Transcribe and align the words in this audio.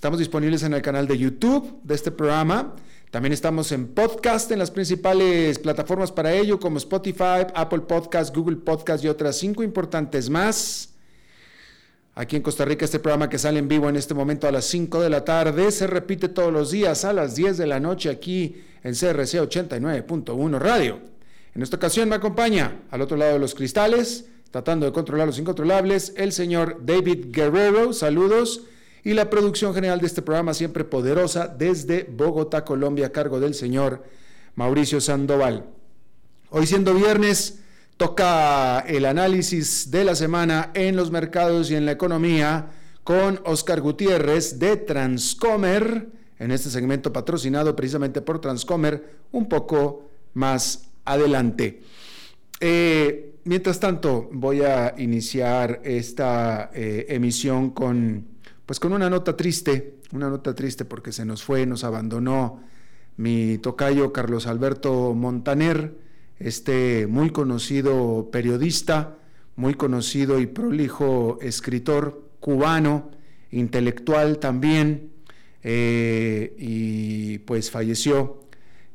Estamos 0.00 0.18
disponibles 0.18 0.62
en 0.62 0.72
el 0.72 0.80
canal 0.80 1.06
de 1.06 1.18
YouTube 1.18 1.78
de 1.82 1.94
este 1.94 2.10
programa. 2.10 2.74
También 3.10 3.34
estamos 3.34 3.70
en 3.70 3.88
podcast 3.88 4.50
en 4.50 4.58
las 4.58 4.70
principales 4.70 5.58
plataformas 5.58 6.10
para 6.10 6.32
ello, 6.32 6.58
como 6.58 6.78
Spotify, 6.78 7.44
Apple 7.54 7.80
Podcast, 7.80 8.34
Google 8.34 8.56
Podcast 8.56 9.04
y 9.04 9.08
otras 9.08 9.36
cinco 9.36 9.62
importantes 9.62 10.30
más. 10.30 10.94
Aquí 12.14 12.34
en 12.36 12.40
Costa 12.40 12.64
Rica, 12.64 12.86
este 12.86 12.98
programa 12.98 13.28
que 13.28 13.36
sale 13.36 13.58
en 13.58 13.68
vivo 13.68 13.90
en 13.90 13.96
este 13.96 14.14
momento 14.14 14.48
a 14.48 14.52
las 14.52 14.64
5 14.64 15.02
de 15.02 15.10
la 15.10 15.22
tarde 15.22 15.70
se 15.70 15.86
repite 15.86 16.30
todos 16.30 16.50
los 16.50 16.70
días 16.70 17.04
a 17.04 17.12
las 17.12 17.34
10 17.34 17.58
de 17.58 17.66
la 17.66 17.78
noche 17.78 18.08
aquí 18.08 18.56
en 18.82 18.94
CRC 18.94 19.42
89.1 19.42 20.58
Radio. 20.58 20.98
En 21.54 21.60
esta 21.60 21.76
ocasión 21.76 22.08
me 22.08 22.16
acompaña 22.16 22.84
al 22.90 23.02
otro 23.02 23.18
lado 23.18 23.34
de 23.34 23.38
los 23.38 23.54
cristales, 23.54 24.24
tratando 24.50 24.86
de 24.86 24.92
controlar 24.92 25.26
los 25.26 25.38
incontrolables, 25.38 26.14
el 26.16 26.32
señor 26.32 26.86
David 26.86 27.26
Guerrero. 27.32 27.92
Saludos 27.92 28.62
y 29.04 29.14
la 29.14 29.30
producción 29.30 29.74
general 29.74 30.00
de 30.00 30.06
este 30.06 30.22
programa 30.22 30.54
siempre 30.54 30.84
poderosa 30.84 31.48
desde 31.48 32.04
Bogotá, 32.04 32.64
Colombia, 32.64 33.06
a 33.06 33.12
cargo 33.12 33.40
del 33.40 33.54
señor 33.54 34.04
Mauricio 34.54 35.00
Sandoval. 35.00 35.66
Hoy 36.50 36.66
siendo 36.66 36.94
viernes, 36.94 37.60
toca 37.96 38.80
el 38.80 39.04
análisis 39.04 39.90
de 39.90 40.04
la 40.04 40.14
semana 40.14 40.70
en 40.74 40.96
los 40.96 41.10
mercados 41.10 41.70
y 41.70 41.76
en 41.76 41.86
la 41.86 41.92
economía 41.92 42.70
con 43.04 43.40
Oscar 43.44 43.80
Gutiérrez 43.80 44.58
de 44.58 44.76
Transcomer, 44.76 46.08
en 46.38 46.50
este 46.50 46.70
segmento 46.70 47.12
patrocinado 47.12 47.74
precisamente 47.76 48.20
por 48.20 48.40
Transcomer, 48.40 49.04
un 49.32 49.48
poco 49.48 50.08
más 50.34 50.90
adelante. 51.04 51.82
Eh, 52.60 53.34
mientras 53.44 53.80
tanto, 53.80 54.28
voy 54.32 54.62
a 54.62 54.94
iniciar 54.98 55.80
esta 55.84 56.70
eh, 56.74 57.06
emisión 57.08 57.70
con 57.70 58.29
pues 58.70 58.78
con 58.78 58.92
una 58.92 59.10
nota 59.10 59.36
triste, 59.36 59.96
una 60.12 60.30
nota 60.30 60.54
triste 60.54 60.84
porque 60.84 61.10
se 61.10 61.24
nos 61.24 61.42
fue, 61.42 61.66
nos 61.66 61.82
abandonó 61.82 62.62
mi 63.16 63.58
tocayo 63.58 64.12
Carlos 64.12 64.46
Alberto 64.46 65.12
Montaner, 65.12 65.96
este 66.38 67.08
muy 67.08 67.30
conocido 67.30 68.30
periodista, 68.30 69.18
muy 69.56 69.74
conocido 69.74 70.38
y 70.38 70.46
prolijo 70.46 71.40
escritor 71.42 72.30
cubano, 72.38 73.10
intelectual 73.50 74.38
también, 74.38 75.10
eh, 75.64 76.54
y 76.56 77.38
pues 77.38 77.72
falleció 77.72 78.44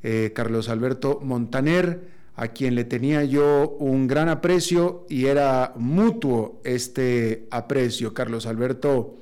eh, 0.03 0.31
Carlos 0.33 0.69
Alberto 0.69 1.19
Montaner, 1.21 2.11
a 2.35 2.47
quien 2.47 2.75
le 2.75 2.85
tenía 2.85 3.25
yo 3.25 3.75
un 3.77 4.07
gran 4.07 4.29
aprecio 4.29 5.05
y 5.09 5.25
era 5.25 5.73
mutuo 5.75 6.61
este 6.63 7.49
aprecio. 7.51 8.13
Carlos 8.13 8.45
Alberto 8.45 9.17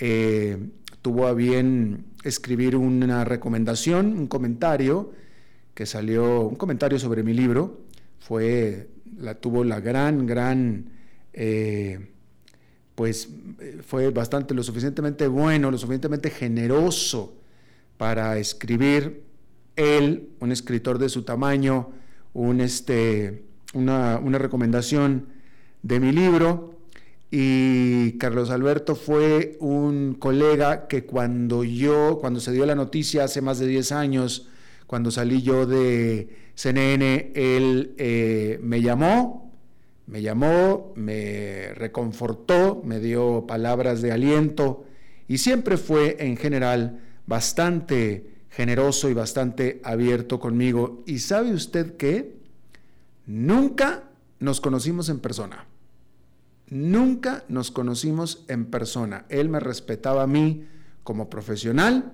eh, 0.00 0.58
tuvo 1.02 1.26
a 1.26 1.34
bien 1.34 2.06
escribir 2.24 2.74
una 2.74 3.24
recomendación, 3.24 4.18
un 4.18 4.26
comentario 4.26 5.12
que 5.74 5.84
salió, 5.84 6.40
un 6.40 6.56
comentario 6.56 6.98
sobre 6.98 7.22
mi 7.22 7.34
libro, 7.34 7.82
fue, 8.18 8.88
la, 9.18 9.34
tuvo 9.34 9.62
la 9.62 9.80
gran, 9.80 10.26
gran, 10.26 10.86
eh, 11.34 12.10
pues 12.94 13.28
fue 13.86 14.10
bastante, 14.10 14.54
lo 14.54 14.62
suficientemente 14.62 15.28
bueno, 15.28 15.70
lo 15.70 15.78
suficientemente 15.78 16.30
generoso 16.30 17.36
para 17.98 18.38
escribir. 18.38 19.22
Él, 19.76 20.30
un 20.40 20.50
escritor 20.50 20.98
de 20.98 21.10
su 21.10 21.22
tamaño, 21.22 21.90
un, 22.32 22.60
este, 22.60 23.44
una, 23.74 24.18
una 24.18 24.38
recomendación 24.38 25.26
de 25.82 26.00
mi 26.00 26.12
libro 26.12 26.79
y 27.30 28.12
Carlos 28.18 28.50
Alberto 28.50 28.96
fue 28.96 29.56
un 29.60 30.14
colega 30.14 30.88
que 30.88 31.04
cuando 31.04 31.62
yo, 31.62 32.18
cuando 32.20 32.40
se 32.40 32.50
dio 32.50 32.66
la 32.66 32.74
noticia 32.74 33.24
hace 33.24 33.40
más 33.40 33.60
de 33.60 33.68
10 33.68 33.92
años, 33.92 34.48
cuando 34.88 35.12
salí 35.12 35.40
yo 35.40 35.66
de 35.66 36.28
CNN, 36.56 37.30
él 37.34 37.94
eh, 37.98 38.58
me 38.62 38.82
llamó, 38.82 39.52
me 40.08 40.22
llamó, 40.22 40.92
me 40.96 41.72
reconfortó, 41.74 42.82
me 42.84 42.98
dio 42.98 43.46
palabras 43.46 44.02
de 44.02 44.10
aliento 44.10 44.84
y 45.28 45.38
siempre 45.38 45.76
fue 45.76 46.16
en 46.18 46.36
general 46.36 47.00
bastante 47.26 48.26
generoso 48.50 49.08
y 49.08 49.14
bastante 49.14 49.80
abierto 49.84 50.40
conmigo. 50.40 51.04
¿Y 51.06 51.20
sabe 51.20 51.52
usted 51.52 51.96
qué? 51.96 52.34
Nunca 53.26 54.02
nos 54.40 54.60
conocimos 54.60 55.08
en 55.08 55.20
persona. 55.20 55.69
Nunca 56.70 57.44
nos 57.48 57.72
conocimos 57.72 58.44
en 58.46 58.66
persona. 58.66 59.26
Él 59.28 59.48
me 59.48 59.58
respetaba 59.58 60.22
a 60.22 60.28
mí 60.28 60.66
como 61.02 61.28
profesional, 61.28 62.12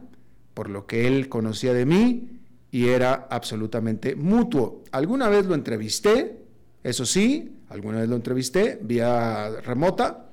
por 0.55 0.71
lo 0.71 0.87
que 0.87 1.06
él 1.06 1.28
conocía 1.28 1.75
de 1.75 1.84
mí, 1.84 2.41
y 2.71 2.89
era 2.89 3.28
absolutamente 3.31 4.16
mutuo. 4.16 4.83
Alguna 4.93 5.28
vez 5.28 5.45
lo 5.45 5.55
entrevisté, 5.55 6.43
eso 6.83 7.05
sí, 7.05 7.59
alguna 7.69 8.01
vez 8.01 8.09
lo 8.09 8.16
entrevisté 8.16 8.78
vía 8.83 9.60
remota, 9.60 10.30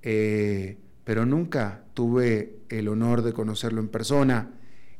eh, 0.00 0.78
pero 1.02 1.26
nunca 1.26 1.82
tuve 1.92 2.60
el 2.68 2.86
honor 2.86 3.22
de 3.22 3.32
conocerlo 3.32 3.80
en 3.80 3.88
persona. 3.88 4.50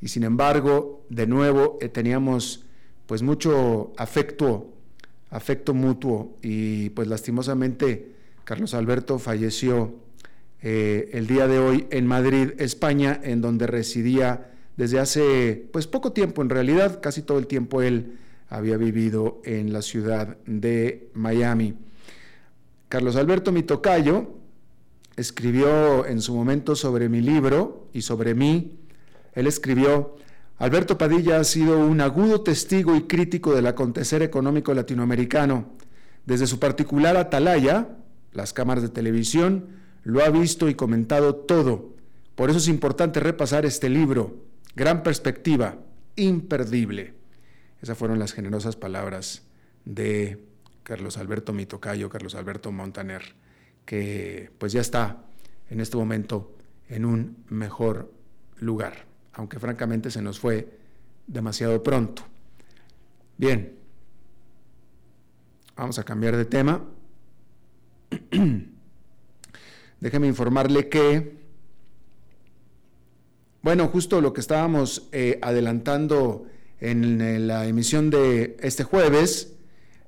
Y 0.00 0.08
sin 0.08 0.25
embargo, 0.25 1.06
de 1.08 1.29
nuevo, 1.29 1.79
eh, 1.81 1.88
teníamos 1.88 2.64
pues 3.06 3.23
mucho 3.23 3.93
afecto, 3.96 4.73
afecto 5.31 5.73
mutuo, 5.73 6.37
y 6.43 6.90
pues 6.90 7.06
lastimosamente 7.06 8.15
Carlos 8.46 8.75
Alberto 8.75 9.19
falleció 9.19 9.96
eh, 10.62 11.10
el 11.14 11.26
día 11.26 11.48
de 11.48 11.58
hoy 11.58 11.88
en 11.90 12.06
Madrid, 12.06 12.52
España, 12.58 13.19
en 13.25 13.40
donde 13.40 13.66
residía 13.66 14.52
desde 14.76 15.00
hace 15.00 15.69
pues 15.72 15.88
poco 15.88 16.12
tiempo, 16.12 16.43
en 16.43 16.50
realidad 16.50 17.00
casi 17.02 17.22
todo 17.22 17.40
el 17.40 17.48
tiempo 17.48 17.82
él 17.82 18.19
había 18.48 18.76
vivido 18.76 19.43
en 19.44 19.72
la 19.72 19.82
ciudad 19.82 20.37
de 20.46 21.10
Miami. 21.12 21.75
Carlos 22.88 23.16
Alberto 23.16 23.50
Mitocayo 23.50 24.37
escribió 25.16 26.06
en 26.06 26.20
su 26.20 26.32
momento 26.32 26.76
sobre 26.76 27.08
mi 27.08 27.22
libro 27.22 27.88
y 27.92 28.02
sobre 28.02 28.37
mí. 28.37 28.78
Él 29.32 29.49
escribió, 29.49 30.19
Alberto 30.58 30.96
Padilla 30.96 31.40
ha 31.40 31.44
sido 31.44 31.81
un 31.81 32.00
agudo 32.00 32.42
testigo 32.42 32.94
y 32.94 33.08
crítico 33.08 33.56
del 33.56 33.66
acontecer 33.66 34.22
económico 34.22 34.72
latinoamericano 34.72 35.72
desde 36.26 36.46
su 36.46 36.60
particular 36.60 37.16
atalaya, 37.16 37.88
las 38.37 38.53
cámaras 38.53 38.83
de 38.83 38.91
televisión, 38.91 39.67
lo 40.05 40.23
ha 40.23 40.31
visto 40.31 40.69
y 40.69 40.75
comentado 40.75 41.35
todo. 41.35 41.94
Por 42.35 42.50
eso 42.50 42.59
es 42.59 42.69
importante 42.69 43.19
repasar 43.19 43.65
este 43.65 43.88
libro, 43.88 44.37
Gran 44.77 45.03
Perspectiva, 45.03 45.79
imperdible. 46.17 47.15
Esas 47.83 47.97
fueron 47.97 48.19
las 48.19 48.33
generosas 48.33 48.77
palabras 48.77 49.43
de 49.85 50.38
Carlos 50.83 51.17
Alberto 51.19 51.53
Mitocayo, 51.53 52.11
Carlos 52.11 52.35
Alberto 52.35 52.71
Montaner, 52.71 53.35
que 53.85 54.50
pues 54.59 54.73
ya 54.73 54.81
está 54.81 55.25
en 55.71 55.81
este 55.81 55.97
momento 55.97 56.55
en 56.88 57.05
un 57.05 57.44
mejor 57.49 58.12
lugar, 58.59 59.06
aunque 59.33 59.59
francamente 59.59 60.11
se 60.11 60.23
nos 60.23 60.38
fue 60.38 60.79
demasiado 61.27 61.83
pronto. 61.83 62.23
Bien, 63.38 63.75
vamos 65.77 65.99
a 65.99 66.05
cambiar 66.05 66.37
de 66.37 66.44
tema. 66.44 66.83
Déjeme 70.00 70.26
informarle 70.26 70.88
que, 70.88 71.36
bueno, 73.62 73.88
justo 73.88 74.20
lo 74.20 74.32
que 74.32 74.40
estábamos 74.40 75.08
eh, 75.12 75.38
adelantando 75.42 76.46
en 76.80 77.46
la 77.46 77.66
emisión 77.66 78.10
de 78.10 78.56
este 78.60 78.84
jueves, 78.84 79.54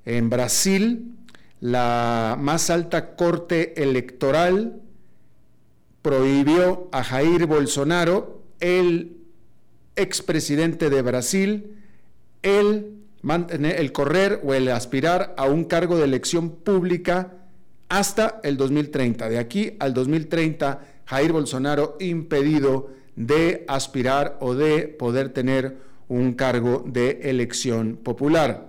en 0.05 0.31
Brasil, 0.31 1.15
la 1.61 2.37
más 2.39 2.71
alta 2.71 3.17
corte 3.17 3.83
electoral 3.83 4.81
prohibió 6.03 6.89
a 6.93 7.03
Jair 7.03 7.47
Bolsonaro, 7.47 8.43
el 8.61 9.17
expresidente 9.97 10.91
de 10.91 11.03
Brasil, 11.03 11.77
el, 12.43 12.93
el 13.49 13.93
correr 13.93 14.41
o 14.45 14.55
el 14.55 14.69
aspirar 14.69 15.35
a 15.37 15.47
un 15.47 15.65
cargo 15.65 15.97
de 15.97 16.05
elección 16.05 16.51
pública 16.51 17.38
hasta 17.89 18.41
el 18.43 18.57
2030. 18.57 19.29
De 19.29 19.39
aquí 19.39 19.77
al 19.79 19.95
2030, 19.95 20.81
Jair 21.07 21.33
Bolsonaro 21.33 21.97
impedido 22.01 22.91
de 23.17 23.65
aspirar 23.69 24.37
o 24.41 24.55
de 24.55 24.89
poder 24.89 25.31
tener 25.31 25.77
un 26.09 26.35
cargo 26.35 26.85
de 26.87 27.21
elección 27.25 27.97
popular. 27.97 28.69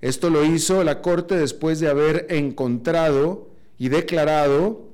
Esto 0.00 0.30
lo 0.30 0.44
hizo 0.44 0.84
la 0.84 1.00
Corte 1.00 1.36
después 1.36 1.80
de 1.80 1.88
haber 1.88 2.26
encontrado 2.30 3.48
y 3.78 3.88
declarado 3.88 4.86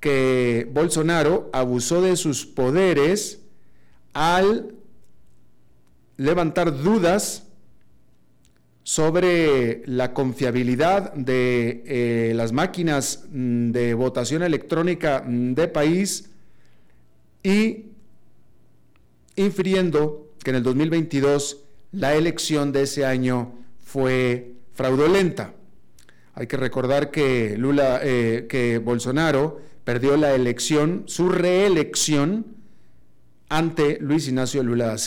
que 0.00 0.68
Bolsonaro 0.72 1.50
abusó 1.52 2.02
de 2.02 2.16
sus 2.16 2.46
poderes 2.46 3.40
al 4.14 4.74
levantar 6.16 6.82
dudas 6.82 7.44
sobre 8.84 9.82
la 9.86 10.12
confiabilidad 10.12 11.12
de 11.14 11.82
eh, 11.86 12.32
las 12.34 12.52
máquinas 12.52 13.26
mm, 13.30 13.70
de 13.70 13.94
votación 13.94 14.42
electrónica 14.42 15.22
mm, 15.26 15.54
de 15.54 15.68
país 15.68 16.30
y 17.42 17.86
infiriendo 19.36 20.32
que 20.42 20.50
en 20.50 20.56
el 20.56 20.62
2022 20.62 21.58
la 21.92 22.14
elección 22.14 22.72
de 22.72 22.82
ese 22.82 23.04
año 23.06 23.52
fue 23.84 24.52
fraudulenta. 24.72 25.54
Hay 26.34 26.46
que 26.46 26.56
recordar 26.56 27.10
que 27.10 27.56
Lula, 27.58 28.00
eh, 28.02 28.46
que 28.48 28.78
Bolsonaro 28.78 29.60
perdió 29.84 30.16
la 30.16 30.34
elección, 30.34 31.04
su 31.06 31.28
reelección 31.28 32.46
ante 33.48 33.98
Luis 34.00 34.28
Ignacio 34.28 34.62
Lula 34.62 34.86
da 34.86 34.98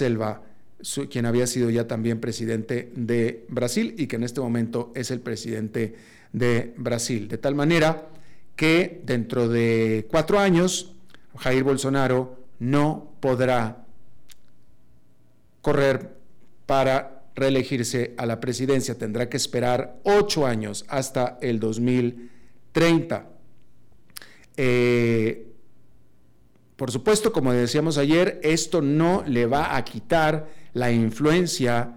Quien 1.10 1.26
había 1.26 1.48
sido 1.48 1.70
ya 1.70 1.88
también 1.88 2.20
presidente 2.20 2.92
de 2.96 3.46
Brasil 3.50 3.96
y 3.98 4.08
que 4.08 4.18
en 4.18 4.24
este 4.24 4.42
momento 4.42 4.92
es 4.96 5.10
el 5.12 5.20
presidente 5.20 5.96
de 6.34 6.74
Brasil. 6.78 7.28
De 7.28 7.38
tal 7.38 7.56
manera 7.56 8.10
que 8.56 9.02
dentro 9.04 9.48
de 9.48 10.06
cuatro 10.10 10.40
años 10.40 10.94
Jair 11.38 11.64
Bolsonaro 11.64 12.40
no 12.60 13.14
podrá 13.20 13.86
correr 15.62 16.16
para 16.66 17.24
reelegirse 17.36 18.14
a 18.18 18.26
la 18.26 18.40
presidencia. 18.40 18.98
Tendrá 18.98 19.30
que 19.30 19.38
esperar 19.38 20.00
ocho 20.04 20.46
años 20.46 20.86
hasta 20.88 21.38
el 21.42 21.60
2030. 21.60 23.28
Eh, 24.58 25.48
por 26.76 26.92
supuesto, 26.92 27.32
como 27.32 27.54
decíamos 27.54 27.98
ayer, 27.98 28.40
esto 28.44 28.82
no 28.82 29.24
le 29.26 29.46
va 29.46 29.76
a 29.76 29.84
quitar 29.84 30.48
la 30.76 30.92
influencia 30.92 31.94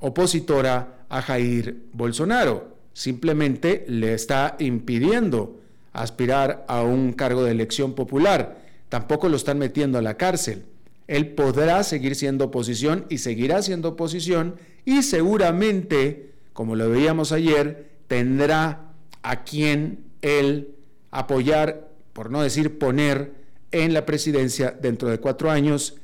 opositora 0.00 1.04
a 1.08 1.20
Jair 1.20 1.84
Bolsonaro. 1.92 2.76
Simplemente 2.94 3.84
le 3.88 4.14
está 4.14 4.56
impidiendo 4.58 5.60
aspirar 5.92 6.64
a 6.66 6.82
un 6.82 7.12
cargo 7.12 7.44
de 7.44 7.50
elección 7.52 7.94
popular. 7.94 8.58
Tampoco 8.88 9.28
lo 9.28 9.36
están 9.36 9.58
metiendo 9.58 9.98
a 9.98 10.02
la 10.02 10.16
cárcel. 10.16 10.64
Él 11.06 11.28
podrá 11.34 11.84
seguir 11.84 12.14
siendo 12.16 12.46
oposición 12.46 13.04
y 13.10 13.18
seguirá 13.18 13.60
siendo 13.60 13.90
oposición 13.90 14.56
y 14.86 15.02
seguramente, 15.02 16.32
como 16.54 16.74
lo 16.74 16.88
veíamos 16.88 17.32
ayer, 17.32 17.90
tendrá 18.08 18.92
a 19.22 19.44
quien 19.44 20.04
él 20.22 20.74
apoyar, 21.10 21.90
por 22.14 22.30
no 22.30 22.40
decir 22.40 22.78
poner, 22.78 23.32
en 23.72 23.92
la 23.92 24.06
presidencia 24.06 24.70
dentro 24.70 25.10
de 25.10 25.20
cuatro 25.20 25.50
años 25.50 25.96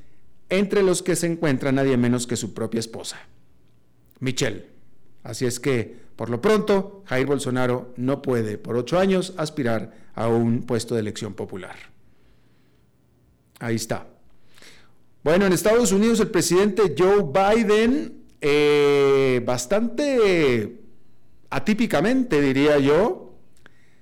entre 0.52 0.82
los 0.82 1.02
que 1.02 1.16
se 1.16 1.26
encuentra 1.26 1.72
nadie 1.72 1.96
menos 1.96 2.26
que 2.26 2.36
su 2.36 2.52
propia 2.52 2.78
esposa, 2.78 3.16
Michelle. 4.20 4.66
Así 5.22 5.46
es 5.46 5.58
que, 5.58 5.96
por 6.14 6.28
lo 6.28 6.42
pronto, 6.42 7.02
Jair 7.06 7.26
Bolsonaro 7.26 7.94
no 7.96 8.20
puede 8.20 8.58
por 8.58 8.76
ocho 8.76 8.98
años 8.98 9.32
aspirar 9.38 9.94
a 10.14 10.28
un 10.28 10.64
puesto 10.64 10.94
de 10.94 11.00
elección 11.00 11.32
popular. 11.32 11.76
Ahí 13.60 13.76
está. 13.76 14.06
Bueno, 15.24 15.46
en 15.46 15.54
Estados 15.54 15.90
Unidos 15.90 16.20
el 16.20 16.28
presidente 16.28 16.94
Joe 16.98 17.22
Biden, 17.22 18.24
eh, 18.42 19.40
bastante 19.46 20.80
atípicamente 21.48 22.42
diría 22.42 22.78
yo, 22.78 23.38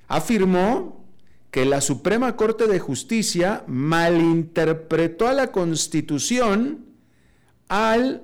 afirmó 0.08 0.99
que 1.50 1.64
la 1.64 1.80
Suprema 1.80 2.36
Corte 2.36 2.66
de 2.66 2.78
Justicia 2.78 3.64
malinterpretó 3.66 5.26
a 5.26 5.32
la 5.32 5.50
Constitución 5.50 6.86
al 7.68 8.22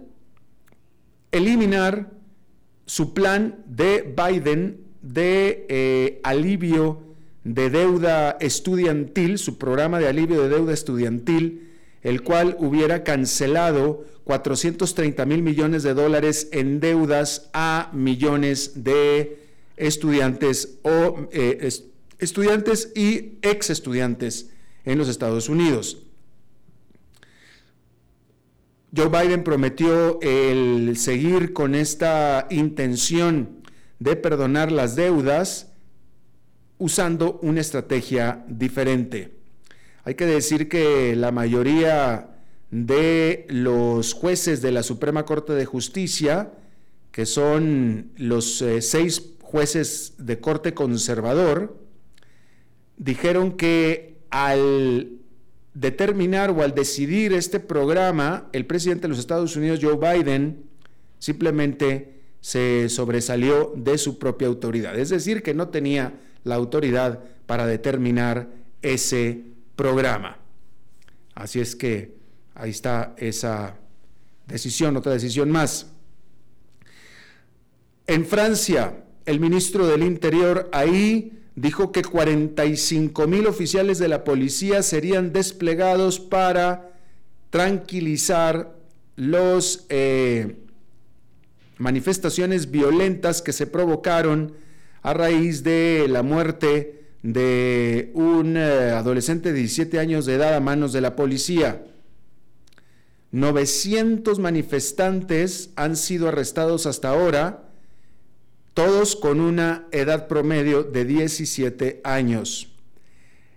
eliminar 1.33 2.13
su 2.87 3.15
plan 3.15 3.65
de 3.67 4.15
Biden 4.17 4.81
de 5.03 5.67
eh, 5.69 6.21
alivio 6.23 7.03
de 7.43 7.71
deuda 7.71 8.37
estudiantil, 8.41 9.39
su 9.39 9.59
programa 9.59 9.99
de 9.99 10.09
alivio 10.09 10.43
de 10.43 10.49
deuda 10.49 10.73
estudiantil, 10.73 11.71
el 12.03 12.23
cual 12.23 12.57
hubiera 12.59 13.05
cancelado 13.05 14.05
430 14.25 15.25
mil 15.27 15.43
millones 15.43 15.83
de 15.83 15.95
dólares 15.95 16.49
en 16.53 16.81
deudas 16.81 17.51
a 17.53 17.91
millones 17.93 18.85
de 18.85 19.39
estudiantes 19.77 20.79
o 20.83 21.29
eh, 21.33 21.69
estudiantes 22.19 22.93
y 22.95 23.39
ex 23.43 23.71
estudiantes 23.71 24.51
en 24.85 24.99
los 24.99 25.09
Estados 25.09 25.49
Unidos. 25.49 25.99
Joe 28.97 29.09
Biden 29.09 29.45
prometió 29.45 30.21
el 30.23 30.97
seguir 30.97 31.53
con 31.53 31.75
esta 31.75 32.47
intención 32.51 33.63
de 33.99 34.17
perdonar 34.17 34.73
las 34.73 34.97
deudas 34.97 35.73
usando 36.79 37.39
una 37.43 37.61
estrategia 37.61 38.45
diferente. 38.49 39.33
Hay 40.05 40.15
que 40.15 40.27
decir 40.27 40.69
que 40.69 41.17
la 41.17 41.33
mayoría 41.33 42.31
de 42.71 43.47
los 43.49 44.15
jueces 44.15 44.63
de 44.63 44.73
la 44.73 44.83
Suprema 44.83 45.25
Corte 45.25 45.53
de 45.53 45.65
Justicia, 45.65 46.53
que 47.11 47.27
son 47.27 48.13
los 48.17 48.63
eh, 48.63 48.83
seis 48.83 49.33
jueces 49.41 50.15
de 50.19 50.39
corte 50.39 50.75
conservador, 50.75 51.86
dijeron 52.97 53.53
que 53.53 54.19
al 54.31 55.11
determinar 55.75 56.51
o 56.51 56.63
al 56.63 56.75
decidir 56.75 57.33
este 57.33 57.61
programa, 57.61 58.49
el 58.53 58.67
presidente 58.67 59.03
de 59.03 59.09
los 59.09 59.19
Estados 59.19 59.57
Unidos, 59.57 59.81
Joe 59.83 59.97
Biden, 59.97 60.65
simplemente 61.19 62.17
se 62.41 62.89
sobresalió 62.89 63.73
de 63.77 63.99
su 63.99 64.19
propia 64.19 64.49
autoridad. 64.49 64.99
Es 64.99 65.11
decir, 65.11 65.43
que 65.43 65.55
no 65.55 65.69
tenía 65.69 66.15
la 66.45 66.55
autoridad 66.55 67.21
para 67.47 67.67
determinar 67.67 68.49
ese 68.83 69.43
programa. 69.75 70.39
Así 71.35 71.61
es 71.61 71.77
que 71.77 72.15
ahí 72.55 72.71
está 72.71 73.15
esa 73.19 73.77
decisión, 74.47 74.97
otra 74.97 75.13
decisión 75.13 75.51
más. 75.51 75.93
En 78.07 78.25
Francia, 78.25 79.05
el 79.27 79.41
ministro 79.41 79.87
del 79.87 80.05
Interior 80.05 80.71
ahí 80.73 81.37
dijo 81.57 81.91
que 81.91 82.03
45 82.03 83.27
mil 83.27 83.47
oficiales 83.47 83.99
de 83.99 84.09
la 84.09 84.25
policía 84.25 84.83
serían 84.83 85.33
desplegados 85.33 86.21
para 86.21 86.93
tranquilizar 87.51 88.77
las 89.17 89.87
eh, 89.89 90.57
manifestaciones 91.79 92.71
violentas 92.71 93.41
que 93.41 93.55
se 93.55 93.67
provocaron 93.67 94.53
a 95.03 95.15
raíz 95.15 95.65
de 95.65 96.07
la 96.09 96.23
muerte 96.23 97.05
de 97.23 98.11
un 98.15 98.57
eh, 98.59 98.91
adolescente 98.91 99.53
de 99.53 99.61
17 99.61 99.99
años 99.99 100.27
de 100.27 100.35
edad 100.35 100.55
a 100.55 100.61
manos 100.61 100.93
de 100.93 101.01
la 101.01 101.17
policía. 101.17 101.83
900 103.33 104.39
manifestantes 104.39 105.71
han 105.77 105.97
sido 105.97 106.29
arrestados 106.29 106.87
hasta 106.87 107.09
ahora, 107.09 107.66
todos 108.77 109.17
con 109.17 109.41
una 109.41 109.87
edad 109.91 110.29
promedio 110.29 110.83
de 110.83 111.07
17 111.07 112.03
años. 112.05 112.69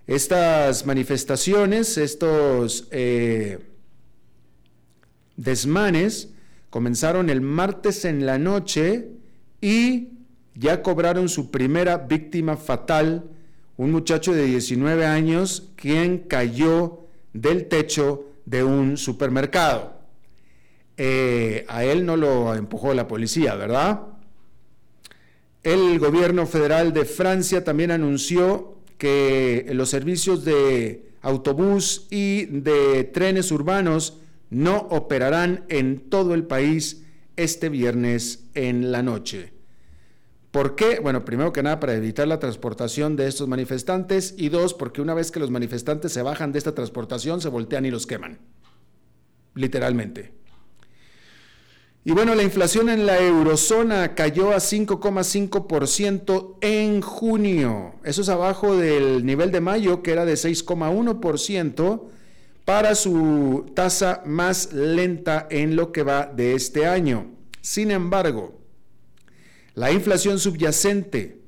Estas 0.07 0.85
manifestaciones, 0.85 1.97
estos 1.97 2.87
eh, 2.91 3.59
desmanes, 5.35 6.29
comenzaron 6.69 7.29
el 7.29 7.41
martes 7.41 8.05
en 8.05 8.25
la 8.25 8.39
noche 8.39 9.09
y 9.59 10.07
ya 10.55 10.81
cobraron 10.81 11.27
su 11.27 11.51
primera 11.51 11.97
víctima 11.97 12.55
fatal, 12.55 13.25
un 13.75 13.91
muchacho 13.91 14.31
de 14.31 14.45
19 14.45 15.05
años 15.05 15.69
quien 15.75 16.19
cayó 16.19 17.07
del 17.33 17.67
techo 17.67 18.25
de 18.45 18.63
un 18.63 18.95
supermercado. 18.95 19.99
Eh, 20.95 21.65
a 21.67 21.83
él 21.83 22.05
no 22.05 22.15
lo 22.15 22.55
empujó 22.55 22.93
la 22.93 23.09
policía, 23.09 23.55
¿verdad? 23.55 23.99
El 25.69 25.99
gobierno 25.99 26.47
federal 26.47 26.93
de 26.93 27.05
Francia 27.05 27.63
también 27.63 27.91
anunció 27.91 28.79
que 28.97 29.69
los 29.73 29.91
servicios 29.91 30.43
de 30.43 31.11
autobús 31.21 32.07
y 32.09 32.45
de 32.47 33.03
trenes 33.03 33.51
urbanos 33.51 34.17
no 34.49 34.87
operarán 34.89 35.65
en 35.69 36.09
todo 36.09 36.33
el 36.33 36.45
país 36.45 37.03
este 37.35 37.69
viernes 37.69 38.45
en 38.55 38.91
la 38.91 39.03
noche. 39.03 39.53
¿Por 40.49 40.73
qué? 40.73 40.99
Bueno, 41.01 41.23
primero 41.23 41.53
que 41.53 41.61
nada 41.61 41.79
para 41.79 41.93
evitar 41.93 42.27
la 42.27 42.39
transportación 42.39 43.15
de 43.15 43.27
estos 43.27 43.47
manifestantes 43.47 44.33
y 44.39 44.49
dos, 44.49 44.73
porque 44.73 45.03
una 45.03 45.13
vez 45.13 45.29
que 45.29 45.39
los 45.39 45.51
manifestantes 45.51 46.11
se 46.11 46.23
bajan 46.23 46.51
de 46.51 46.57
esta 46.57 46.73
transportación, 46.73 47.41
se 47.41 47.49
voltean 47.49 47.85
y 47.85 47.91
los 47.91 48.07
queman. 48.07 48.39
Literalmente. 49.53 50.38
Y 52.09 52.11
bueno, 52.11 52.33
la 52.33 52.41
inflación 52.41 52.89
en 52.89 53.05
la 53.05 53.19
eurozona 53.19 54.15
cayó 54.15 54.49
a 54.49 54.55
5,5% 54.55 56.55
en 56.59 57.01
junio. 57.01 57.93
Eso 58.03 58.23
es 58.23 58.29
abajo 58.29 58.75
del 58.75 59.23
nivel 59.23 59.51
de 59.51 59.61
mayo, 59.61 60.01
que 60.01 60.13
era 60.13 60.25
de 60.25 60.33
6,1%, 60.33 62.01
para 62.65 62.95
su 62.95 63.71
tasa 63.75 64.23
más 64.25 64.73
lenta 64.73 65.47
en 65.51 65.75
lo 65.75 65.91
que 65.91 66.01
va 66.01 66.25
de 66.25 66.55
este 66.55 66.87
año. 66.87 67.27
Sin 67.61 67.91
embargo, 67.91 68.59
la 69.75 69.91
inflación 69.91 70.39
subyacente, 70.39 71.43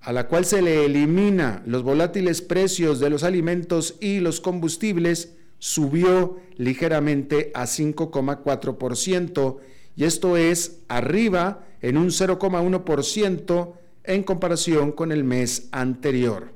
a 0.00 0.12
la 0.12 0.26
cual 0.26 0.44
se 0.44 0.60
le 0.60 0.86
elimina 0.86 1.62
los 1.66 1.84
volátiles 1.84 2.42
precios 2.42 2.98
de 2.98 3.10
los 3.10 3.22
alimentos 3.22 3.94
y 4.00 4.18
los 4.18 4.40
combustibles, 4.40 5.36
subió 5.58 6.38
ligeramente 6.56 7.50
a 7.54 7.64
5,4% 7.64 9.56
y 9.96 10.04
esto 10.04 10.36
es 10.36 10.80
arriba 10.88 11.66
en 11.82 11.96
un 11.96 12.08
0,1% 12.08 13.72
en 14.04 14.22
comparación 14.22 14.92
con 14.92 15.12
el 15.12 15.24
mes 15.24 15.68
anterior. 15.72 16.52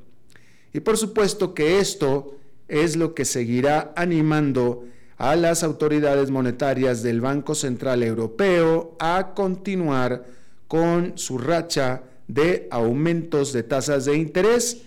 Y 0.73 0.81
por 0.81 0.97
supuesto 0.97 1.55
que 1.55 1.79
esto 1.79 2.37
es 2.69 2.97
lo 2.97 3.15
que 3.15 3.25
seguirá 3.25 3.93
animando 3.97 4.85
a 5.19 5.37
las 5.37 5.63
autoridades 5.63 6.31
monetarias 6.31 7.03
del 7.03 7.21
Banco 7.21 7.55
Central 7.55 8.03
Europeo 8.03 8.97
a 8.99 9.35
continuar 9.35 10.25
con 10.67 11.19
su 11.19 11.39
racha 11.39 12.03
de 12.27 12.67
aumentos 12.71 13.53
de 13.53 13.63
tasas 13.63 14.07
de 14.07 14.17
interés 14.17 14.83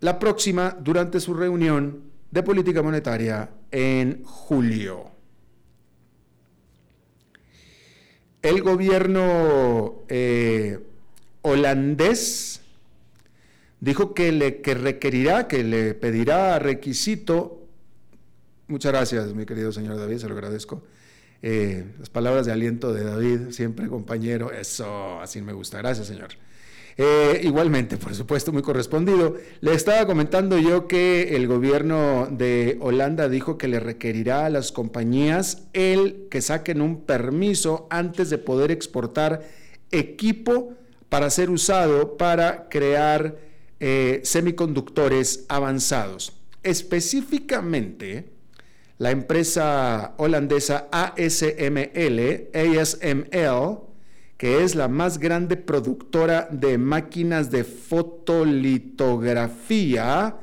la 0.00 0.18
próxima 0.18 0.76
durante 0.80 1.20
su 1.20 1.34
reunión 1.34 2.02
de 2.30 2.42
política 2.42 2.82
monetaria 2.82 3.50
en 3.70 4.22
julio. 4.24 5.10
El 8.42 8.62
gobierno 8.62 10.02
eh, 10.08 10.78
holandés 11.42 12.60
dijo 13.80 14.14
que 14.14 14.32
le 14.32 14.60
que 14.60 14.74
requerirá, 14.74 15.48
que 15.48 15.64
le 15.64 15.94
pedirá 15.94 16.58
requisito. 16.58 17.66
Muchas 18.68 18.92
gracias, 18.92 19.34
mi 19.34 19.46
querido 19.46 19.72
señor 19.72 19.98
David, 19.98 20.18
se 20.18 20.28
lo 20.28 20.34
agradezco 20.34 20.82
eh, 21.42 21.84
las 21.98 22.10
palabras 22.10 22.46
de 22.46 22.52
aliento 22.52 22.92
de 22.92 23.04
David, 23.04 23.50
siempre 23.50 23.88
compañero, 23.88 24.50
eso, 24.50 25.20
así 25.20 25.42
me 25.42 25.52
gusta. 25.52 25.78
Gracias, 25.78 26.06
Señor. 26.06 26.30
Eh, 26.98 27.40
igualmente, 27.42 27.98
por 27.98 28.14
supuesto, 28.14 28.52
muy 28.52 28.62
correspondido. 28.62 29.36
Le 29.60 29.74
estaba 29.74 30.06
comentando 30.06 30.58
yo 30.58 30.88
que 30.88 31.36
el 31.36 31.46
gobierno 31.46 32.28
de 32.30 32.78
Holanda 32.80 33.28
dijo 33.28 33.58
que 33.58 33.68
le 33.68 33.80
requerirá 33.80 34.46
a 34.46 34.50
las 34.50 34.72
compañías 34.72 35.68
el 35.74 36.26
que 36.30 36.40
saquen 36.40 36.80
un 36.80 37.02
permiso 37.02 37.86
antes 37.90 38.30
de 38.30 38.38
poder 38.38 38.70
exportar 38.70 39.42
equipo 39.90 40.74
para 41.08 41.30
ser 41.30 41.50
usado 41.50 42.16
para 42.16 42.68
crear 42.68 43.36
eh, 43.78 44.20
semiconductores 44.24 45.44
avanzados. 45.48 46.32
Específicamente, 46.62 48.30
la 48.98 49.10
empresa 49.10 50.14
holandesa 50.16 50.88
ASML, 50.90 52.48
ASML, 52.54 53.80
que 54.36 54.64
es 54.64 54.74
la 54.74 54.88
más 54.88 55.18
grande 55.18 55.56
productora 55.56 56.48
de 56.50 56.76
máquinas 56.78 57.50
de 57.50 57.64
fotolitografía, 57.64 60.36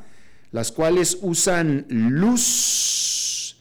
las 0.52 0.72
cuales 0.72 1.18
usan 1.22 1.86
luz 1.90 3.58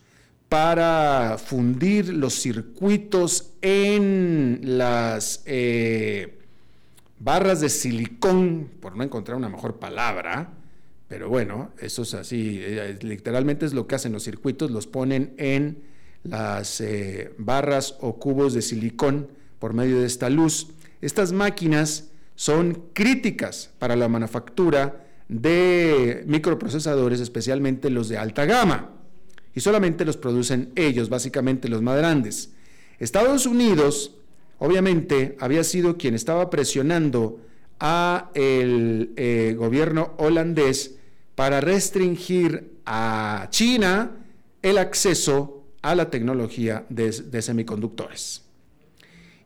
para 0.48 1.36
fundir 1.38 2.12
los 2.12 2.34
circuitos 2.34 3.52
en 3.62 4.60
las 4.62 5.42
eh, 5.46 6.38
barras 7.18 7.60
de 7.60 7.68
silicón, 7.68 8.70
por 8.80 8.96
no 8.96 9.04
encontrar 9.04 9.36
una 9.36 9.48
mejor 9.48 9.78
palabra, 9.78 10.50
pero 11.08 11.28
bueno, 11.28 11.70
eso 11.78 12.02
es 12.02 12.14
así, 12.14 12.60
eh, 12.62 12.98
literalmente 13.02 13.66
es 13.66 13.74
lo 13.74 13.86
que 13.86 13.94
hacen 13.96 14.12
los 14.12 14.24
circuitos, 14.24 14.70
los 14.70 14.86
ponen 14.86 15.34
en 15.36 15.82
las 16.24 16.80
eh, 16.80 17.34
barras 17.38 17.96
o 18.00 18.18
cubos 18.18 18.54
de 18.54 18.62
silicón 18.62 19.28
por 19.62 19.74
medio 19.74 20.00
de 20.00 20.06
esta 20.06 20.28
luz. 20.28 20.70
Estas 21.00 21.30
máquinas 21.30 22.08
son 22.34 22.82
críticas 22.92 23.70
para 23.78 23.94
la 23.94 24.08
manufactura 24.08 25.06
de 25.28 26.24
microprocesadores, 26.26 27.20
especialmente 27.20 27.88
los 27.88 28.08
de 28.08 28.18
alta 28.18 28.44
gama, 28.44 28.90
y 29.54 29.60
solamente 29.60 30.04
los 30.04 30.16
producen 30.16 30.72
ellos, 30.74 31.08
básicamente 31.08 31.68
los 31.68 31.80
más 31.80 31.96
grandes. 31.96 32.50
Estados 32.98 33.46
Unidos, 33.46 34.16
obviamente, 34.58 35.36
había 35.38 35.62
sido 35.62 35.96
quien 35.96 36.16
estaba 36.16 36.50
presionando 36.50 37.38
a 37.78 38.32
el 38.34 39.12
eh, 39.14 39.54
gobierno 39.56 40.14
holandés 40.18 40.96
para 41.36 41.60
restringir 41.60 42.80
a 42.84 43.46
China 43.50 44.10
el 44.60 44.78
acceso 44.78 45.62
a 45.82 45.94
la 45.94 46.10
tecnología 46.10 46.84
de, 46.88 47.12
semiconductores. 47.42 48.42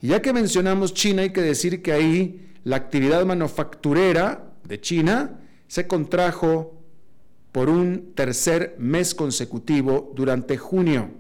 Y 0.01 0.09
ya 0.09 0.23
que 0.23 0.33
mencionamos 0.33 0.95
China, 0.95 1.23
hay 1.23 1.31
que 1.31 1.43
decir 1.43 1.83
que 1.83 1.93
ahí 1.93 2.51
la 2.65 2.77
actividad 2.77 3.25
manufacturera 3.25 4.53
de 4.65 4.81
China 4.81 5.41
se 5.69 5.87
contrajo 5.87 6.75
por 7.53 7.69
un 7.69 8.13
tercer 8.15 8.77
mes 8.79 9.15
consecutivo 9.15 10.13
durante 10.15 10.59
junio. 10.59 11.11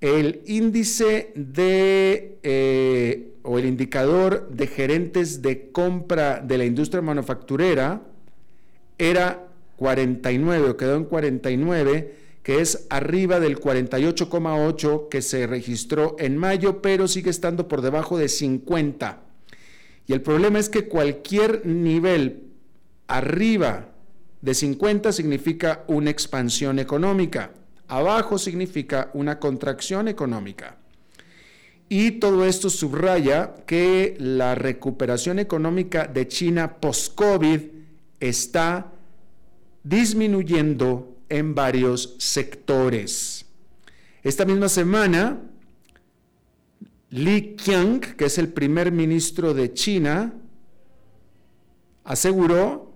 El 0.00 0.40
índice 0.46 1.32
de, 1.34 2.38
eh, 2.42 3.34
o 3.42 3.58
el 3.58 3.66
indicador 3.66 4.48
de 4.48 4.66
gerentes 4.66 5.42
de 5.42 5.70
compra 5.72 6.40
de 6.40 6.56
la 6.56 6.64
industria 6.64 7.02
manufacturera 7.02 8.00
era 8.96 9.46
49 9.76 10.70
o 10.70 10.76
quedó 10.76 10.96
en 10.96 11.04
49, 11.04 12.14
que 12.42 12.60
es 12.60 12.86
arriba 12.90 13.38
del 13.38 13.60
48,8 13.60 15.08
que 15.08 15.22
se 15.22 15.46
registró 15.46 16.16
en 16.18 16.36
mayo, 16.36 16.80
pero 16.80 17.06
sigue 17.06 17.30
estando 17.30 17.68
por 17.68 17.82
debajo 17.82 18.18
de 18.18 18.28
50. 18.28 19.20
Y 20.06 20.12
el 20.12 20.22
problema 20.22 20.58
es 20.58 20.68
que 20.68 20.88
cualquier 20.88 21.66
nivel 21.66 22.44
arriba 23.06 23.88
de 24.40 24.54
50 24.54 25.12
significa 25.12 25.84
una 25.86 26.10
expansión 26.10 26.78
económica, 26.78 27.52
abajo 27.88 28.38
significa 28.38 29.10
una 29.12 29.38
contracción 29.38 30.08
económica. 30.08 30.76
Y 31.88 32.12
todo 32.12 32.46
esto 32.46 32.70
subraya 32.70 33.54
que 33.66 34.16
la 34.18 34.54
recuperación 34.54 35.40
económica 35.40 36.06
de 36.06 36.28
China 36.28 36.76
post-COVID 36.80 37.60
está 38.20 38.92
disminuyendo 39.82 41.16
en 41.30 41.54
varios 41.54 42.16
sectores. 42.18 43.46
Esta 44.22 44.44
misma 44.44 44.68
semana, 44.68 45.40
Li 47.10 47.56
Qiang, 47.56 48.00
que 48.00 48.26
es 48.26 48.36
el 48.36 48.48
primer 48.52 48.92
ministro 48.92 49.54
de 49.54 49.72
China, 49.72 50.34
aseguró 52.04 52.92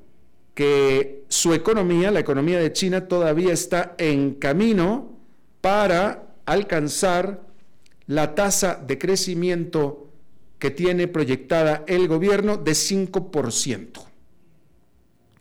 que 0.55 1.25
su 1.29 1.55
economía, 1.55 2.11
la 2.11 2.21
economía 2.21 2.59
de 2.59 2.73
China, 2.73 3.09
todavía 3.09 3.53
está 3.53 3.95
en 3.99 4.35
camino 4.35 5.19
para 5.61 6.35
alcanzar 6.45 7.43
la 8.07 8.35
tasa 8.35 8.77
de 8.77 8.99
crecimiento 8.99 10.11
que 10.59 10.71
tiene 10.71 11.09
proyectada 11.09 11.85
el 11.87 12.07
gobierno 12.07 12.57
de 12.57 12.73
5%. 12.73 14.05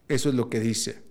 Eso 0.07 0.29
es 0.29 0.35
lo 0.35 0.49
que 0.49 0.59
dice. 0.59 1.02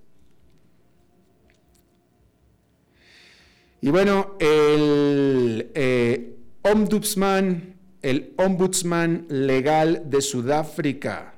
Y 3.85 3.91
bueno, 3.91 4.37
el 4.39 5.73
eh, 5.75 6.37
ombudsman, 6.63 7.75
el 8.01 8.33
ombudsman 8.37 9.27
legal 9.29 10.05
de 10.07 10.23
Sudáfrica, 10.23 11.35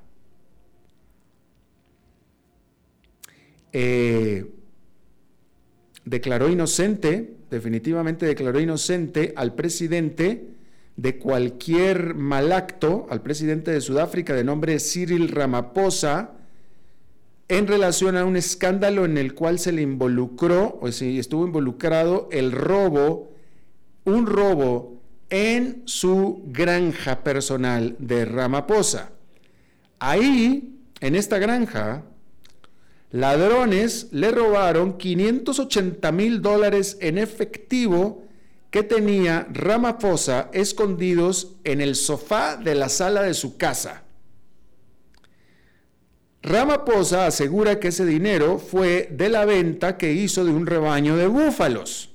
eh, 3.73 4.45
declaró 6.05 6.51
inocente, 6.51 7.35
definitivamente 7.49 8.27
declaró 8.27 8.61
inocente 8.61 9.33
al 9.37 9.55
presidente 9.55 10.51
de 10.97 11.19
cualquier 11.19 12.15
mal 12.15 12.53
acto, 12.53 13.07
al 13.09 13.23
presidente 13.23 13.71
de 13.71 13.81
Sudáfrica 13.81 14.35
de 14.35 14.45
nombre 14.45 14.79
Cyril 14.81 15.31
Ramaphosa, 15.31 16.33
en 17.49 17.67
relación 17.67 18.17
a 18.17 18.25
un 18.25 18.37
escándalo 18.37 19.05
en 19.05 19.19
el 19.19 19.35
cual 19.35 19.59
se 19.59 19.73
le 19.73 19.83
involucró, 19.83 20.79
o 20.81 20.91
sea, 20.91 21.09
estuvo 21.21 21.47
involucrado 21.47 22.29
el 22.33 22.53
robo, 22.53 23.33
un 24.05 24.27
robo 24.27 25.01
en 25.31 25.83
su 25.85 26.43
granja 26.47 27.23
personal 27.23 27.97
de 27.99 28.25
Ramaphosa. 28.25 29.11
Ahí, 29.99 30.79
en 31.01 31.15
esta 31.15 31.39
granja, 31.39 32.05
ladrones 33.11 34.09
le 34.13 34.31
robaron 34.31 34.97
580 34.97 36.13
mil 36.13 36.41
dólares 36.41 36.97
en 37.01 37.19
efectivo 37.19 38.25
que 38.71 38.83
tenía 38.83 39.47
Ramaphosa 39.53 40.51
escondidos 40.53 41.57
en 41.65 41.81
el 41.81 41.95
sofá 41.95 42.57
de 42.57 42.75
la 42.75 42.89
sala 42.89 43.23
de 43.23 43.35
su 43.35 43.57
casa. 43.57 44.04
Ramaphosa 46.45 47.27
asegura 47.27 47.81
que 47.81 47.89
ese 47.89 48.05
dinero 48.05 48.59
fue 48.59 49.09
de 49.11 49.31
la 49.31 49.47
venta 49.47 49.97
que 49.97 50.13
hizo 50.13 50.45
de 50.45 50.53
un 50.53 50.67
rebaño 50.67 51.17
de 51.17 51.27
búfalos. 51.27 52.11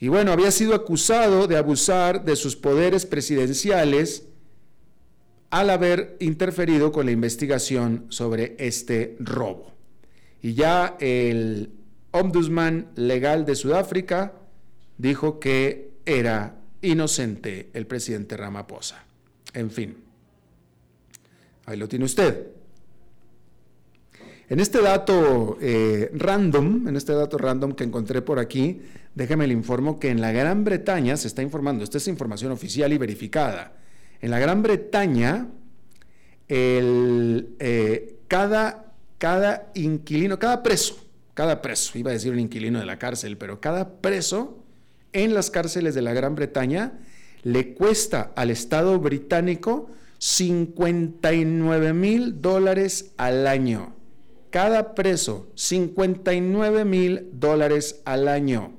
Y 0.00 0.08
bueno, 0.08 0.32
había 0.32 0.50
sido 0.50 0.74
acusado 0.74 1.46
de 1.46 1.56
abusar 1.56 2.24
de 2.24 2.34
sus 2.34 2.56
poderes 2.56 3.06
presidenciales 3.06 4.26
al 5.50 5.70
haber 5.70 6.16
interferido 6.18 6.90
con 6.90 7.06
la 7.06 7.12
investigación 7.12 8.06
sobre 8.08 8.56
este 8.58 9.16
robo. 9.20 9.72
Y 10.42 10.54
ya 10.54 10.96
el 10.98 11.70
ombudsman 12.10 12.88
legal 12.96 13.46
de 13.46 13.54
Sudáfrica 13.54 14.32
dijo 14.98 15.38
que 15.38 15.92
era 16.04 16.56
inocente 16.82 17.70
el 17.74 17.86
presidente 17.86 18.36
Ramaphosa. 18.36 19.04
En 19.54 19.70
fin. 19.70 20.03
Ahí 21.66 21.76
lo 21.76 21.88
tiene 21.88 22.04
usted. 22.04 22.48
En 24.48 24.60
este 24.60 24.82
dato 24.82 25.56
eh, 25.60 26.10
random, 26.12 26.88
en 26.88 26.96
este 26.96 27.14
dato 27.14 27.38
random 27.38 27.72
que 27.72 27.84
encontré 27.84 28.20
por 28.20 28.38
aquí, 28.38 28.82
déjame 29.14 29.46
le 29.46 29.54
informo 29.54 29.98
que 29.98 30.10
en 30.10 30.20
la 30.20 30.32
Gran 30.32 30.64
Bretaña 30.64 31.16
se 31.16 31.28
está 31.28 31.42
informando, 31.42 31.82
esta 31.82 31.96
es 31.96 32.08
información 32.08 32.52
oficial 32.52 32.92
y 32.92 32.98
verificada. 32.98 33.72
En 34.20 34.30
la 34.30 34.38
Gran 34.38 34.62
Bretaña, 34.62 35.48
eh, 36.48 38.16
cada, 38.28 38.92
cada 39.16 39.70
inquilino, 39.74 40.38
cada 40.38 40.62
preso, 40.62 41.06
cada 41.32 41.62
preso, 41.62 41.98
iba 41.98 42.10
a 42.10 42.14
decir 42.14 42.32
un 42.32 42.40
inquilino 42.40 42.78
de 42.78 42.86
la 42.86 42.98
cárcel, 42.98 43.38
pero 43.38 43.60
cada 43.60 44.02
preso 44.02 44.62
en 45.14 45.32
las 45.32 45.50
cárceles 45.50 45.94
de 45.94 46.02
la 46.02 46.12
Gran 46.12 46.34
Bretaña 46.34 46.92
le 47.42 47.72
cuesta 47.74 48.32
al 48.36 48.50
Estado 48.50 48.98
británico 48.98 49.88
59 50.24 51.92
mil 51.92 52.40
dólares 52.40 53.12
al 53.18 53.46
año. 53.46 53.94
Cada 54.48 54.94
preso, 54.94 55.48
59 55.54 56.86
mil 56.86 57.28
dólares 57.34 58.00
al 58.06 58.28
año. 58.28 58.72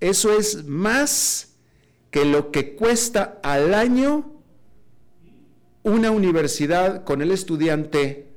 Eso 0.00 0.38
es 0.38 0.66
más 0.66 1.54
que 2.10 2.26
lo 2.26 2.50
que 2.50 2.74
cuesta 2.74 3.40
al 3.42 3.72
año 3.72 4.32
una 5.82 6.10
universidad 6.10 7.04
con 7.04 7.22
el 7.22 7.30
estudiante 7.30 8.28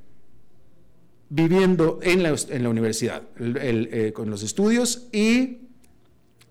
viviendo 1.28 2.00
en 2.02 2.24
la, 2.24 2.70
universidad, 2.70 3.24
eh, 3.38 4.14
con 4.16 4.30
los 4.30 4.44
estudios 4.44 5.10
y 5.12 5.58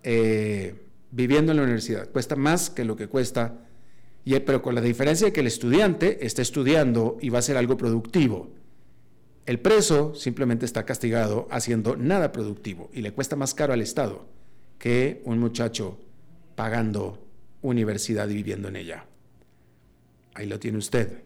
eh, 0.02 0.74
viviendo 1.12 1.52
en 1.52 1.56
la 1.56 1.62
universidad. 1.62 2.10
Cuesta 2.10 2.36
más 2.36 2.68
que 2.68 2.84
lo 2.84 2.94
que 2.96 3.08
cuesta 3.08 3.65
pero 4.34 4.60
con 4.60 4.74
la 4.74 4.80
diferencia 4.80 5.28
de 5.28 5.32
que 5.32 5.40
el 5.40 5.46
estudiante 5.46 6.26
está 6.26 6.42
estudiando 6.42 7.16
y 7.20 7.28
va 7.28 7.38
a 7.38 7.40
hacer 7.40 7.56
algo 7.56 7.76
productivo. 7.76 8.50
El 9.46 9.60
preso 9.60 10.16
simplemente 10.16 10.66
está 10.66 10.84
castigado 10.84 11.46
haciendo 11.52 11.96
nada 11.96 12.32
productivo 12.32 12.90
y 12.92 13.02
le 13.02 13.12
cuesta 13.12 13.36
más 13.36 13.54
caro 13.54 13.72
al 13.72 13.80
Estado 13.80 14.26
que 14.80 15.22
un 15.24 15.38
muchacho 15.38 16.00
pagando 16.56 17.24
universidad 17.62 18.28
y 18.28 18.34
viviendo 18.34 18.66
en 18.66 18.76
ella. 18.76 19.06
Ahí 20.34 20.46
lo 20.46 20.58
tiene 20.58 20.78
usted. 20.78 21.22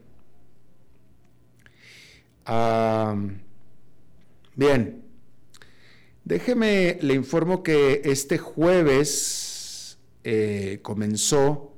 bien, 4.56 5.02
déjeme, 6.24 6.98
le 7.00 7.14
informo 7.14 7.62
que 7.62 8.02
este 8.04 8.36
jueves 8.36 9.98
eh, 10.22 10.80
comenzó 10.82 11.69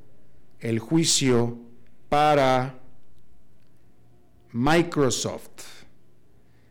el 0.63 0.79
juicio 0.79 1.59
para 2.09 2.79
Microsoft, 4.53 5.65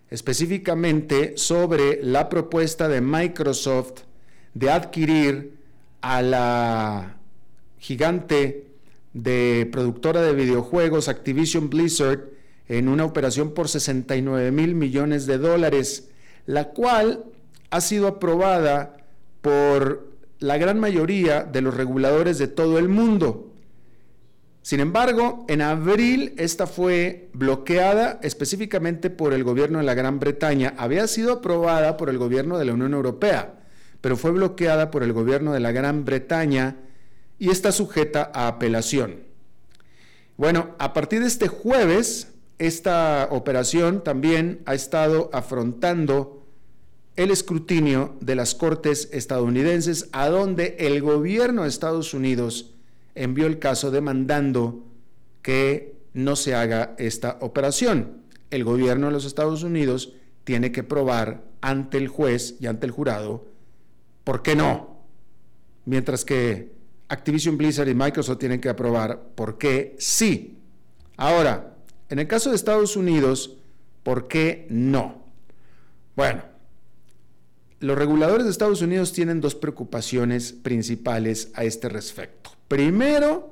específicamente 0.09 1.33
sobre 1.35 2.01
la 2.01 2.29
propuesta 2.29 2.87
de 2.87 3.01
Microsoft 3.01 4.03
de 4.53 4.71
adquirir 4.71 5.57
a 6.01 6.21
la 6.21 7.17
gigante 7.79 8.67
de 9.13 9.67
productora 9.71 10.21
de 10.21 10.33
videojuegos 10.33 11.09
Activision 11.09 11.69
Blizzard 11.69 12.29
en 12.69 12.87
una 12.87 13.03
operación 13.03 13.53
por 13.53 13.67
69 13.67 14.51
mil 14.51 14.73
millones 14.73 15.25
de 15.25 15.37
dólares, 15.37 16.09
la 16.45 16.69
cual 16.69 17.25
ha 17.69 17.81
sido 17.81 18.07
aprobada 18.07 18.97
por 19.41 20.07
la 20.39 20.57
gran 20.57 20.79
mayoría 20.79 21.43
de 21.43 21.61
los 21.61 21.75
reguladores 21.75 22.37
de 22.37 22.47
todo 22.47 22.79
el 22.79 22.87
mundo. 22.87 23.50
Sin 24.61 24.79
embargo, 24.79 25.45
en 25.47 25.61
abril 25.61 26.33
esta 26.37 26.67
fue 26.67 27.29
bloqueada 27.33 28.19
específicamente 28.21 29.09
por 29.09 29.33
el 29.33 29.43
gobierno 29.43 29.79
de 29.79 29.85
la 29.85 29.95
Gran 29.95 30.19
Bretaña. 30.19 30.75
Había 30.77 31.07
sido 31.07 31.33
aprobada 31.33 31.97
por 31.97 32.09
el 32.09 32.19
gobierno 32.19 32.59
de 32.59 32.65
la 32.65 32.73
Unión 32.73 32.93
Europea, 32.93 33.59
pero 34.01 34.17
fue 34.17 34.31
bloqueada 34.31 34.91
por 34.91 35.01
el 35.01 35.13
gobierno 35.13 35.53
de 35.53 35.61
la 35.61 35.71
Gran 35.71 36.05
Bretaña 36.05 36.77
y 37.39 37.49
está 37.49 37.71
sujeta 37.71 38.31
a 38.33 38.47
apelación. 38.47 39.23
Bueno, 40.37 40.75
a 40.77 40.93
partir 40.93 41.21
de 41.21 41.27
este 41.27 41.47
jueves, 41.47 42.31
esta 42.59 43.27
operación 43.31 44.03
también 44.03 44.61
ha 44.65 44.75
estado 44.75 45.31
afrontando 45.33 46.45
el 47.15 47.31
escrutinio 47.31 48.15
de 48.21 48.35
las 48.35 48.53
cortes 48.53 49.09
estadounidenses, 49.11 50.07
a 50.11 50.29
donde 50.29 50.75
el 50.79 51.01
gobierno 51.01 51.63
de 51.63 51.69
Estados 51.69 52.13
Unidos 52.13 52.70
envió 53.15 53.47
el 53.47 53.59
caso 53.59 53.91
demandando 53.91 54.85
que 55.41 55.95
no 56.13 56.35
se 56.35 56.55
haga 56.55 56.95
esta 56.97 57.37
operación. 57.41 58.21
El 58.49 58.63
gobierno 58.63 59.07
de 59.07 59.13
los 59.13 59.25
Estados 59.25 59.63
Unidos 59.63 60.13
tiene 60.43 60.71
que 60.71 60.83
probar 60.83 61.43
ante 61.61 61.97
el 61.97 62.07
juez 62.07 62.55
y 62.59 62.67
ante 62.67 62.85
el 62.85 62.91
jurado 62.91 63.45
por 64.23 64.41
qué 64.41 64.55
no, 64.55 64.97
mientras 65.85 66.25
que 66.25 66.71
Activision 67.09 67.57
Blizzard 67.57 67.89
y 67.89 67.95
Microsoft 67.95 68.39
tienen 68.39 68.61
que 68.61 68.69
aprobar 68.69 69.21
por 69.35 69.57
qué 69.57 69.95
sí. 69.99 70.57
Ahora, 71.17 71.75
en 72.09 72.19
el 72.19 72.27
caso 72.27 72.49
de 72.49 72.55
Estados 72.55 72.95
Unidos, 72.95 73.57
¿por 74.03 74.27
qué 74.27 74.67
no? 74.69 75.23
Bueno, 76.15 76.43
los 77.79 77.97
reguladores 77.97 78.45
de 78.45 78.51
Estados 78.51 78.81
Unidos 78.81 79.11
tienen 79.11 79.41
dos 79.41 79.55
preocupaciones 79.55 80.53
principales 80.53 81.51
a 81.55 81.63
este 81.63 81.89
respecto. 81.89 82.51
Primero, 82.71 83.51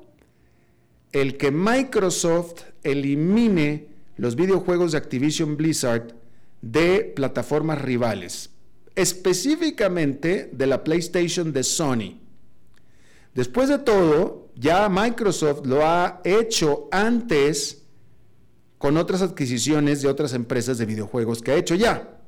el 1.11 1.35
que 1.35 1.51
Microsoft 1.51 2.61
elimine 2.83 3.89
los 4.15 4.37
videojuegos 4.37 4.93
de 4.93 4.97
Activision 4.97 5.57
Blizzard 5.57 6.15
de 6.61 7.01
plataformas 7.17 7.81
rivales, 7.81 8.51
específicamente 8.95 10.49
de 10.53 10.67
la 10.67 10.85
PlayStation 10.85 11.51
de 11.51 11.63
Sony. 11.63 12.21
Después 13.35 13.67
de 13.67 13.79
todo, 13.79 14.51
ya 14.55 14.87
Microsoft 14.87 15.65
lo 15.65 15.85
ha 15.85 16.21
hecho 16.23 16.87
antes 16.89 17.83
con 18.77 18.95
otras 18.95 19.21
adquisiciones 19.21 20.01
de 20.01 20.07
otras 20.07 20.31
empresas 20.31 20.77
de 20.77 20.85
videojuegos 20.85 21.41
que 21.41 21.51
ha 21.51 21.57
hecho 21.57 21.75
ya. 21.75 22.21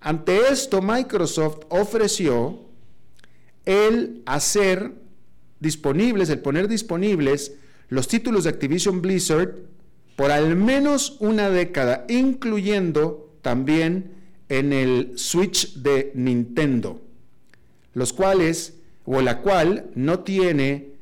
Ante 0.00 0.50
esto, 0.50 0.82
Microsoft 0.82 1.60
ofreció 1.70 2.66
el 3.64 4.22
hacer 4.26 5.07
disponibles, 5.60 6.30
el 6.30 6.40
poner 6.40 6.68
disponibles 6.68 7.54
los 7.88 8.08
títulos 8.08 8.44
de 8.44 8.50
Activision 8.50 9.00
Blizzard 9.00 9.54
por 10.16 10.30
al 10.30 10.56
menos 10.56 11.16
una 11.20 11.48
década, 11.48 12.04
incluyendo 12.08 13.36
también 13.40 14.12
en 14.48 14.72
el 14.72 15.12
Switch 15.16 15.74
de 15.74 16.10
Nintendo, 16.14 17.00
los 17.94 18.12
cuales, 18.12 18.74
o 19.04 19.20
la 19.20 19.40
cual 19.42 19.90
no 19.94 20.20
tiene 20.20 20.92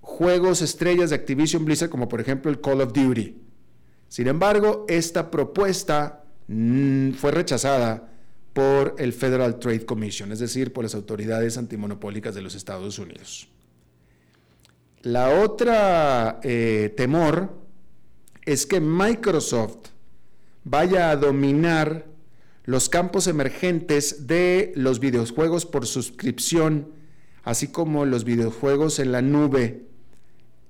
juegos 0.00 0.62
estrellas 0.62 1.10
de 1.10 1.16
Activision 1.16 1.64
Blizzard 1.64 1.90
como 1.90 2.08
por 2.08 2.20
ejemplo 2.20 2.50
el 2.50 2.60
Call 2.60 2.80
of 2.80 2.92
Duty. 2.92 3.36
Sin 4.08 4.28
embargo, 4.28 4.86
esta 4.88 5.30
propuesta 5.30 6.24
mm, 6.46 7.12
fue 7.12 7.32
rechazada 7.32 8.08
por 8.52 8.96
el 8.98 9.12
Federal 9.12 9.58
Trade 9.58 9.84
Commission, 9.84 10.32
es 10.32 10.38
decir, 10.38 10.72
por 10.72 10.84
las 10.84 10.94
autoridades 10.94 11.58
antimonopólicas 11.58 12.34
de 12.34 12.42
los 12.42 12.54
Estados 12.54 12.98
Unidos. 12.98 13.48
La 15.02 15.40
otra 15.42 16.40
eh, 16.42 16.92
temor 16.96 17.54
es 18.44 18.66
que 18.66 18.80
Microsoft 18.80 19.88
vaya 20.64 21.10
a 21.10 21.16
dominar 21.16 22.06
los 22.64 22.88
campos 22.88 23.26
emergentes 23.26 24.26
de 24.26 24.72
los 24.74 25.00
videojuegos 25.00 25.64
por 25.64 25.86
suscripción, 25.86 26.92
así 27.42 27.68
como 27.68 28.04
los 28.04 28.24
videojuegos 28.24 28.98
en 28.98 29.12
la 29.12 29.22
nube. 29.22 29.86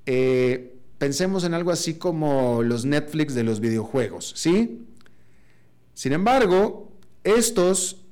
Eh, 0.07 0.77
pensemos 0.99 1.45
en 1.45 1.55
algo 1.55 1.71
así 1.71 1.95
como 1.95 2.63
los 2.63 2.85
Netflix 2.85 3.35
de 3.35 3.45
los 3.45 3.61
videojuegos, 3.61 4.33
¿sí? 4.37 4.87
Sin 5.95 6.13
embargo, 6.13 6.93
estos, 7.25 8.05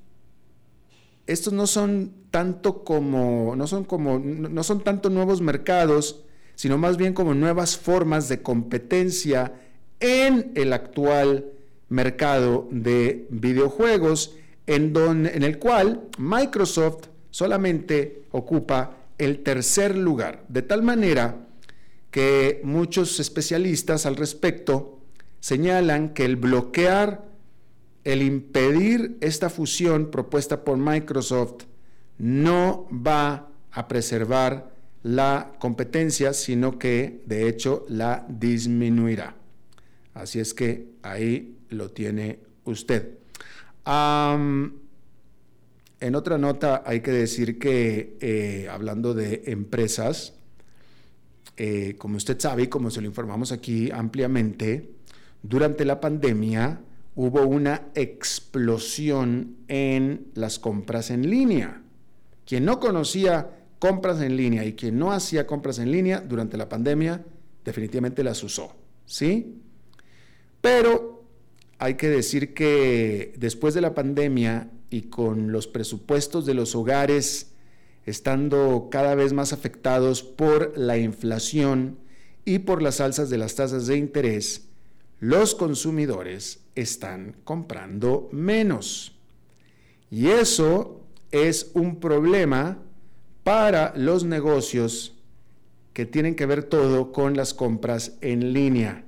estos 1.27 1.53
no 1.53 1.67
son 1.67 2.13
tanto 2.31 2.85
como, 2.85 3.55
no 3.57 3.67
son 3.67 3.85
como, 3.85 4.19
no 4.19 4.63
son 4.63 4.83
tanto 4.83 5.11
nuevos 5.11 5.41
mercados, 5.41 6.25
sino 6.55 6.79
más 6.79 6.97
bien 6.97 7.15
como 7.15 7.35
nuevas 7.35 7.77
formas 7.77 8.29
de 8.29 8.43
competencia 8.43 9.53
en 10.01 10.53
el 10.55 10.73
actual 10.73 11.47
mercado 11.89 12.69
de 12.71 13.27
videojuegos, 13.31 14.35
en, 14.67 14.97
en 14.97 15.43
el 15.43 15.59
cual 15.59 16.03
Microsoft 16.19 17.09
solamente 17.31 18.23
ocupa 18.31 18.97
el 19.19 19.43
tercer 19.43 19.97
lugar, 19.97 20.45
de 20.49 20.63
tal 20.63 20.83
manera 20.83 21.47
que 22.11 22.61
muchos 22.65 23.21
especialistas 23.21 24.07
al 24.07 24.17
respecto 24.17 24.99
señalan 25.41 26.11
que 26.15 26.25
el 26.25 26.37
bloquear, 26.37 27.25
el 28.07 28.23
impedir 28.23 29.19
esta 29.21 29.51
fusión 29.51 30.13
propuesta 30.13 30.63
por 30.63 30.79
Microsoft 30.79 31.65
no 32.19 32.87
va 32.93 33.49
a 33.73 33.89
preservar 33.89 34.73
la 35.03 35.55
competencia, 35.59 36.33
sino 36.33 36.79
que 36.79 37.25
de 37.27 37.49
hecho 37.49 37.85
la 37.89 38.25
disminuirá. 38.29 39.35
Así 40.15 40.39
es 40.39 40.55
que 40.55 40.93
ahí 41.03 41.57
lo 41.71 41.91
tiene 41.91 42.39
usted. 42.63 43.19
en 43.85 44.71
otra 46.15 46.39
nota 46.39 46.85
hay 46.87 47.01
que 47.01 47.11
decir 47.11 47.59
que 47.59 48.17
eh, 48.21 48.69
hablando 48.71 49.15
de 49.15 49.43
empresas, 49.47 50.35
eh, 51.57 51.97
como 51.99 52.19
usted 52.19 52.39
sabe 52.39 52.63
y 52.63 52.69
como 52.69 52.93
se 52.93 53.01
lo 53.01 53.09
informamos 53.09 53.51
aquí 53.51 53.91
ampliamente, 53.91 54.93
durante 55.43 55.85
la 55.85 56.01
pandemia 56.01 56.83
hubo 57.17 57.47
una 57.47 57.89
explosión 57.95 59.57
en 59.69 60.29
las 60.35 60.59
compras 60.59 61.11
en 61.11 61.29
línea. 61.29 61.83
Quien 62.45 62.65
no 62.65 62.79
conocía 62.79 63.51
compras 63.79 64.21
en 64.21 64.37
línea 64.37 64.65
y 64.65 64.75
quien 64.75 64.99
no 64.99 65.11
hacía 65.13 65.47
compras 65.47 65.79
en 65.79 65.91
línea 65.91 66.21
durante 66.21 66.57
la 66.57 66.69
pandemia, 66.69 67.25
definitivamente 67.65 68.23
las 68.23 68.43
usó, 68.45 68.77
¿sí? 69.07 69.57
Pero 70.61 71.25
hay 71.79 71.95
que 71.95 72.09
decir 72.09 72.55
que 72.55 73.35
después 73.39 73.75
de 73.75 73.81
la 73.81 73.95
pandemia 73.95 74.71
y 74.91 75.03
con 75.03 75.53
los 75.53 75.67
presupuestos 75.67 76.47
de 76.47 76.55
los 76.55 76.75
hogares 76.75 77.53
estando 78.05 78.89
cada 78.91 79.15
vez 79.15 79.33
más 79.33 79.53
afectados 79.53 80.23
por 80.23 80.77
la 80.77 80.99
inflación 80.99 81.99
y 82.45 82.61
por 82.61 82.83
las 82.83 83.01
alzas 83.01 83.31
de 83.31 83.39
las 83.39 83.57
tasas 83.57 83.87
de 83.87 83.97
interés, 83.97 84.66
los 85.21 85.55
consumidores 85.55 86.61
están 86.75 87.37
comprando 87.45 88.29
menos. 88.33 89.17
Y 90.11 90.29
eso 90.29 91.01
es 91.31 91.71
un 91.75 92.01
problema 92.01 92.79
para 93.43 93.93
los 93.97 94.25
negocios 94.25 95.15
que 95.93 96.07
tienen 96.07 96.35
que 96.35 96.47
ver 96.47 96.65
todo 96.65 97.13
con 97.13 97.37
las 97.37 97.55
compras 97.55 98.19
en 98.21 98.53
línea. 98.53 99.05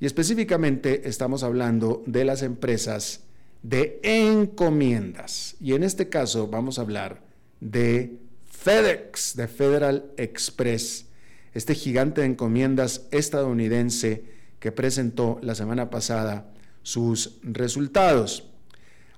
Y 0.00 0.06
específicamente 0.06 1.08
estamos 1.08 1.42
hablando 1.42 2.02
de 2.06 2.24
las 2.24 2.42
empresas 2.42 3.24
de 3.62 4.00
encomiendas. 4.02 5.56
Y 5.60 5.74
en 5.74 5.82
este 5.82 6.08
caso 6.08 6.48
vamos 6.48 6.78
a 6.78 6.82
hablar 6.82 7.22
de 7.60 8.18
FedEx, 8.50 9.36
de 9.36 9.48
Federal 9.48 10.10
Express, 10.16 11.06
este 11.54 11.74
gigante 11.74 12.20
de 12.20 12.28
encomiendas 12.28 13.06
estadounidense 13.10 14.24
que 14.60 14.70
presentó 14.70 15.38
la 15.42 15.54
semana 15.54 15.90
pasada 15.90 16.52
sus 16.82 17.38
resultados. 17.42 18.46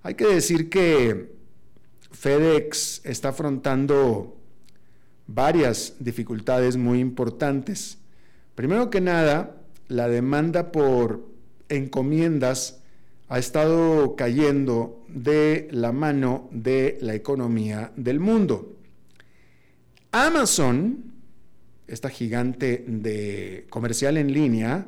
Hay 0.02 0.14
que 0.14 0.26
decir 0.26 0.70
que 0.70 1.33
FedEx 2.12 3.02
está 3.05 3.31
afrontando 3.31 4.37
varias 5.26 5.94
dificultades 5.98 6.76
muy 6.76 7.00
importantes. 7.00 7.98
Primero 8.55 8.90
que 8.90 9.00
nada, 9.00 9.57
la 9.88 10.09
demanda 10.09 10.72
por 10.72 11.28
encomiendas 11.68 12.81
ha 13.28 13.38
estado 13.38 14.14
cayendo 14.14 15.05
de 15.09 15.68
la 15.70 15.92
mano 15.92 16.48
de 16.52 16.98
la 17.00 17.14
economía 17.14 17.92
del 17.96 18.20
mundo. 18.20 18.76
Amazon, 20.11 21.12
esta 21.87 22.11
gigante 22.11 22.85
de 22.87 23.66
comercial 23.70 24.18
en 24.18 24.33
línea, 24.33 24.87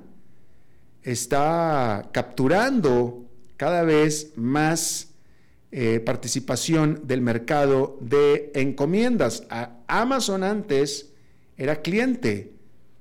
está 1.05 2.09
capturando 2.13 3.25
cada 3.57 3.83
vez 3.83 4.33
más 4.37 5.11
eh, 5.71 6.01
participación 6.01 7.03
del 7.05 7.21
mercado 7.21 7.99
de 8.01 8.51
encomiendas. 8.55 9.45
Amazon 9.87 10.43
antes 10.43 11.11
era 11.57 11.83
cliente 11.83 12.53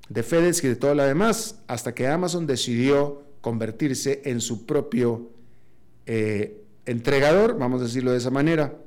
de 0.09 0.23
FedEx 0.23 0.63
y 0.63 0.67
de 0.67 0.75
todo 0.75 0.93
lo 0.93 1.03
demás, 1.03 1.59
hasta 1.67 1.95
que 1.95 2.07
Amazon 2.07 2.45
decidió 2.45 3.23
convertirse 3.41 4.21
en 4.25 4.41
su 4.41 4.65
propio 4.65 5.29
eh, 6.05 6.61
entregador, 6.85 7.57
vamos 7.57 7.81
a 7.81 7.85
decirlo 7.85 8.11
de 8.11 8.17
esa 8.17 8.29
manera. 8.29 8.77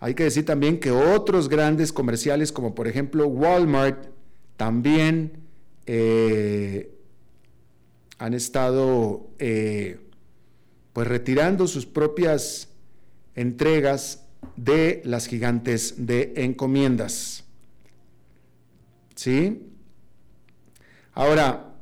Hay 0.00 0.14
que 0.14 0.24
decir 0.24 0.44
también 0.44 0.78
que 0.78 0.90
otros 0.90 1.48
grandes 1.48 1.92
comerciales, 1.92 2.52
como 2.52 2.74
por 2.74 2.88
ejemplo 2.88 3.26
Walmart, 3.26 4.06
también 4.56 5.32
eh, 5.86 6.95
han 8.18 8.34
estado 8.34 9.28
eh, 9.38 10.00
pues 10.92 11.06
retirando 11.06 11.66
sus 11.66 11.86
propias 11.86 12.68
entregas 13.34 14.24
de 14.56 15.02
las 15.04 15.26
gigantes 15.26 16.06
de 16.06 16.32
encomiendas. 16.36 17.44
¿Sí? 19.14 19.62
Ahora, 21.12 21.74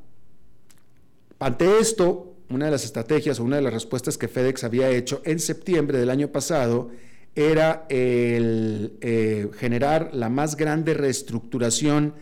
ante 1.38 1.79
esto, 1.79 2.35
una 2.49 2.66
de 2.66 2.70
las 2.70 2.85
estrategias 2.85 3.40
o 3.40 3.44
una 3.44 3.57
de 3.57 3.62
las 3.62 3.73
respuestas 3.75 4.16
que 4.16 4.29
FedEx 4.29 4.64
había 4.64 4.88
hecho 4.90 5.20
en 5.25 5.40
septiembre 5.40 5.99
del 5.99 6.11
año 6.11 6.29
pasado 6.29 6.90
era 7.35 7.87
el 7.88 8.97
eh, 9.01 9.51
generar 9.59 10.11
la 10.14 10.29
más 10.29 10.57
grande 10.57 10.94
reestructuración 10.94 12.14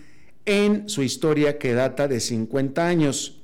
en 0.46 0.88
su 0.88 1.02
historia 1.02 1.58
que 1.58 1.74
data 1.74 2.08
de 2.08 2.18
50 2.20 2.86
años. 2.86 3.41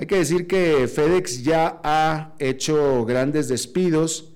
Hay 0.00 0.06
que 0.06 0.16
decir 0.16 0.46
que 0.46 0.86
FedEx 0.86 1.42
ya 1.42 1.80
ha 1.82 2.32
hecho 2.38 3.04
grandes 3.04 3.48
despidos, 3.48 4.32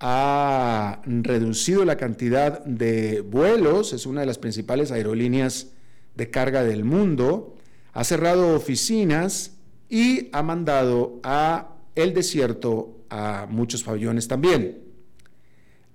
ha 0.00 1.02
reducido 1.06 1.84
la 1.84 1.96
cantidad 1.96 2.64
de 2.64 3.20
vuelos, 3.20 3.92
es 3.92 4.06
una 4.06 4.22
de 4.22 4.26
las 4.26 4.38
principales 4.38 4.90
aerolíneas 4.90 5.68
de 6.16 6.30
carga 6.30 6.64
del 6.64 6.84
mundo, 6.84 7.54
ha 7.92 8.02
cerrado 8.02 8.56
oficinas, 8.56 9.56
y 9.88 10.30
ha 10.32 10.42
mandado 10.42 11.20
a 11.22 11.76
el 11.94 12.12
desierto 12.12 13.04
a 13.08 13.46
muchos 13.48 13.84
pabellones 13.84 14.26
también. 14.26 14.80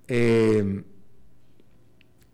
Eh, 0.08 0.82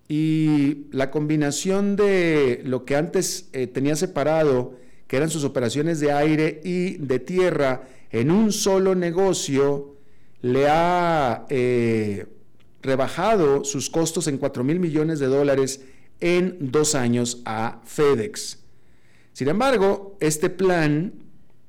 y 0.07 0.85
la 0.91 1.09
combinación 1.09 1.95
de 1.95 2.61
lo 2.63 2.85
que 2.85 2.95
antes 2.95 3.49
eh, 3.53 3.65
tenía 3.65 3.95
separado, 3.95 4.84
que 5.07 5.17
eran 5.17 5.29
sus 5.29 5.43
operaciones 5.43 5.99
de 5.99 6.11
aire 6.11 6.61
y 6.63 6.97
de 6.97 7.19
tierra 7.19 7.87
en 8.11 8.31
un 8.31 8.51
solo 8.51 8.95
negocio, 8.95 9.95
le 10.41 10.67
ha 10.67 11.45
eh, 11.49 12.27
rebajado 12.81 13.63
sus 13.63 13.89
costos 13.89 14.27
en 14.27 14.37
4 14.37 14.63
mil 14.63 14.79
millones 14.79 15.19
de 15.19 15.27
dólares 15.27 15.81
en 16.19 16.57
dos 16.59 16.95
años 16.95 17.41
a 17.45 17.81
FedEx. 17.83 18.59
Sin 19.33 19.49
embargo, 19.49 20.17
este 20.19 20.49
plan 20.49 21.13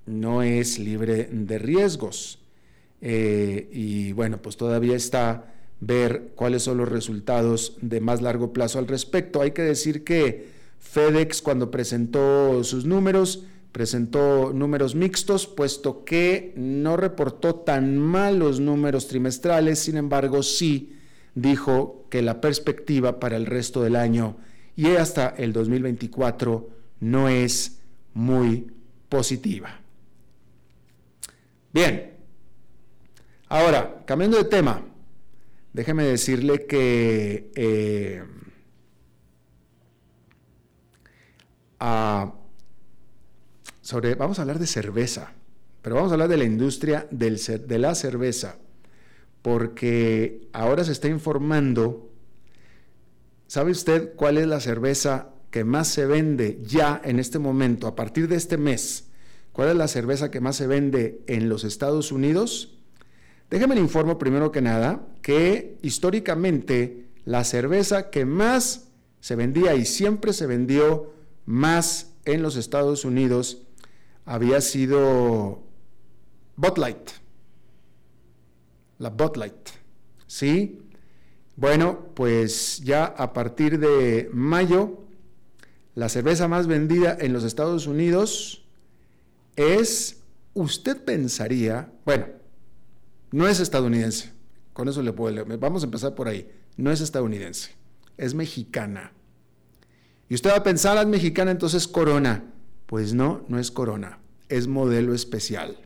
no 0.06 0.42
es 0.42 0.78
libre 0.78 1.28
de 1.32 1.58
riesgos. 1.58 2.38
Eh, 3.00 3.68
y 3.72 4.12
bueno, 4.12 4.40
pues 4.40 4.56
todavía 4.56 4.96
está 4.96 5.52
ver 5.80 6.32
cuáles 6.34 6.62
son 6.62 6.78
los 6.78 6.88
resultados 6.88 7.76
de 7.82 8.00
más 8.00 8.22
largo 8.22 8.52
plazo 8.52 8.78
al 8.78 8.86
respecto. 8.86 9.42
Hay 9.42 9.50
que 9.50 9.62
decir 9.62 10.04
que 10.04 10.55
FedEx 10.90 11.42
cuando 11.42 11.70
presentó 11.70 12.62
sus 12.64 12.86
números, 12.86 13.44
presentó 13.72 14.52
números 14.54 14.94
mixtos, 14.94 15.46
puesto 15.46 16.04
que 16.04 16.54
no 16.56 16.96
reportó 16.96 17.56
tan 17.56 17.98
malos 17.98 18.60
números 18.60 19.08
trimestrales, 19.08 19.80
sin 19.80 19.96
embargo 19.96 20.42
sí 20.42 20.96
dijo 21.34 22.06
que 22.10 22.22
la 22.22 22.40
perspectiva 22.40 23.20
para 23.20 23.36
el 23.36 23.46
resto 23.46 23.82
del 23.82 23.96
año 23.96 24.38
y 24.76 24.86
hasta 24.88 25.28
el 25.28 25.52
2024 25.52 26.70
no 27.00 27.28
es 27.28 27.80
muy 28.14 28.72
positiva. 29.08 29.80
Bien, 31.72 32.14
ahora, 33.48 34.02
cambiando 34.06 34.38
de 34.38 34.44
tema, 34.44 34.82
déjeme 35.74 36.04
decirle 36.04 36.64
que 36.66 37.50
eh, 37.54 38.24
sobre, 43.80 44.14
vamos 44.14 44.38
a 44.38 44.42
hablar 44.42 44.58
de 44.58 44.66
cerveza, 44.66 45.32
pero 45.82 45.96
vamos 45.96 46.10
a 46.10 46.14
hablar 46.14 46.28
de 46.28 46.36
la 46.36 46.44
industria 46.44 47.06
de 47.10 47.78
la 47.78 47.94
cerveza, 47.94 48.56
porque 49.42 50.48
ahora 50.52 50.84
se 50.84 50.92
está 50.92 51.08
informando, 51.08 52.10
¿sabe 53.46 53.70
usted 53.70 54.14
cuál 54.16 54.38
es 54.38 54.46
la 54.46 54.60
cerveza 54.60 55.30
que 55.50 55.64
más 55.64 55.88
se 55.88 56.06
vende 56.06 56.60
ya 56.64 57.00
en 57.04 57.18
este 57.18 57.38
momento, 57.38 57.86
a 57.86 57.94
partir 57.94 58.28
de 58.28 58.36
este 58.36 58.56
mes? 58.58 59.04
¿Cuál 59.52 59.70
es 59.70 59.76
la 59.76 59.88
cerveza 59.88 60.30
que 60.30 60.40
más 60.40 60.56
se 60.56 60.66
vende 60.66 61.22
en 61.26 61.48
los 61.48 61.64
Estados 61.64 62.12
Unidos? 62.12 62.76
Déjeme 63.48 63.74
le 63.74 63.80
informo 63.80 64.18
primero 64.18 64.52
que 64.52 64.60
nada 64.60 65.06
que 65.22 65.78
históricamente 65.80 67.06
la 67.24 67.42
cerveza 67.44 68.10
que 68.10 68.24
más 68.24 68.88
se 69.20 69.36
vendía 69.36 69.74
y 69.74 69.84
siempre 69.84 70.32
se 70.32 70.46
vendió 70.46 71.12
más 71.46 72.12
en 72.24 72.42
los 72.42 72.56
Estados 72.56 73.04
Unidos 73.04 73.62
había 74.24 74.60
sido 74.60 75.62
Bud 76.56 76.76
Light. 76.76 77.10
La 78.98 79.10
Bud 79.10 79.36
Light. 79.36 79.68
¿Sí? 80.26 80.82
Bueno, 81.54 82.10
pues 82.14 82.82
ya 82.84 83.04
a 83.04 83.32
partir 83.32 83.78
de 83.78 84.28
mayo, 84.32 85.04
la 85.94 86.08
cerveza 86.08 86.48
más 86.48 86.66
vendida 86.66 87.16
en 87.18 87.32
los 87.32 87.44
Estados 87.44 87.86
Unidos 87.86 88.66
es, 89.54 90.22
usted 90.52 91.02
pensaría, 91.02 91.90
bueno, 92.04 92.26
no 93.30 93.48
es 93.48 93.60
estadounidense, 93.60 94.32
con 94.74 94.88
eso 94.88 95.00
le 95.00 95.12
puedo, 95.12 95.46
vamos 95.58 95.82
a 95.82 95.86
empezar 95.86 96.14
por 96.14 96.28
ahí, 96.28 96.50
no 96.76 96.90
es 96.90 97.00
estadounidense, 97.00 97.70
es 98.18 98.34
mexicana. 98.34 99.12
Y 100.28 100.34
usted 100.34 100.50
va 100.50 100.56
a 100.56 100.62
pensar, 100.62 100.98
ah, 100.98 101.02
es 101.02 101.06
mexicana, 101.06 101.50
entonces 101.50 101.86
Corona. 101.86 102.44
Pues 102.86 103.14
no, 103.14 103.44
no 103.48 103.58
es 103.58 103.70
Corona, 103.70 104.18
es 104.48 104.68
modelo 104.68 105.12
especial, 105.12 105.76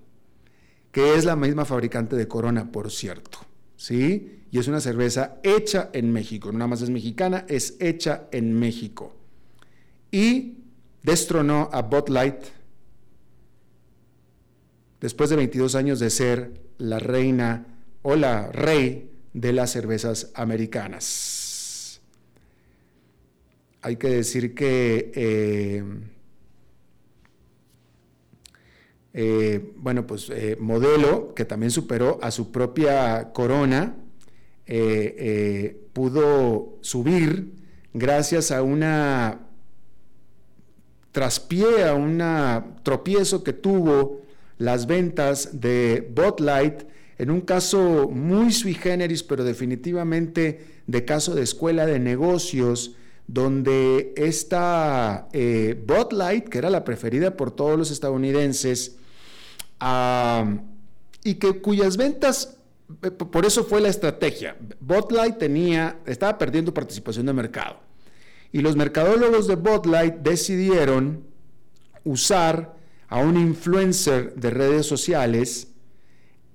que 0.93 1.15
es 1.15 1.25
la 1.25 1.35
misma 1.35 1.65
fabricante 1.65 2.15
de 2.15 2.29
Corona, 2.29 2.71
por 2.71 2.91
cierto. 2.91 3.39
¿Sí? 3.77 4.43
Y 4.51 4.59
es 4.59 4.69
una 4.69 4.81
cerveza 4.81 5.39
hecha 5.43 5.89
en 5.95 6.13
México, 6.13 6.53
no 6.53 6.59
nada 6.59 6.69
más 6.69 6.83
es 6.83 6.91
mexicana, 6.91 7.47
es 7.49 7.77
hecha 7.81 8.29
en 8.33 8.53
México. 8.53 9.15
Y 10.11 10.59
destronó 11.03 11.71
a 11.73 11.83
Bud 11.83 12.09
Light 12.09 12.45
después 15.01 15.31
de 15.31 15.37
22 15.37 15.75
años 15.75 16.01
de 16.01 16.11
ser 16.11 16.61
la 16.77 16.99
reina 16.99 17.67
o 18.03 18.17
la 18.17 18.53
rey 18.53 19.11
de 19.33 19.53
las 19.53 19.71
cervezas 19.71 20.31
americanas. 20.35 21.40
Hay 23.83 23.97
que 23.97 24.09
decir 24.09 24.55
que, 24.55 25.11
eh, 25.15 25.85
eh, 29.15 29.73
bueno, 29.77 30.07
pues 30.07 30.29
eh, 30.29 30.57
modelo 30.61 31.35
que 31.35 31.47
también 31.47 31.71
superó 31.71 32.19
a 32.23 32.31
su 32.31 32.53
propia 32.53 33.33
corona, 33.33 33.97
pudo 35.93 36.79
subir 36.81 37.55
gracias 37.93 38.53
a 38.53 38.63
una 38.63 39.49
traspié, 41.11 41.85
a 41.89 41.95
un 41.95 42.23
tropiezo 42.85 43.43
que 43.43 43.53
tuvo 43.53 44.21
las 44.59 44.87
ventas 44.87 45.61
de 45.61 46.09
Botlight 46.15 46.85
en 47.19 47.31
un 47.31 47.41
caso 47.41 48.09
muy 48.09 48.53
sui 48.53 48.75
generis, 48.75 49.23
pero 49.25 49.43
definitivamente 49.43 50.83
de 50.87 51.05
caso 51.05 51.35
de 51.35 51.43
escuela 51.43 51.85
de 51.85 51.99
negocios, 51.99 52.95
donde 53.33 54.13
esta 54.17 55.29
eh, 55.33 55.81
Botlight, 55.87 56.49
que 56.49 56.59
era 56.59 56.69
la 56.69 56.83
preferida 56.83 57.37
por 57.37 57.53
todos 57.53 57.79
los 57.79 57.93
estadounidenses, 57.93 58.97
y 61.23 61.35
que 61.35 61.61
cuyas 61.63 61.97
ventas, 61.97 62.57
eh, 63.03 63.11
por 63.13 63.47
eso 63.47 63.63
fue 63.65 63.81
la 63.81 63.89
estrategia, 63.89 64.57
Botlight 64.81 65.39
tenía, 65.39 66.01
estaba 66.07 66.37
perdiendo 66.39 66.75
participación 66.75 67.27
de 67.27 67.33
mercado. 67.33 67.79
Y 68.51 68.63
los 68.63 68.75
mercadólogos 68.75 69.47
de 69.47 69.55
Botlight 69.55 70.17
decidieron 70.17 71.23
usar 72.03 72.75
a 73.07 73.19
un 73.19 73.37
influencer 73.37 74.35
de 74.35 74.51
redes 74.51 74.87
sociales 74.87 75.69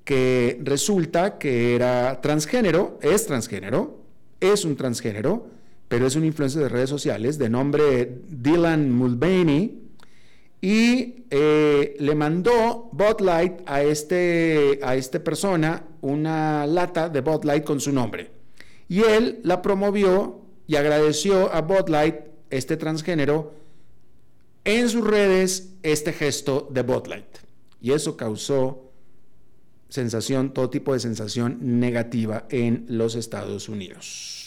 que 0.03 0.59
resulta 0.61 1.37
que 1.37 1.73
era 1.73 2.19
transgénero, 2.19 2.99
es 3.01 3.25
transgénero, 3.25 4.01
es 4.41 4.65
un 4.65 4.75
transgénero, 4.75 5.54
pero 5.87 6.07
es 6.07 6.15
un 6.15 6.25
influencer 6.25 6.63
de 6.63 6.69
redes 6.69 6.89
sociales 6.89 7.37
de 7.37 7.49
nombre 7.49 8.19
Dylan 8.27 8.91
Mulvaney 8.91 9.81
y 10.61 11.25
eh, 11.29 11.95
le 11.99 12.15
mandó 12.15 12.89
Botlight 12.91 13.61
a 13.65 13.83
este 13.83 14.79
a 14.81 14.95
esta 14.95 15.23
persona 15.23 15.83
una 16.01 16.65
lata 16.65 17.09
de 17.09 17.21
Botlight 17.21 17.63
con 17.63 17.79
su 17.79 17.91
nombre 17.91 18.31
y 18.87 19.01
él 19.01 19.39
la 19.43 19.61
promovió 19.61 20.41
y 20.67 20.75
agradeció 20.75 21.53
a 21.53 21.61
Botlight 21.61 22.15
este 22.49 22.77
transgénero 22.77 23.53
en 24.63 24.89
sus 24.89 25.05
redes 25.05 25.73
este 25.83 26.13
gesto 26.13 26.67
de 26.71 26.81
Botlight. 26.81 27.25
Y 27.81 27.91
eso 27.91 28.17
causó 28.17 28.91
sensación, 29.89 30.53
todo 30.53 30.69
tipo 30.69 30.93
de 30.93 30.99
sensación 30.99 31.79
negativa 31.79 32.47
en 32.49 32.85
los 32.89 33.15
Estados 33.15 33.69
Unidos. 33.69 34.44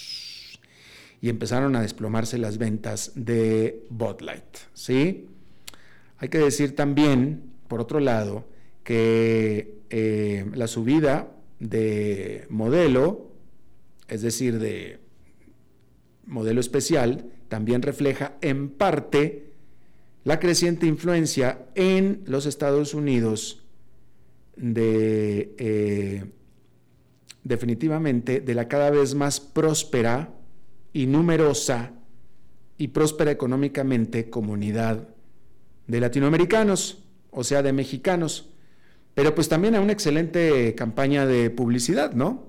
Y 1.20 1.28
empezaron 1.28 1.74
a 1.76 1.82
desplomarse 1.82 2.38
las 2.38 2.58
ventas 2.58 3.12
de 3.14 3.84
Botlight. 3.90 4.56
¿sí? 4.72 5.28
Hay 6.18 6.28
que 6.28 6.38
decir 6.38 6.76
también, 6.76 7.42
por 7.66 7.80
otro 7.80 8.00
lado, 8.00 8.46
que 8.84 9.78
eh, 9.90 10.46
la 10.54 10.66
subida 10.66 11.32
de 11.58 12.46
modelo, 12.50 13.32
es 14.06 14.22
decir, 14.22 14.58
de 14.58 15.00
modelo 16.24 16.60
especial, 16.60 17.26
también 17.48 17.82
refleja 17.82 18.36
en 18.40 18.68
parte 18.68 19.52
la 20.24 20.38
creciente 20.38 20.86
influencia 20.86 21.66
en 21.74 22.22
los 22.26 22.46
Estados 22.46 22.94
Unidos 22.94 23.64
eh, 24.60 26.24
definitivamente 27.44 28.40
de 28.40 28.54
la 28.54 28.68
cada 28.68 28.90
vez 28.90 29.14
más 29.14 29.40
próspera 29.40 30.34
y 30.98 31.06
numerosa 31.06 31.92
y 32.76 32.88
próspera 32.88 33.30
económicamente 33.30 34.28
comunidad 34.30 35.06
de 35.86 36.00
latinoamericanos, 36.00 37.04
o 37.30 37.44
sea, 37.44 37.62
de 37.62 37.72
mexicanos, 37.72 38.50
pero 39.14 39.32
pues 39.32 39.48
también 39.48 39.76
a 39.76 39.80
una 39.80 39.92
excelente 39.92 40.74
campaña 40.74 41.24
de 41.24 41.50
publicidad, 41.50 42.14
¿no? 42.14 42.48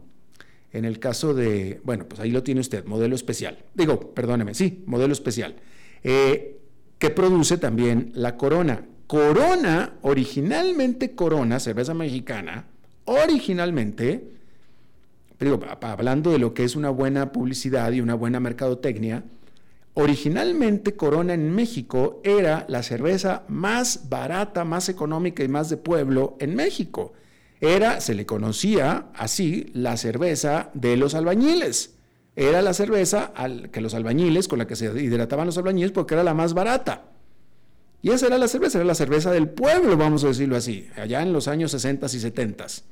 En 0.74 0.84
el 0.84 0.98
caso 0.98 1.36
de, 1.36 1.80
bueno, 1.84 2.08
pues 2.08 2.22
ahí 2.22 2.32
lo 2.32 2.42
tiene 2.42 2.62
usted, 2.62 2.86
modelo 2.86 3.14
especial. 3.14 3.60
Digo, 3.76 4.16
perdóneme, 4.16 4.56
sí, 4.56 4.84
modelo 4.88 5.14
especial. 5.14 5.56
Eh, 6.04 6.60
que 6.98 7.12
produce 7.12 7.60
también 7.60 8.12
la 8.16 8.36
Corona. 8.36 8.88
Corona, 9.06 9.94
originalmente 10.02 11.14
Corona, 11.14 11.60
cerveza 11.60 11.94
mexicana, 11.94 12.66
originalmente, 13.06 14.39
hablando 15.82 16.32
de 16.32 16.40
lo 16.40 16.54
que 16.54 16.64
es 16.64 16.76
una 16.76 16.90
buena 16.90 17.32
publicidad 17.32 17.92
y 17.92 18.02
una 18.02 18.16
buena 18.16 18.40
mercadotecnia, 18.40 19.24
Originalmente 20.02 20.96
Corona 20.96 21.34
en 21.34 21.54
México 21.54 22.22
era 22.24 22.66
la 22.70 22.84
cerveza 22.84 23.44
más 23.50 24.08
barata, 24.08 24.64
más 24.64 24.88
económica 24.88 25.44
y 25.44 25.50
más 25.50 25.70
de 25.70 25.76
pueblo 25.76 26.38
en 26.40 26.56
México. 26.56 27.12
Era, 27.60 28.00
se 28.00 28.16
le 28.16 28.26
conocía 28.26 29.08
así, 29.14 29.70
la 29.74 29.98
cerveza 29.98 30.70
de 30.74 30.96
los 30.96 31.16
albañiles. 31.16 31.96
Era 32.38 32.62
la 32.62 32.74
cerveza 32.74 33.26
al, 33.36 33.72
que 33.72 33.82
los 33.82 33.94
albañiles, 33.94 34.48
con 34.48 34.60
la 34.60 34.68
que 34.68 34.78
se 34.78 34.86
hidrataban 34.86 35.48
los 35.48 35.58
albañiles, 35.58 35.92
porque 35.92 36.14
era 36.14 36.24
la 36.24 36.34
más 36.34 36.54
barata. 36.54 37.04
Y 38.02 38.12
esa 38.12 38.28
era 38.28 38.38
la 38.38 38.48
cerveza, 38.48 38.78
era 38.78 38.86
la 38.86 38.96
cerveza 38.96 39.32
del 39.32 39.50
pueblo, 39.50 39.98
vamos 39.98 40.24
a 40.24 40.28
decirlo 40.28 40.56
así, 40.56 40.88
allá 40.96 41.22
en 41.22 41.34
los 41.34 41.50
años 41.50 41.72
60 41.72 42.06
y 42.06 42.20
70. 42.20 42.66
Esa 42.66 42.84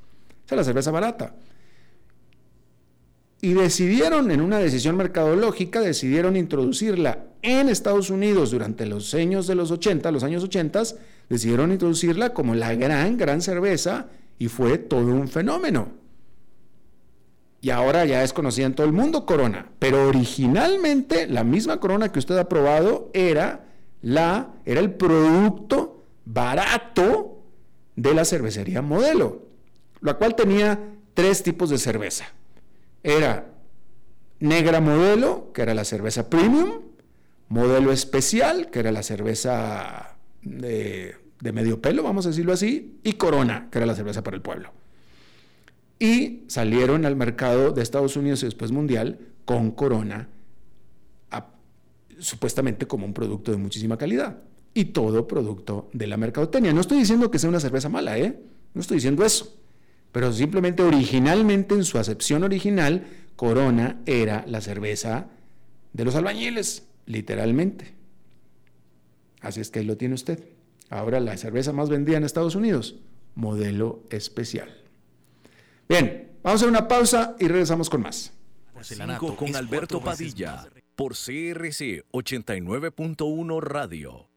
es 0.50 0.58
la 0.58 0.64
cerveza 0.66 0.92
barata. 0.92 1.36
Y 3.40 3.54
decidieron, 3.54 4.32
en 4.32 4.42
una 4.42 4.58
decisión 4.58 4.98
mercadológica, 4.98 5.80
decidieron 5.80 6.36
introducirla 6.36 7.26
en 7.44 7.70
Estados 7.70 8.10
Unidos 8.10 8.52
durante 8.52 8.86
los 8.86 9.14
años 9.14 9.46
de 9.46 9.56
los 9.56 9.70
80, 9.70 10.12
los 10.12 10.24
años 10.24 10.44
80, 10.44 10.84
decidieron 11.30 11.72
introducirla 11.72 12.34
como 12.34 12.56
la 12.56 12.74
gran, 12.74 13.18
gran 13.18 13.42
cerveza 13.42 14.08
y 14.40 14.48
fue 14.48 14.78
todo 14.78 15.14
un 15.14 15.28
fenómeno. 15.28 15.90
Y 17.62 17.70
ahora 17.70 18.06
ya 18.06 18.24
es 18.24 18.34
conocida 18.34 18.66
en 18.66 18.74
todo 18.74 18.88
el 18.88 18.94
mundo 18.94 19.26
Corona, 19.26 19.70
pero 19.80 20.08
originalmente 20.08 21.28
la 21.28 21.44
misma 21.44 21.80
Corona 21.80 22.12
que 22.12 22.20
usted 22.20 22.38
ha 22.38 22.50
probado 22.50 23.10
era 23.14 23.66
la 24.02 24.54
era 24.66 24.80
el 24.80 24.92
producto 24.92 26.04
barato 26.26 27.42
de 27.96 28.14
la 28.14 28.26
cervecería 28.26 28.82
Modelo, 28.82 29.42
la 30.02 30.16
cual 30.16 30.36
tenía 30.36 30.80
tres 31.14 31.42
tipos 31.42 31.70
de 31.70 31.80
cerveza. 31.80 32.26
Era 33.08 33.54
negra 34.42 34.82
modelo, 34.82 35.54
que 35.54 35.62
era 35.62 35.74
la 35.74 35.86
cerveza 35.86 36.30
premium, 36.30 36.82
modelo 37.48 37.94
especial, 37.94 38.70
que 38.70 38.80
era 38.80 38.92
la 38.92 39.02
cerveza 39.02 40.18
de 40.42 41.16
medio 41.54 41.82
pelo, 41.82 42.04
vamos 42.04 42.26
a 42.26 42.30
decirlo 42.30 42.52
así, 42.52 43.00
y 43.04 43.14
Corona, 43.14 43.70
que 43.72 43.78
era 43.78 43.86
la 43.86 43.96
cerveza 43.96 44.24
para 44.24 44.36
el 44.36 44.42
pueblo. 44.42 44.72
Y 46.00 46.44
salieron 46.48 47.06
al 47.06 47.16
mercado 47.16 47.72
de 47.72 47.82
Estados 47.82 48.18
Unidos 48.18 48.44
y 48.44 48.48
después 48.48 48.74
mundial 48.74 49.20
con 49.46 49.72
Corona, 49.72 50.28
supuestamente 52.20 52.88
como 52.88 53.06
un 53.06 53.14
producto 53.14 53.52
de 53.52 53.58
muchísima 53.58 53.98
calidad. 53.98 54.40
Y 54.74 54.86
todo 54.86 55.30
producto 55.30 55.90
de 55.94 56.08
la 56.08 56.18
mercadotecnia. 56.18 56.74
No 56.74 56.82
estoy 56.82 57.00
diciendo 57.00 57.32
que 57.32 57.40
sea 57.40 57.50
una 57.50 57.62
cerveza 57.62 57.88
mala, 57.88 58.18
¿eh? 58.18 58.38
No 58.74 58.82
estoy 58.82 58.98
diciendo 58.98 59.24
eso. 59.24 59.58
Pero 60.12 60.32
simplemente 60.34 60.84
originalmente, 60.84 61.76
en 61.76 61.84
su 61.84 61.98
acepción 61.98 62.44
original, 62.44 63.06
Corona 63.36 64.02
era 64.06 64.44
la 64.48 64.62
cerveza 64.62 65.28
de 65.94 66.06
los 66.06 66.16
albañiles, 66.16 66.88
literalmente. 67.06 67.94
Así 69.42 69.62
es 69.62 69.70
que 69.70 69.80
ahí 69.80 69.86
lo 69.86 69.98
tiene 69.98 70.16
usted. 70.16 70.44
Ahora 70.90 71.20
la 71.20 71.38
cerveza 71.38 71.74
más 71.74 71.90
vendida 71.90 72.18
en 72.18 72.24
Estados 72.24 72.56
Unidos, 72.56 72.96
modelo 73.36 74.04
especial. 74.10 74.76
Bien, 75.88 76.32
vamos 76.44 76.62
a 76.62 76.64
hacer 76.64 76.70
una 76.70 76.88
pausa 76.88 77.36
y 77.40 77.48
regresamos 77.48 77.90
con 77.90 78.02
más. 78.02 78.34
con 79.38 79.56
Alberto 79.56 80.02
Padilla 80.02 80.68
por 80.96 81.14
CRC 81.14 82.06
89.1 82.12 83.62
Radio. 83.62 84.37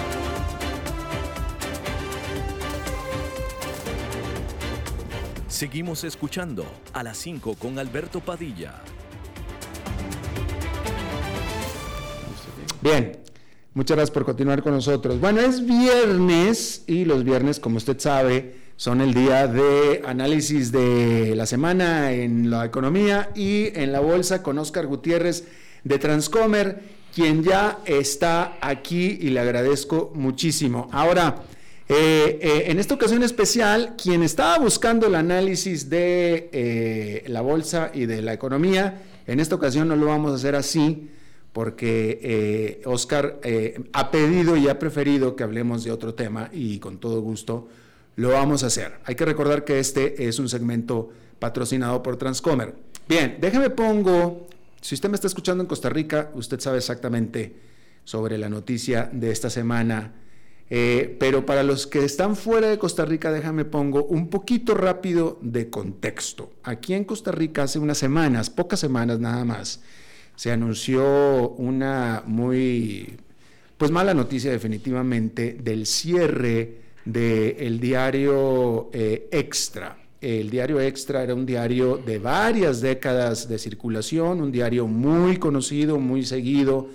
Seguimos 5.61 6.03
escuchando 6.03 6.65
a 6.91 7.03
las 7.03 7.19
5 7.19 7.53
con 7.53 7.77
Alberto 7.77 8.19
Padilla. 8.19 8.81
Bien, 12.81 13.19
muchas 13.75 13.95
gracias 13.95 14.09
por 14.11 14.25
continuar 14.25 14.63
con 14.63 14.73
nosotros. 14.73 15.19
Bueno, 15.19 15.39
es 15.39 15.63
viernes 15.63 16.83
y 16.87 17.05
los 17.05 17.23
viernes, 17.23 17.59
como 17.59 17.77
usted 17.77 17.99
sabe, 17.99 18.55
son 18.75 19.01
el 19.01 19.13
día 19.13 19.45
de 19.45 20.01
análisis 20.03 20.71
de 20.71 21.35
la 21.35 21.45
semana 21.45 22.11
en 22.11 22.49
la 22.49 22.65
economía 22.65 23.29
y 23.35 23.67
en 23.79 23.91
la 23.91 23.99
bolsa 23.99 24.41
con 24.41 24.57
Oscar 24.57 24.87
Gutiérrez 24.87 25.47
de 25.83 25.99
Transcomer, 25.99 26.81
quien 27.13 27.43
ya 27.43 27.81
está 27.85 28.57
aquí 28.61 29.19
y 29.21 29.29
le 29.29 29.41
agradezco 29.41 30.11
muchísimo. 30.15 30.89
Ahora, 30.91 31.43
eh, 31.93 32.39
eh, 32.41 32.63
en 32.67 32.79
esta 32.79 32.95
ocasión 32.95 33.21
especial, 33.21 33.95
quien 34.01 34.23
estaba 34.23 34.57
buscando 34.59 35.07
el 35.07 35.15
análisis 35.15 35.89
de 35.89 36.49
eh, 36.53 37.25
la 37.27 37.41
bolsa 37.41 37.91
y 37.93 38.05
de 38.05 38.21
la 38.21 38.31
economía, 38.31 39.01
en 39.27 39.41
esta 39.41 39.55
ocasión 39.55 39.89
no 39.89 39.97
lo 39.97 40.05
vamos 40.05 40.31
a 40.31 40.35
hacer 40.35 40.55
así, 40.55 41.09
porque 41.51 42.81
Oscar 42.85 43.41
ha 43.91 44.09
pedido 44.09 44.55
y 44.55 44.69
ha 44.69 44.79
preferido 44.79 45.35
que 45.35 45.43
hablemos 45.43 45.83
de 45.83 45.91
otro 45.91 46.13
tema 46.13 46.49
y 46.53 46.79
con 46.79 46.97
todo 46.97 47.19
gusto 47.19 47.67
lo 48.15 48.29
vamos 48.29 48.63
a 48.63 48.67
hacer. 48.67 48.99
Hay 49.03 49.15
que 49.15 49.25
recordar 49.25 49.65
que 49.65 49.77
este 49.77 50.29
es 50.29 50.39
un 50.39 50.47
segmento 50.47 51.09
patrocinado 51.39 52.01
por 52.01 52.15
Transcomer. 52.15 52.73
Bien, 53.09 53.37
déjeme 53.41 53.69
pongo, 53.69 54.47
si 54.79 54.95
usted 54.95 55.09
me 55.09 55.15
está 55.15 55.27
escuchando 55.27 55.61
en 55.61 55.67
Costa 55.67 55.89
Rica, 55.89 56.31
usted 56.35 56.61
sabe 56.61 56.77
exactamente 56.77 57.53
sobre 58.05 58.37
la 58.37 58.47
noticia 58.47 59.09
de 59.11 59.29
esta 59.29 59.49
semana 59.49 60.20
eh, 60.73 61.17
pero 61.19 61.45
para 61.45 61.63
los 61.63 61.85
que 61.85 62.05
están 62.05 62.37
fuera 62.37 62.69
de 62.69 62.77
Costa 62.79 63.03
Rica, 63.03 63.29
déjame 63.29 63.65
pongo 63.65 64.05
un 64.05 64.29
poquito 64.29 64.73
rápido 64.73 65.37
de 65.41 65.69
contexto. 65.69 66.53
Aquí 66.63 66.93
en 66.93 67.03
Costa 67.03 67.33
Rica 67.33 67.63
hace 67.63 67.77
unas 67.77 67.97
semanas, 67.97 68.49
pocas 68.49 68.79
semanas 68.79 69.19
nada 69.19 69.43
más, 69.43 69.81
se 70.37 70.49
anunció 70.49 71.49
una 71.57 72.23
muy, 72.25 73.17
pues 73.77 73.91
mala 73.91 74.13
noticia 74.13 74.49
definitivamente 74.49 75.57
del 75.61 75.85
cierre 75.85 76.77
del 77.03 77.77
diario 77.81 78.91
eh, 78.93 79.27
Extra. 79.29 79.97
El 80.21 80.49
diario 80.49 80.79
Extra 80.79 81.21
era 81.21 81.35
un 81.35 81.45
diario 81.45 81.97
de 81.97 82.17
varias 82.17 82.79
décadas 82.79 83.49
de 83.49 83.59
circulación, 83.59 84.39
un 84.39 84.53
diario 84.53 84.87
muy 84.87 85.35
conocido, 85.35 85.99
muy 85.99 86.23
seguido 86.23 86.87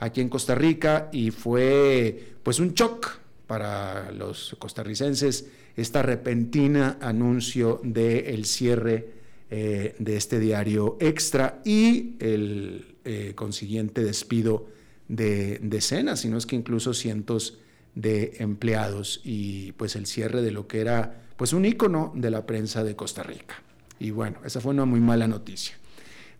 aquí 0.00 0.20
en 0.20 0.28
Costa 0.28 0.56
Rica 0.56 1.10
y 1.12 1.30
fue 1.30 2.34
pues 2.42 2.58
un 2.58 2.74
shock 2.74 3.19
para 3.50 4.12
los 4.12 4.54
costarricenses 4.60 5.46
esta 5.74 6.02
repentina 6.02 6.98
anuncio 7.00 7.80
del 7.82 8.44
cierre 8.44 9.08
eh, 9.50 9.96
de 9.98 10.16
este 10.16 10.38
diario 10.38 10.96
extra 11.00 11.60
y 11.64 12.14
el 12.20 12.94
eh, 13.04 13.32
consiguiente 13.34 14.04
despido 14.04 14.68
de 15.08 15.58
decenas, 15.62 16.20
sino 16.20 16.38
es 16.38 16.46
que 16.46 16.54
incluso 16.54 16.94
cientos 16.94 17.58
de 17.96 18.36
empleados 18.38 19.20
y 19.24 19.72
pues 19.72 19.96
el 19.96 20.06
cierre 20.06 20.42
de 20.42 20.52
lo 20.52 20.68
que 20.68 20.80
era 20.80 21.24
pues 21.36 21.52
un 21.52 21.64
ícono 21.64 22.12
de 22.14 22.30
la 22.30 22.46
prensa 22.46 22.84
de 22.84 22.94
Costa 22.94 23.24
Rica. 23.24 23.60
Y 23.98 24.12
bueno, 24.12 24.38
esa 24.44 24.60
fue 24.60 24.70
una 24.70 24.84
muy 24.84 25.00
mala 25.00 25.26
noticia. 25.26 25.74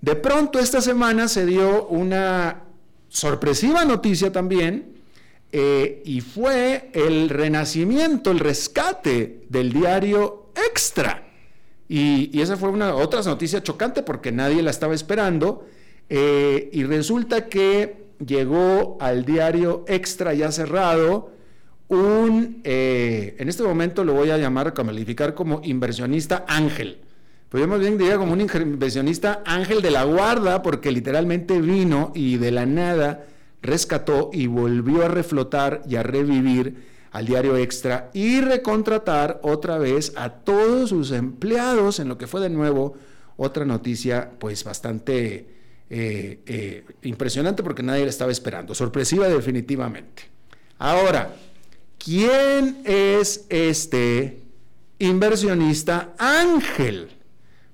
De 0.00 0.14
pronto 0.14 0.60
esta 0.60 0.80
semana 0.80 1.26
se 1.26 1.44
dio 1.44 1.88
una 1.88 2.62
sorpresiva 3.08 3.84
noticia 3.84 4.30
también 4.30 4.99
eh, 5.52 6.02
y 6.04 6.20
fue 6.20 6.90
el 6.92 7.28
renacimiento, 7.28 8.30
el 8.30 8.38
rescate 8.38 9.42
del 9.48 9.72
diario 9.72 10.52
Extra. 10.68 11.26
Y, 11.88 12.40
esa 12.40 12.56
fue 12.56 12.68
una 12.68 12.94
otra 12.94 13.22
noticia 13.22 13.62
chocante 13.62 14.02
porque 14.02 14.30
nadie 14.30 14.62
la 14.62 14.70
estaba 14.70 14.94
esperando. 14.94 15.66
Eh, 16.08 16.70
y 16.72 16.84
resulta 16.84 17.46
que 17.46 18.06
llegó 18.24 18.98
al 19.00 19.24
diario 19.24 19.84
Extra 19.88 20.34
ya 20.34 20.52
cerrado 20.52 21.32
un, 21.88 22.60
eh, 22.62 23.34
en 23.38 23.48
este 23.48 23.64
momento 23.64 24.04
lo 24.04 24.14
voy 24.14 24.30
a 24.30 24.38
llamar, 24.38 24.72
calificar 24.72 25.34
como 25.34 25.60
inversionista 25.64 26.44
ángel. 26.46 26.98
Pues 27.48 27.60
yo 27.60 27.66
más 27.66 27.80
bien 27.80 27.98
diría 27.98 28.16
como 28.16 28.32
un 28.32 28.40
inversionista 28.40 29.42
ángel 29.44 29.82
de 29.82 29.90
la 29.90 30.04
guarda 30.04 30.62
porque 30.62 30.92
literalmente 30.92 31.60
vino 31.60 32.12
y 32.14 32.36
de 32.36 32.52
la 32.52 32.64
nada 32.64 33.26
rescató 33.62 34.30
y 34.32 34.46
volvió 34.46 35.04
a 35.04 35.08
reflotar 35.08 35.82
y 35.88 35.96
a 35.96 36.02
revivir 36.02 36.88
al 37.12 37.26
diario 37.26 37.56
Extra 37.56 38.10
y 38.14 38.40
recontratar 38.40 39.40
otra 39.42 39.78
vez 39.78 40.12
a 40.16 40.30
todos 40.30 40.90
sus 40.90 41.10
empleados 41.10 41.98
en 41.98 42.08
lo 42.08 42.16
que 42.16 42.26
fue 42.26 42.40
de 42.40 42.50
nuevo 42.50 42.94
otra 43.36 43.64
noticia 43.64 44.30
pues 44.38 44.64
bastante 44.64 45.48
eh, 45.90 46.40
eh, 46.46 46.84
impresionante 47.02 47.62
porque 47.62 47.82
nadie 47.82 48.04
la 48.04 48.10
estaba 48.10 48.30
esperando, 48.30 48.74
sorpresiva 48.74 49.28
definitivamente. 49.28 50.24
Ahora, 50.78 51.34
¿quién 51.98 52.82
es 52.84 53.46
este 53.48 54.40
inversionista 55.00 56.14
ángel. 56.18 57.08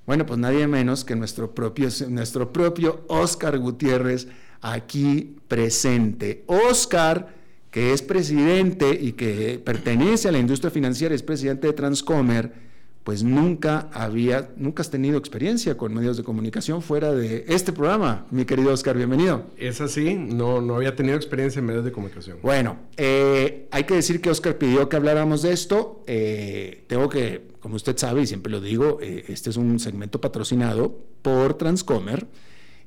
Bueno, 0.07 0.25
pues 0.25 0.39
nadie 0.39 0.67
menos 0.69 1.05
que 1.05 1.17
nuestro 1.17 1.55
propio, 1.55 1.89
nuestro 2.09 2.53
propio 2.53 3.05
Oscar 3.09 3.59
Gutiérrez 3.59 4.29
aquí 4.61 5.37
presente. 5.49 6.45
Oscar, 6.47 7.35
que 7.71 7.93
es 7.93 8.03
presidente 8.03 8.99
y 9.01 9.13
que 9.13 9.61
pertenece 9.65 10.29
a 10.29 10.33
la 10.33 10.39
industria 10.39 10.71
financiera, 10.71 11.15
es 11.15 11.23
presidente 11.23 11.67
de 11.67 11.73
Transcomer, 11.73 12.67
pues 13.07 13.23
nunca 13.23 13.89
había, 13.93 14.51
nunca 14.57 14.83
has 14.83 14.91
tenido 14.91 15.17
experiencia 15.17 15.77
con 15.77 15.95
medios 15.95 16.17
de 16.17 16.25
comunicación 16.25 16.83
fuera 16.83 17.13
de 17.13 17.45
este 17.47 17.73
programa, 17.73 18.27
mi 18.33 18.45
querido 18.45 18.73
Oscar, 18.73 18.97
bienvenido. 18.97 19.47
Es 19.57 19.81
así, 19.81 20.15
no, 20.15 20.61
no 20.61 20.75
había 20.75 20.97
tenido 20.97 21.17
experiencia 21.17 21.61
en 21.61 21.67
medios 21.67 21.85
de 21.85 21.93
comunicación. 21.93 22.39
Bueno, 22.43 22.79
eh, 22.97 23.69
hay 23.71 23.85
que 23.85 23.95
decir 23.95 24.21
que 24.21 24.29
Oscar 24.29 24.59
pidió 24.59 24.89
que 24.89 24.97
habláramos 24.97 25.43
de 25.43 25.53
esto. 25.53 26.03
Eh, 26.09 26.83
tengo 26.89 27.09
que, 27.09 27.43
como 27.61 27.77
usted 27.77 27.97
sabe, 27.97 28.23
y 28.23 28.27
siempre 28.27 28.51
lo 28.51 28.61
digo, 28.61 28.99
eh, 29.01 29.27
este 29.29 29.51
es 29.51 29.57
un 29.57 29.79
segmento 29.79 30.21
patrocinado 30.21 30.99
por 31.23 31.55
Transcomer. 31.55 32.27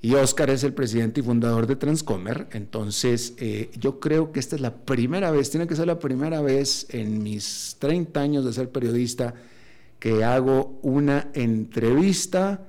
Y 0.01 0.13
Oscar 0.15 0.49
es 0.49 0.63
el 0.63 0.73
presidente 0.73 1.19
y 1.19 1.23
fundador 1.23 1.67
de 1.67 1.75
Transcomer. 1.75 2.47
Entonces, 2.51 3.35
yo 3.77 3.99
creo 3.99 4.31
que 4.31 4.39
esta 4.39 4.55
es 4.55 4.61
la 4.61 4.73
primera 4.73 5.29
vez, 5.31 5.49
tiene 5.49 5.67
que 5.67 5.75
ser 5.75 5.87
la 5.87 5.99
primera 5.99 6.41
vez 6.41 6.87
en 6.89 7.21
mis 7.21 7.75
30 7.79 8.19
años 8.19 8.45
de 8.45 8.53
ser 8.53 8.71
periodista 8.71 9.33
que 9.99 10.23
hago 10.23 10.79
una 10.81 11.27
entrevista 11.33 12.61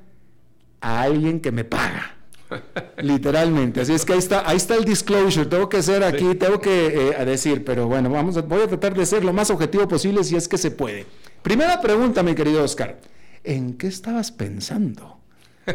a 0.81 1.03
alguien 1.03 1.41
que 1.41 1.53
me 1.53 1.65
paga. 1.65 2.17
Literalmente. 2.99 3.81
Así 3.81 3.93
es 3.93 4.05
que 4.05 4.15
ahí 4.15 4.19
está, 4.19 4.49
ahí 4.49 4.57
está 4.57 4.75
el 4.75 4.85
disclosure. 4.85 5.47
Tengo 5.47 5.69
que 5.69 5.83
ser 5.83 6.03
aquí, 6.03 6.35
tengo 6.35 6.61
que 6.61 7.11
eh, 7.11 7.25
decir, 7.25 7.65
pero 7.65 7.87
bueno, 7.87 8.11
vamos 8.11 8.37
a, 8.37 8.43
voy 8.43 8.63
a 8.63 8.67
tratar 8.67 8.95
de 8.95 9.07
ser 9.07 9.25
lo 9.25 9.33
más 9.33 9.51
objetivo 9.51 9.87
posible 9.87 10.25
si 10.25 10.37
es 10.37 10.49
que 10.49 10.59
se 10.59 10.71
puede. 10.71 11.07
Primera 11.43 11.81
pregunta, 11.81 12.23
mi 12.23 12.35
querido 12.35 12.65
Oscar. 12.65 12.99
¿En 13.45 13.75
qué 13.75 13.87
estabas 13.87 14.33
pensando? 14.33 15.19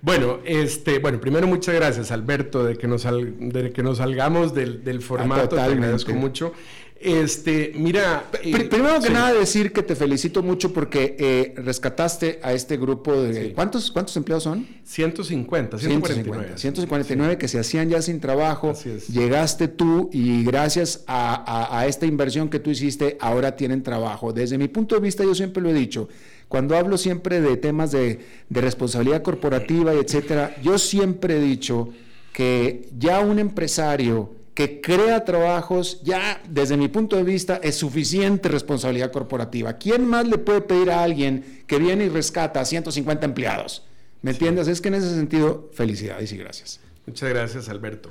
Bueno, 0.00 0.38
este, 0.44 1.00
bueno, 1.00 1.20
primero 1.20 1.46
muchas 1.46 1.74
gracias 1.74 2.12
Alberto 2.12 2.64
de 2.64 2.76
que 2.76 2.86
nos, 2.86 3.04
de 3.04 3.72
que 3.72 3.82
nos 3.82 3.98
salgamos 3.98 4.54
del, 4.54 4.84
del 4.84 5.02
formato, 5.02 5.56
te 5.56 5.60
agradezco 5.60 6.12
mucho. 6.12 6.52
Este, 7.00 7.72
mira. 7.76 8.24
Eh, 8.42 8.64
primero 8.68 9.00
que 9.00 9.10
nada, 9.10 9.32
decir 9.32 9.72
que 9.72 9.84
te 9.84 9.94
felicito 9.94 10.42
mucho 10.42 10.72
porque 10.72 11.14
eh, 11.18 11.54
rescataste 11.56 12.40
a 12.42 12.52
este 12.52 12.76
grupo 12.76 13.12
de. 13.22 13.52
¿cuántos, 13.52 13.92
¿Cuántos 13.92 14.16
empleados 14.16 14.42
son? 14.42 14.66
150, 14.82 15.78
149. 15.78 16.52
149 16.56 17.38
que 17.38 17.46
se 17.46 17.60
hacían 17.60 17.88
ya 17.88 18.02
sin 18.02 18.18
trabajo. 18.20 18.72
Llegaste 19.12 19.68
tú 19.68 20.10
y 20.12 20.42
gracias 20.44 21.04
a, 21.06 21.84
esta 21.86 22.06
inversión 22.06 22.48
que 22.48 22.58
tú 22.58 22.70
hiciste, 22.70 23.16
ahora 23.20 23.54
tienen 23.54 23.82
trabajo. 23.82 24.32
Desde 24.32 24.58
mi 24.58 24.66
punto 24.66 24.96
de 24.96 25.00
vista, 25.00 25.22
yo 25.22 25.34
siempre 25.36 25.62
lo 25.62 25.70
he 25.70 25.74
dicho. 25.74 26.08
Cuando 26.48 26.76
hablo 26.76 26.96
siempre 26.96 27.40
de 27.40 27.56
temas 27.56 27.92
de, 27.92 28.20
de 28.48 28.60
responsabilidad 28.60 29.22
corporativa 29.22 29.94
y 29.94 29.98
etcétera, 29.98 30.56
yo 30.62 30.78
siempre 30.78 31.36
he 31.36 31.40
dicho 31.40 31.90
que 32.32 32.88
ya 32.96 33.20
un 33.20 33.38
empresario 33.38 34.34
que 34.58 34.80
crea 34.80 35.24
trabajos, 35.24 36.00
ya 36.02 36.42
desde 36.48 36.76
mi 36.76 36.88
punto 36.88 37.14
de 37.14 37.22
vista 37.22 37.60
es 37.62 37.76
suficiente 37.76 38.48
responsabilidad 38.48 39.12
corporativa. 39.12 39.74
¿Quién 39.74 40.04
más 40.04 40.26
le 40.26 40.36
puede 40.36 40.62
pedir 40.62 40.90
a 40.90 41.04
alguien 41.04 41.62
que 41.68 41.78
viene 41.78 42.06
y 42.06 42.08
rescata 42.08 42.60
a 42.60 42.64
150 42.64 43.24
empleados? 43.24 43.84
¿Me 44.20 44.32
entiendes? 44.32 44.66
Es 44.66 44.80
que 44.80 44.88
en 44.88 44.94
ese 44.94 45.14
sentido, 45.14 45.70
felicidades 45.74 46.32
y 46.32 46.38
gracias. 46.38 46.80
Muchas 47.06 47.28
gracias, 47.28 47.68
Alberto. 47.68 48.10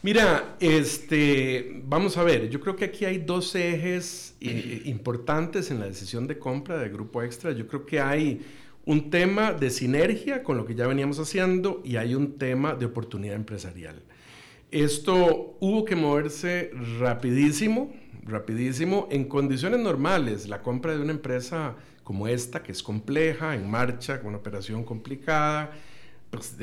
Mira, 0.00 0.56
este, 0.60 1.82
vamos 1.84 2.16
a 2.18 2.22
ver, 2.22 2.48
yo 2.50 2.60
creo 2.60 2.76
que 2.76 2.84
aquí 2.84 3.04
hay 3.04 3.18
dos 3.18 3.52
ejes 3.56 4.36
eh, 4.40 4.82
importantes 4.84 5.72
en 5.72 5.80
la 5.80 5.86
decisión 5.86 6.28
de 6.28 6.38
compra 6.38 6.78
de 6.78 6.88
Grupo 6.88 7.20
Extra. 7.20 7.50
Yo 7.50 7.66
creo 7.66 7.84
que 7.84 7.98
hay 7.98 8.40
un 8.84 9.10
tema 9.10 9.52
de 9.52 9.70
sinergia 9.70 10.44
con 10.44 10.56
lo 10.56 10.64
que 10.64 10.76
ya 10.76 10.86
veníamos 10.86 11.18
haciendo 11.18 11.82
y 11.84 11.96
hay 11.96 12.14
un 12.14 12.38
tema 12.38 12.74
de 12.76 12.86
oportunidad 12.86 13.34
empresarial. 13.34 14.00
Esto 14.70 15.56
hubo 15.58 15.84
que 15.84 15.96
moverse 15.96 16.70
rapidísimo, 17.00 17.92
rapidísimo. 18.22 19.08
En 19.10 19.24
condiciones 19.24 19.80
normales, 19.80 20.48
la 20.48 20.62
compra 20.62 20.94
de 20.94 21.00
una 21.00 21.12
empresa 21.12 21.74
como 22.04 22.28
esta, 22.28 22.62
que 22.62 22.70
es 22.70 22.84
compleja, 22.84 23.56
en 23.56 23.68
marcha, 23.68 24.20
con 24.20 24.28
una 24.28 24.38
operación 24.38 24.84
complicada, 24.84 25.72
pues 26.30 26.56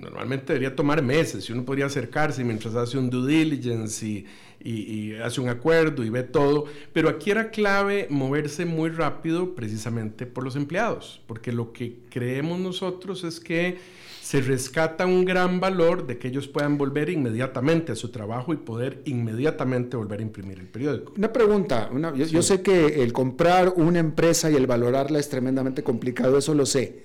normalmente 0.00 0.52
debería 0.52 0.74
tomar 0.74 1.02
meses 1.02 1.48
y 1.48 1.52
uno 1.52 1.64
podría 1.64 1.86
acercarse 1.86 2.44
mientras 2.44 2.74
hace 2.74 2.98
un 2.98 3.10
due 3.10 3.26
diligence 3.26 4.06
y, 4.06 4.26
y, 4.62 5.14
hace 5.14 5.40
un 5.40 5.48
acuerdo 5.48 6.04
y 6.04 6.10
ve 6.10 6.22
todo. 6.22 6.66
Pero 6.92 7.08
aquí 7.08 7.30
era 7.30 7.50
clave 7.50 8.06
moverse 8.10 8.64
muy 8.64 8.90
rápido 8.90 9.54
precisamente 9.54 10.26
por 10.26 10.44
los 10.44 10.56
empleados, 10.56 11.20
porque 11.26 11.52
lo 11.52 11.72
que 11.72 11.96
creemos 12.10 12.58
nosotros 12.58 13.24
es 13.24 13.40
que 13.40 13.78
se 14.26 14.40
rescata 14.40 15.06
un 15.06 15.24
gran 15.24 15.60
valor 15.60 16.04
de 16.04 16.18
que 16.18 16.26
ellos 16.26 16.48
puedan 16.48 16.76
volver 16.76 17.10
inmediatamente 17.10 17.92
a 17.92 17.94
su 17.94 18.08
trabajo 18.08 18.52
y 18.52 18.56
poder 18.56 19.00
inmediatamente 19.04 19.96
volver 19.96 20.18
a 20.18 20.22
imprimir 20.24 20.58
el 20.58 20.66
periódico. 20.66 21.12
Una 21.16 21.32
pregunta, 21.32 21.88
yo, 22.16 22.42
sé 22.42 22.60
que 22.60 23.04
el 23.04 23.12
comprar 23.12 23.74
una 23.76 24.00
empresa 24.00 24.50
y 24.50 24.56
el 24.56 24.66
valorarla 24.66 25.20
es 25.20 25.28
tremendamente 25.28 25.84
complicado, 25.84 26.38
eso 26.38 26.54
lo 26.54 26.66
sé, 26.66 27.04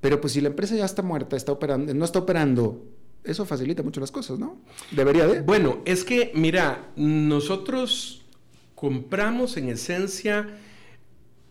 pero 0.00 0.20
pues 0.20 0.32
si 0.32 0.40
la 0.40 0.48
empresa 0.48 0.76
ya 0.76 0.84
está 0.84 1.02
muerta, 1.02 1.36
está 1.36 1.52
operando, 1.52 1.92
no 1.94 2.04
está 2.04 2.20
operando, 2.20 2.86
eso 3.24 3.44
facilita 3.44 3.82
mucho 3.82 4.00
las 4.00 4.10
cosas, 4.10 4.38
¿no? 4.38 4.58
Debería 4.90 5.26
de. 5.26 5.40
Bueno, 5.40 5.78
es 5.84 6.04
que, 6.04 6.32
mira, 6.34 6.90
nosotros 6.96 8.24
compramos 8.74 9.56
en 9.56 9.68
esencia 9.68 10.48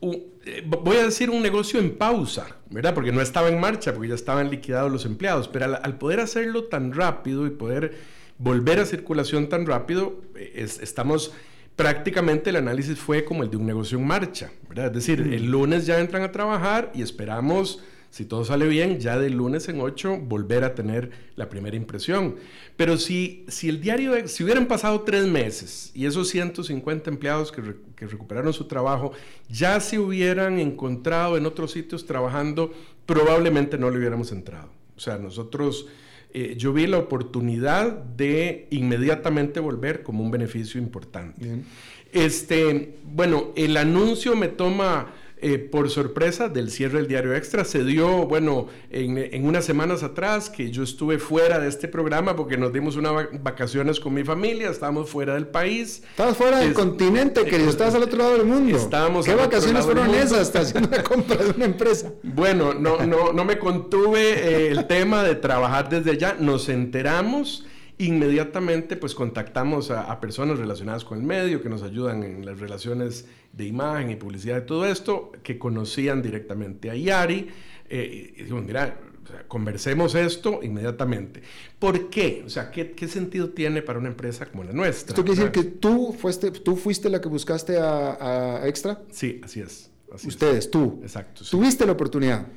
eh, 0.01 0.63
voy 0.65 0.97
a 0.97 1.03
decir 1.03 1.29
un 1.29 1.41
negocio 1.41 1.79
en 1.79 1.97
pausa, 1.97 2.47
¿verdad? 2.69 2.93
Porque 2.93 3.11
no 3.11 3.21
estaba 3.21 3.49
en 3.49 3.59
marcha, 3.59 3.93
porque 3.93 4.09
ya 4.09 4.15
estaban 4.15 4.49
liquidados 4.49 4.91
los 4.91 5.05
empleados, 5.05 5.47
pero 5.47 5.77
al, 5.81 5.97
poder 5.97 6.19
hacerlo 6.19 6.65
tan 6.65 6.93
rápido 6.93 7.47
y 7.47 7.49
poder 7.49 7.95
volver 8.37 8.79
a 8.79 8.85
circulación 8.85 9.49
tan 9.49 9.65
rápido, 9.65 10.21
eh, 10.35 10.65
estamos 10.81 11.33
prácticamente 11.75 12.51
el 12.51 12.55
análisis 12.55 12.97
fue 12.97 13.25
como 13.25 13.43
el 13.43 13.49
de 13.49 13.57
un 13.57 13.65
negocio 13.65 13.97
en 13.97 14.07
marcha, 14.07 14.51
¿verdad? 14.69 14.87
Es 14.87 14.93
decir, 14.93 15.19
el 15.19 15.51
lunes 15.51 15.85
ya 15.85 15.99
entran 15.99 16.23
a 16.23 16.31
trabajar 16.31 16.91
y 16.95 17.01
esperamos 17.01 17.83
si 18.09 18.25
todo 18.25 18.45
sale 18.45 18.67
bien, 18.67 18.99
ya 18.99 19.17
de 19.19 19.29
lunes 19.29 19.67
en 19.69 19.79
8 19.79 20.19
volver 20.23 20.63
a 20.63 20.75
tener 20.75 21.11
la 21.35 21.49
primera 21.49 21.75
impresión. 21.75 22.35
Pero 22.75 22.97
si, 22.97 23.45
si 23.47 23.69
el 23.69 23.81
diario, 23.81 24.27
si 24.27 24.43
hubieran 24.43 24.67
pasado 24.67 25.01
tres 25.01 25.27
meses 25.27 25.91
y 25.93 26.05
esos 26.05 26.29
150 26.29 27.09
empleados 27.09 27.51
que, 27.51 27.75
que 27.95 28.07
recuperaron 28.07 28.53
su 28.53 28.65
trabajo 28.65 29.11
ya 29.49 29.79
se 29.79 29.99
hubieran 29.99 30.59
encontrado 30.59 31.37
en 31.37 31.45
otros 31.45 31.71
sitios 31.71 32.05
trabajando, 32.05 32.73
probablemente 33.05 33.77
no 33.77 33.89
le 33.89 33.97
hubiéramos 33.97 34.31
entrado. 34.31 34.69
O 34.95 34.99
sea, 34.99 35.17
nosotros... 35.17 35.87
Eh, 36.33 36.55
yo 36.57 36.73
vi 36.73 36.85
la 36.87 36.97
oportunidad 36.97 37.91
de 37.91 38.67
inmediatamente 38.69 39.61
volver 39.61 40.03
como 40.03 40.21
un 40.21 40.29
beneficio 40.29 40.79
importante. 40.79 41.63
Este, 42.11 42.97
bueno, 43.03 43.53
el 43.55 43.77
anuncio 43.77 44.35
me 44.35 44.47
toma 44.47 45.13
eh, 45.39 45.59
por 45.59 45.89
sorpresa 45.89 46.49
del 46.49 46.71
cierre 46.71 46.97
del 46.97 47.07
diario 47.07 47.35
Extra. 47.35 47.63
Se 47.63 47.83
dio, 47.83 48.25
bueno, 48.25 48.67
en, 48.89 49.45
unas 49.45 49.65
semanas 49.65 50.03
atrás 50.03 50.49
que 50.49 50.71
yo 50.71 50.83
estuve 50.83 51.19
fuera 51.19 51.59
de 51.59 51.67
este 51.67 51.87
programa 51.87 52.35
porque 52.35 52.57
nos 52.57 52.73
dimos 52.73 52.95
unas 52.95 53.27
vacaciones 53.43 53.99
con 53.99 54.13
mi 54.13 54.23
familia, 54.23 54.69
estábamos 54.69 55.09
fuera 55.09 55.35
del 55.35 55.47
país. 55.47 56.03
Estabas 56.09 56.37
fuera 56.37 56.59
del 56.59 56.73
continente, 56.73 57.45
querido, 57.45 57.69
estabas 57.69 57.95
al 57.95 58.03
otro 58.03 58.17
lado 58.17 58.37
del 58.37 58.45
mundo. 58.45 58.77
Estábamos 58.77 59.25
¿Qué 59.25 59.35
vacaciones 59.35 59.85
fueron 59.85 60.13
esas? 60.15 60.55
haciendo 60.55 60.89
una 60.89 61.03
compra 61.03 61.37
de 61.37 61.51
una 61.51 61.65
empresa. 61.65 62.11
Bueno, 62.23 62.73
no, 62.73 63.05
no, 63.05 63.33
no 63.33 63.45
me 63.45 63.57
contuve 63.57 64.19
eh, 64.21 64.67
el 64.69 64.85
tema 64.85 65.23
de 65.23 65.35
trabajar 65.35 65.89
desde 65.89 66.11
allá. 66.11 66.35
Nos 66.39 66.69
enteramos 66.69 67.65
inmediatamente 67.99 68.95
pues 68.95 69.15
contactamos 69.15 69.91
a, 69.91 70.19
personas 70.19 70.59
relacionadas 70.59 71.03
con 71.03 71.19
el 71.19 71.23
medio 71.23 71.61
que 71.61 71.69
nos 71.69 71.83
ayudan 71.83 72.23
en 72.23 72.45
las 72.45 72.59
relaciones 72.59 73.25
de 73.53 73.65
imagen 73.65 74.11
y 74.11 74.15
publicidad 74.15 74.55
de 74.55 74.61
todo 74.61 74.85
esto, 74.85 75.31
que 75.43 75.57
conocían 75.57 76.21
directamente 76.21 76.91
a 76.91 76.95
Yari. 76.95 77.47
Eh, 77.89 78.33
y 78.37 78.43
digo, 78.43 78.61
mira, 78.61 78.99
conversemos 79.47 80.15
esto 80.15 80.59
inmediatamente. 80.61 81.41
¿Por 81.79 82.09
qué? 82.09 82.43
O 82.45 82.49
sea, 82.49 82.71
¿qué, 82.71 82.91
¿qué, 82.91 83.07
sentido 83.07 83.49
tiene 83.49 83.81
para 83.81 83.99
una 83.99 84.09
empresa 84.09 84.45
como 84.45 84.63
la 84.63 84.73
nuestra? 84.73 85.13
¿Esto 85.13 85.23
quiere 85.23 85.41
decir 85.41 85.51
que 85.51 85.69
tú 85.71 86.13
fuiste, 86.17 86.51
tú 86.51 86.75
fuiste 86.75 87.09
la 87.09 87.19
que 87.19 87.29
buscaste 87.29 87.77
a, 87.79 88.61
Extra? 88.65 89.01
Sí, 89.11 89.41
así 89.43 89.61
es. 89.61 89.89
Ustedes, 90.25 90.71
tú. 90.71 90.99
Exacto. 91.01 91.43
¿Tuviste 91.49 91.85
la 91.85 91.91
oportunidad? 91.91 92.47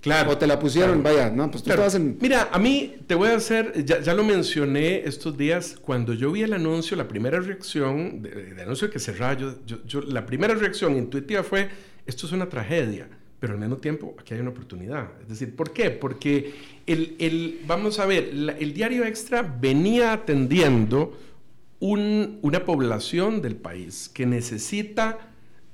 Claro. 0.00 0.30
O 0.30 0.38
te 0.38 0.46
la 0.46 0.58
pusieron, 0.58 1.02
vaya, 1.02 1.30
¿no? 1.30 1.50
Pues 1.50 1.64
tú 1.64 1.70
estabas 1.70 1.94
en... 1.96 2.18
Mira, 2.20 2.48
a 2.52 2.58
mí 2.58 2.96
te 3.06 3.14
voy 3.14 3.30
a 3.30 3.36
hacer, 3.36 3.84
ya, 3.84 4.14
lo 4.14 4.22
mencioné 4.22 5.02
estos 5.04 5.36
días, 5.36 5.76
cuando 5.80 6.14
yo 6.14 6.30
vi 6.30 6.42
el 6.42 6.52
anuncio, 6.52 6.96
la 6.96 7.08
primera 7.08 7.40
reacción, 7.40 8.22
de, 8.22 8.62
anuncio 8.62 8.90
que 8.90 9.00
cerraba, 9.00 9.34
yo, 9.34 9.54
yo, 9.64 10.00
la 10.02 10.24
primera 10.24 10.54
reacción 10.54 10.96
intuitiva 10.96 11.42
fue, 11.42 11.68
esto 12.06 12.26
es 12.26 12.32
una 12.32 12.48
tragedia, 12.48 13.08
pero 13.40 13.54
al 13.54 13.58
mismo 13.58 13.78
tiempo 13.78 14.14
aquí 14.18 14.34
hay 14.34 14.40
una 14.40 14.50
oportunidad. 14.50 15.08
Es 15.22 15.28
decir, 15.28 15.56
¿por 15.56 15.72
qué? 15.72 15.90
Porque 15.90 16.54
el, 16.86 17.16
el 17.18 17.60
vamos 17.66 17.98
a 17.98 18.06
ver, 18.06 18.30
el 18.58 18.72
diario 18.72 19.04
Extra 19.04 19.42
venía 19.42 20.12
atendiendo 20.12 21.18
un, 21.80 22.38
una 22.42 22.64
población 22.64 23.42
del 23.42 23.56
país 23.56 24.08
que 24.12 24.26
necesita 24.26 25.18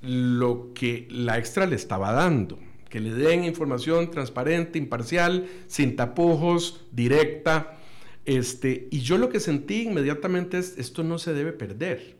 lo 0.02 0.72
que 0.74 1.08
la 1.10 1.38
extra 1.38 1.66
le 1.66 1.76
estaba 1.76 2.12
dando, 2.12 2.58
que 2.94 3.00
le 3.00 3.12
den 3.12 3.42
información 3.42 4.08
transparente, 4.08 4.78
imparcial, 4.78 5.48
sin 5.66 5.96
tapujos, 5.96 6.84
directa. 6.92 7.76
Este, 8.24 8.86
y 8.92 9.00
yo 9.00 9.18
lo 9.18 9.30
que 9.30 9.40
sentí 9.40 9.82
inmediatamente 9.82 10.58
es, 10.58 10.78
esto 10.78 11.02
no 11.02 11.18
se 11.18 11.34
debe 11.34 11.50
perder. 11.50 12.14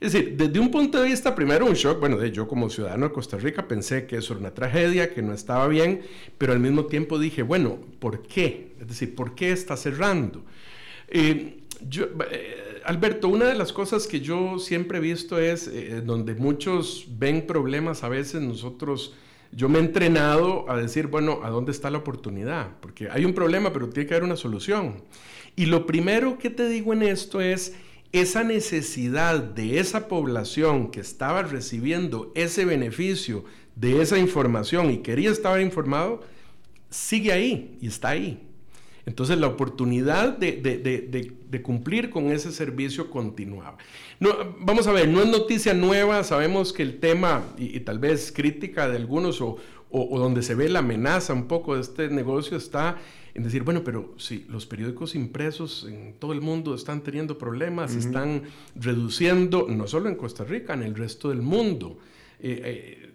Es 0.00 0.12
decir, 0.12 0.36
desde 0.36 0.60
un 0.60 0.70
punto 0.70 1.00
de 1.00 1.08
vista, 1.08 1.34
primero 1.34 1.64
un 1.64 1.72
shock, 1.72 2.00
bueno, 2.00 2.18
de 2.18 2.30
yo 2.30 2.46
como 2.46 2.68
ciudadano 2.68 3.08
de 3.08 3.14
Costa 3.14 3.38
Rica 3.38 3.66
pensé 3.66 4.06
que 4.06 4.16
eso 4.16 4.34
era 4.34 4.40
una 4.40 4.52
tragedia, 4.52 5.14
que 5.14 5.22
no 5.22 5.32
estaba 5.32 5.66
bien, 5.68 6.02
pero 6.36 6.52
al 6.52 6.60
mismo 6.60 6.84
tiempo 6.84 7.18
dije, 7.18 7.40
bueno, 7.40 7.78
¿por 7.98 8.20
qué? 8.24 8.74
Es 8.78 8.86
decir, 8.86 9.14
¿por 9.14 9.34
qué 9.34 9.52
está 9.52 9.74
cerrando? 9.74 10.44
Eh, 11.08 11.62
eh, 12.30 12.82
Alberto, 12.84 13.28
una 13.28 13.46
de 13.46 13.54
las 13.54 13.72
cosas 13.72 14.06
que 14.06 14.20
yo 14.20 14.58
siempre 14.58 14.98
he 14.98 15.00
visto 15.00 15.38
es, 15.38 15.66
eh, 15.66 16.02
donde 16.04 16.34
muchos 16.34 17.06
ven 17.18 17.46
problemas 17.46 18.04
a 18.04 18.10
veces, 18.10 18.42
nosotros, 18.42 19.14
yo 19.54 19.68
me 19.68 19.78
he 19.78 19.82
entrenado 19.82 20.68
a 20.70 20.76
decir, 20.76 21.06
bueno, 21.06 21.40
¿a 21.42 21.50
dónde 21.50 21.72
está 21.72 21.90
la 21.90 21.98
oportunidad? 21.98 22.70
Porque 22.80 23.08
hay 23.10 23.24
un 23.24 23.34
problema, 23.34 23.72
pero 23.72 23.88
tiene 23.88 24.08
que 24.08 24.14
haber 24.14 24.24
una 24.24 24.36
solución. 24.36 25.02
Y 25.56 25.66
lo 25.66 25.86
primero 25.86 26.38
que 26.38 26.50
te 26.50 26.68
digo 26.68 26.92
en 26.92 27.02
esto 27.02 27.40
es, 27.40 27.74
esa 28.12 28.44
necesidad 28.44 29.40
de 29.40 29.80
esa 29.80 30.06
población 30.06 30.92
que 30.92 31.00
estaba 31.00 31.42
recibiendo 31.42 32.30
ese 32.36 32.64
beneficio 32.64 33.44
de 33.74 34.02
esa 34.02 34.18
información 34.18 34.90
y 34.90 34.98
quería 34.98 35.30
estar 35.30 35.60
informado, 35.60 36.20
sigue 36.90 37.32
ahí 37.32 37.76
y 37.80 37.88
está 37.88 38.10
ahí. 38.10 38.43
Entonces 39.06 39.38
la 39.38 39.48
oportunidad 39.48 40.38
de, 40.38 41.62
cumplir 41.62 42.10
con 42.10 42.32
ese 42.32 42.52
servicio 42.52 43.10
continuaba. 43.10 43.76
No, 44.18 44.30
vamos 44.60 44.86
a 44.86 44.92
ver, 44.92 45.08
no 45.08 45.20
es 45.20 45.28
noticia 45.28 45.74
nueva, 45.74 46.24
sabemos 46.24 46.72
que 46.72 46.82
el 46.82 46.98
tema, 47.00 47.44
y, 47.58 47.80
tal 47.80 47.98
vez 47.98 48.32
crítica 48.34 48.88
de 48.88 48.96
algunos 48.96 49.40
o, 49.40 49.58
o, 49.90 50.18
donde 50.18 50.42
se 50.42 50.54
ve 50.54 50.68
la 50.68 50.78
amenaza 50.80 51.32
un 51.32 51.46
poco 51.46 51.74
de 51.74 51.82
este 51.82 52.08
negocio 52.08 52.56
está 52.56 52.96
en 53.34 53.42
decir, 53.42 53.62
bueno, 53.62 53.82
pero 53.84 54.14
si 54.16 54.46
los 54.48 54.64
periódicos 54.64 55.14
impresos 55.14 55.86
en 55.88 56.14
todo 56.18 56.32
el 56.32 56.40
mundo 56.40 56.74
están 56.74 57.02
teniendo 57.02 57.36
problemas, 57.36 57.94
están 57.96 58.44
reduciendo, 58.76 59.66
no 59.68 59.88
solo 59.88 60.08
en 60.08 60.14
Costa 60.14 60.44
Rica, 60.44 60.72
en 60.72 60.82
el 60.82 60.94
resto 60.94 61.30
del 61.30 61.42
mundo. 61.42 61.98
Eh, 62.38 62.60
eh, 62.64 63.10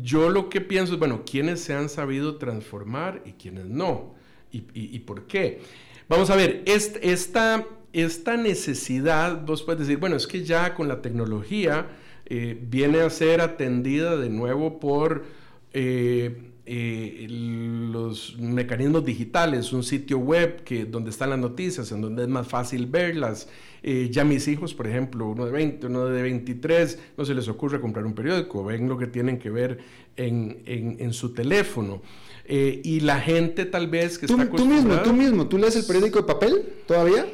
yo 0.00 0.30
lo 0.30 0.48
que 0.48 0.62
pienso 0.62 0.94
es, 0.94 0.98
bueno, 0.98 1.22
¿quiénes 1.30 1.60
se 1.60 1.74
han 1.74 1.90
sabido 1.90 2.36
transformar 2.36 3.22
y 3.26 3.32
quiénes 3.32 3.66
no? 3.66 4.11
¿Y, 4.52 4.98
por 5.00 5.26
qué? 5.26 5.60
Vamos 6.08 6.30
a 6.30 6.36
ver, 6.36 6.62
esta, 6.66 7.66
esta 7.92 8.36
necesidad, 8.36 9.44
vos 9.44 9.62
puedes 9.62 9.80
decir, 9.80 9.98
bueno, 9.98 10.16
es 10.16 10.26
que 10.26 10.44
ya 10.44 10.74
con 10.74 10.88
la 10.88 11.00
tecnología 11.00 11.86
eh, 12.26 12.58
viene 12.60 13.00
a 13.00 13.10
ser 13.10 13.40
atendida 13.40 14.16
de 14.16 14.28
nuevo 14.28 14.78
por 14.78 15.24
eh, 15.72 16.52
los 16.68 18.38
mecanismos 18.38 19.04
digitales, 19.04 19.72
un 19.72 19.82
sitio 19.82 20.18
web 20.18 20.62
que, 20.62 20.84
donde 20.84 21.10
están 21.10 21.30
las 21.30 21.38
noticias, 21.38 21.90
en 21.92 22.00
donde 22.00 22.22
es 22.22 22.28
más 22.28 22.46
fácil 22.46 22.86
verlas. 22.86 23.48
Eh, 23.82 24.08
ya 24.12 24.24
mis 24.24 24.46
hijos, 24.46 24.74
por 24.74 24.86
ejemplo, 24.86 25.26
uno 25.26 25.44
de 25.44 25.50
20, 25.50 25.86
uno 25.88 26.04
de 26.04 26.22
23, 26.22 26.98
no 27.16 27.24
se 27.24 27.34
les 27.34 27.48
ocurre 27.48 27.80
comprar 27.80 28.06
un 28.06 28.14
periódico, 28.14 28.64
ven 28.64 28.88
lo 28.88 28.96
que 28.96 29.08
tienen 29.08 29.38
que 29.38 29.50
ver 29.50 29.78
en, 30.16 30.62
en, 30.64 31.12
su 31.12 31.34
teléfono. 31.34 32.00
Eh, 32.44 32.80
y 32.84 33.00
la 33.00 33.20
gente 33.20 33.64
tal 33.64 33.88
vez 33.88 34.18
que 34.18 34.26
¿Tú, 34.26 34.40
está 34.40 34.56
Tú 34.56 34.66
mismo, 34.66 35.00
tú 35.02 35.12
mismo, 35.12 35.46
¿tú 35.46 35.58
lees 35.58 35.76
el 35.76 35.84
periódico 35.84 36.18
de 36.18 36.24
papel 36.24 36.62
todavía? 36.86 37.24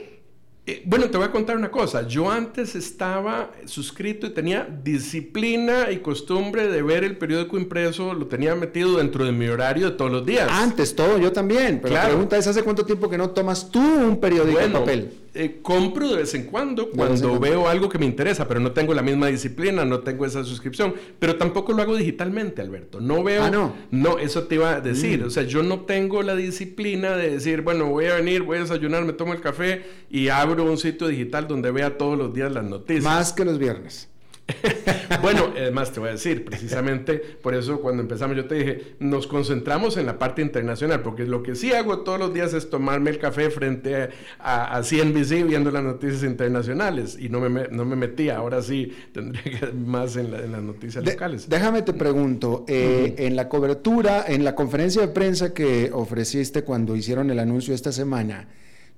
Eh, 0.68 0.82
bueno, 0.84 1.08
te 1.08 1.16
voy 1.16 1.26
a 1.26 1.30
contar 1.30 1.56
una 1.56 1.70
cosa. 1.70 2.06
Yo 2.06 2.30
antes 2.30 2.74
estaba 2.74 3.52
suscrito 3.64 4.26
y 4.26 4.30
tenía 4.34 4.68
disciplina 4.84 5.90
y 5.90 6.00
costumbre 6.00 6.68
de 6.68 6.82
ver 6.82 7.04
el 7.04 7.16
periódico 7.16 7.56
impreso, 7.56 8.12
lo 8.12 8.26
tenía 8.26 8.54
metido 8.54 8.98
dentro 8.98 9.24
de 9.24 9.32
mi 9.32 9.48
horario 9.48 9.90
de 9.90 9.96
todos 9.96 10.10
los 10.10 10.26
días. 10.26 10.46
Antes, 10.50 10.94
todo, 10.94 11.16
yo 11.16 11.32
también. 11.32 11.80
Pero 11.82 11.94
la 11.94 12.04
pregunta 12.04 12.36
es, 12.36 12.46
¿hace 12.46 12.62
cuánto 12.62 12.84
tiempo 12.84 13.08
que 13.08 13.16
no 13.16 13.30
tomas 13.30 13.70
tú 13.70 13.80
un 13.80 14.20
periódico 14.20 14.58
de 14.58 14.68
papel? 14.68 15.12
Eh, 15.40 15.60
compro 15.62 16.08
de 16.08 16.16
vez 16.16 16.34
en 16.34 16.46
cuando 16.46 16.90
cuando 16.90 17.38
veo 17.38 17.68
algo 17.68 17.88
que 17.88 17.96
me 17.96 18.06
interesa, 18.06 18.48
pero 18.48 18.58
no 18.58 18.72
tengo 18.72 18.92
la 18.92 19.02
misma 19.02 19.28
disciplina, 19.28 19.84
no 19.84 20.00
tengo 20.00 20.26
esa 20.26 20.42
suscripción. 20.42 20.94
Pero 21.20 21.36
tampoco 21.36 21.72
lo 21.72 21.80
hago 21.80 21.96
digitalmente, 21.96 22.60
Alberto. 22.60 23.00
No 23.00 23.22
veo. 23.22 23.44
Ah, 23.44 23.50
no. 23.50 23.72
No, 23.92 24.18
eso 24.18 24.48
te 24.48 24.56
iba 24.56 24.72
a 24.72 24.80
decir. 24.80 25.22
Mm. 25.22 25.26
O 25.26 25.30
sea, 25.30 25.44
yo 25.44 25.62
no 25.62 25.82
tengo 25.82 26.24
la 26.24 26.34
disciplina 26.34 27.16
de 27.16 27.30
decir, 27.30 27.62
bueno, 27.62 27.86
voy 27.86 28.06
a 28.06 28.16
venir, 28.16 28.42
voy 28.42 28.58
a 28.58 28.62
desayunar, 28.62 29.04
me 29.04 29.12
tomo 29.12 29.32
el 29.32 29.40
café 29.40 29.84
y 30.10 30.28
abro 30.28 30.64
un 30.64 30.76
sitio 30.76 31.06
digital 31.06 31.46
donde 31.46 31.70
vea 31.70 31.96
todos 31.96 32.18
los 32.18 32.34
días 32.34 32.50
las 32.50 32.64
noticias. 32.64 33.04
Más 33.04 33.32
que 33.32 33.44
los 33.44 33.60
viernes. 33.60 34.08
bueno, 35.22 35.52
además 35.56 35.92
te 35.92 36.00
voy 36.00 36.08
a 36.08 36.12
decir, 36.12 36.44
precisamente 36.44 37.16
por 37.18 37.54
eso 37.54 37.80
cuando 37.80 38.02
empezamos 38.02 38.36
yo 38.36 38.46
te 38.46 38.54
dije, 38.54 38.94
nos 38.98 39.26
concentramos 39.26 39.96
en 39.96 40.06
la 40.06 40.18
parte 40.18 40.42
internacional, 40.42 41.02
porque 41.02 41.24
lo 41.24 41.42
que 41.42 41.54
sí 41.54 41.72
hago 41.72 42.00
todos 42.00 42.18
los 42.18 42.32
días 42.32 42.54
es 42.54 42.70
tomarme 42.70 43.10
el 43.10 43.18
café 43.18 43.50
frente 43.50 44.08
a, 44.38 44.76
a 44.76 44.82
CNBC 44.82 45.46
viendo 45.46 45.70
las 45.70 45.82
noticias 45.82 46.22
internacionales 46.22 47.16
y 47.20 47.28
no 47.28 47.40
me, 47.40 47.68
no 47.68 47.84
me 47.84 47.96
metía, 47.96 48.36
ahora 48.36 48.62
sí 48.62 48.92
tendría 49.12 49.42
que 49.42 49.66
más 49.72 50.16
en, 50.16 50.30
las 50.30 50.62
noticias 50.62 51.04
locales. 51.04 51.48
Déjame 51.48 51.82
te 51.82 51.92
pregunto, 51.92 52.64
eh, 52.68 53.14
en 53.18 53.36
la 53.36 53.48
cobertura, 53.48 54.24
en 54.26 54.44
la 54.44 54.54
conferencia 54.54 55.02
de 55.02 55.08
prensa 55.08 55.52
que 55.52 55.90
ofreciste 55.92 56.64
cuando 56.64 56.96
hicieron 56.96 57.30
el 57.30 57.38
anuncio 57.38 57.74
esta 57.74 57.92
semana, 57.92 58.48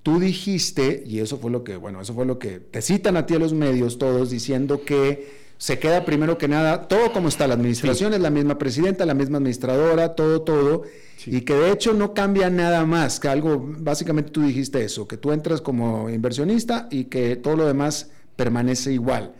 Tú 0.03 0.18
dijiste, 0.18 1.03
y 1.07 1.18
eso 1.18 1.36
fue 1.36 1.51
lo 1.51 1.62
que, 1.62 1.76
bueno, 1.76 2.01
eso 2.01 2.14
fue 2.14 2.24
lo 2.24 2.38
que 2.38 2.59
te 2.59 2.80
citan 2.80 3.18
a 3.18 3.26
ti 3.26 3.34
a 3.34 3.38
los 3.38 3.53
medios 3.53 3.98
todos 3.98 4.30
diciendo 4.30 4.82
que 4.82 5.39
se 5.61 5.78
queda 5.78 6.06
primero 6.06 6.38
que 6.38 6.48
nada 6.48 6.88
todo 6.88 7.12
como 7.12 7.28
está, 7.28 7.46
la 7.46 7.52
administración 7.52 8.14
es 8.14 8.20
la 8.20 8.30
misma 8.30 8.56
presidenta, 8.56 9.04
la 9.04 9.12
misma 9.12 9.36
administradora, 9.36 10.14
todo, 10.14 10.40
todo, 10.40 10.84
y 11.26 11.42
que 11.42 11.52
de 11.52 11.70
hecho 11.70 11.92
no 11.92 12.14
cambia 12.14 12.48
nada 12.48 12.86
más, 12.86 13.20
que 13.20 13.28
algo, 13.28 13.62
básicamente 13.62 14.30
tú 14.30 14.40
dijiste 14.40 14.82
eso, 14.82 15.06
que 15.06 15.18
tú 15.18 15.32
entras 15.32 15.61
como 15.61 16.08
inversionista 16.08 16.88
y 16.90 17.04
que 17.04 17.36
todo 17.36 17.56
lo 17.56 17.66
demás 17.66 18.11
permanece 18.36 18.90
igual. 18.94 19.34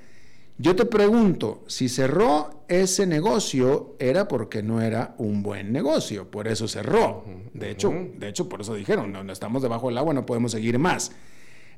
Yo 0.59 0.77
te 0.77 0.85
pregunto, 0.85 1.65
si 1.69 1.89
cerró 1.89 2.65
ese 2.69 3.07
negocio 3.07 3.97
era 3.99 4.29
porque 4.29 4.63
no 4.63 4.83
era 4.83 5.15
un 5.17 5.43
buen 5.43 5.73
negocio, 5.73 6.31
por 6.31 6.49
eso 6.49 6.69
cerró. 6.69 7.25
De 7.55 7.71
hecho, 7.71 7.95
de 8.19 8.29
hecho 8.29 8.47
por 8.47 8.61
eso 8.61 8.75
dijeron, 8.75 9.11
no, 9.11 9.33
estamos 9.33 9.63
debajo 9.63 9.89
del 9.89 9.97
agua, 9.97 10.13
no 10.13 10.27
podemos 10.27 10.53
seguir 10.53 10.79
más. 10.79 11.13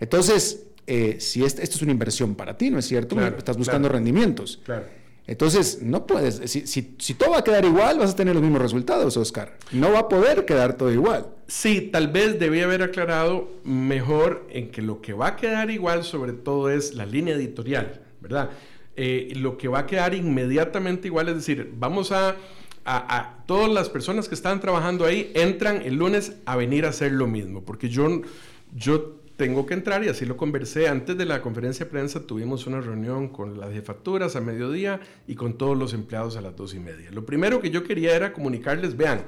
Entonces, 0.01 0.67
eh, 0.87 1.17
si 1.21 1.45
esto 1.45 1.63
es 1.63 1.83
una 1.83 1.93
inversión 1.93 2.35
para 2.35 2.57
ti, 2.57 2.71
¿no 2.71 2.79
es 2.79 2.87
cierto? 2.87 3.21
Estás 3.21 3.57
buscando 3.57 3.89
rendimientos. 3.89 4.61
Claro. 4.65 4.85
Entonces, 5.27 5.81
no 5.83 6.05
puedes, 6.07 6.51
si, 6.51 6.67
si, 6.67 7.15
todo 7.15 7.31
va 7.31 7.39
a 7.39 7.45
quedar 7.45 7.65
igual, 7.65 7.99
vas 7.99 8.11
a 8.11 8.17
tener 8.17 8.35
los 8.35 8.43
mismos 8.43 8.61
resultados, 8.61 9.17
Oscar. 9.17 9.57
No 9.71 9.93
va 9.93 10.01
a 10.01 10.09
poder 10.09 10.45
quedar 10.45 10.77
todo 10.77 10.93
igual. 10.93 11.29
Sí, 11.47 11.91
tal 11.93 12.09
vez 12.09 12.41
debía 12.41 12.65
haber 12.65 12.83
aclarado 12.83 13.49
mejor 13.63 14.47
en 14.51 14.71
que 14.71 14.83
lo 14.83 15.01
que 15.01 15.13
va 15.13 15.29
a 15.29 15.37
quedar 15.37 15.71
igual 15.71 16.03
sobre 16.03 16.33
todo 16.33 16.71
es 16.71 16.95
la 16.95 17.07
línea 17.07 17.37
editorial, 17.37 18.03
¿verdad? 18.21 18.51
Eh, 18.97 19.33
lo 19.37 19.57
que 19.57 19.69
va 19.69 19.81
a 19.81 19.87
quedar 19.87 20.13
inmediatamente 20.13 21.07
igual, 21.07 21.29
es 21.29 21.37
decir, 21.37 21.73
vamos 21.79 22.11
a, 22.11 22.37
a, 22.85 23.45
todas 23.47 23.71
las 23.71 23.89
personas 23.89 24.29
que 24.29 24.35
están 24.35 24.61
trabajando 24.61 25.05
ahí, 25.05 25.31
entran 25.35 25.83
el 25.83 25.95
lunes 25.95 26.33
a 26.47 26.57
venir 26.57 26.85
a 26.85 26.89
hacer 26.89 27.13
lo 27.13 27.29
mismo, 27.29 27.65
porque 27.65 27.89
yo, 27.89 28.23
yo 28.75 29.22
tengo 29.43 29.67
que 29.67 29.75
entrar 29.75 30.05
y 30.05 30.09
así 30.09 30.25
lo 30.25 30.37
conversé. 30.37 30.87
Antes 30.87 31.19
de 31.19 31.25
la 31.25 31.43
conferencia 31.43 31.85
de 31.85 31.91
prensa 31.91 32.25
tuvimos 32.25 32.69
una 32.69 32.81
reunión 32.81 33.27
con 33.27 33.59
las 33.59 33.73
jefaturas 33.73 34.37
a 34.37 34.41
mediodía 34.41 35.01
y 35.27 35.35
con 35.35 35.59
todos 35.59 35.77
los 35.77 35.95
empleados 35.95 36.37
a 36.37 36.41
las 36.41 36.55
dos 36.55 36.75
y 36.75 36.79
media. 36.79 37.11
Lo 37.11 37.27
primero 37.27 37.61
que 37.61 37.69
yo 37.71 37.83
quería 37.83 38.15
era 38.15 38.33
comunicarles, 38.33 38.97
vean, 38.97 39.25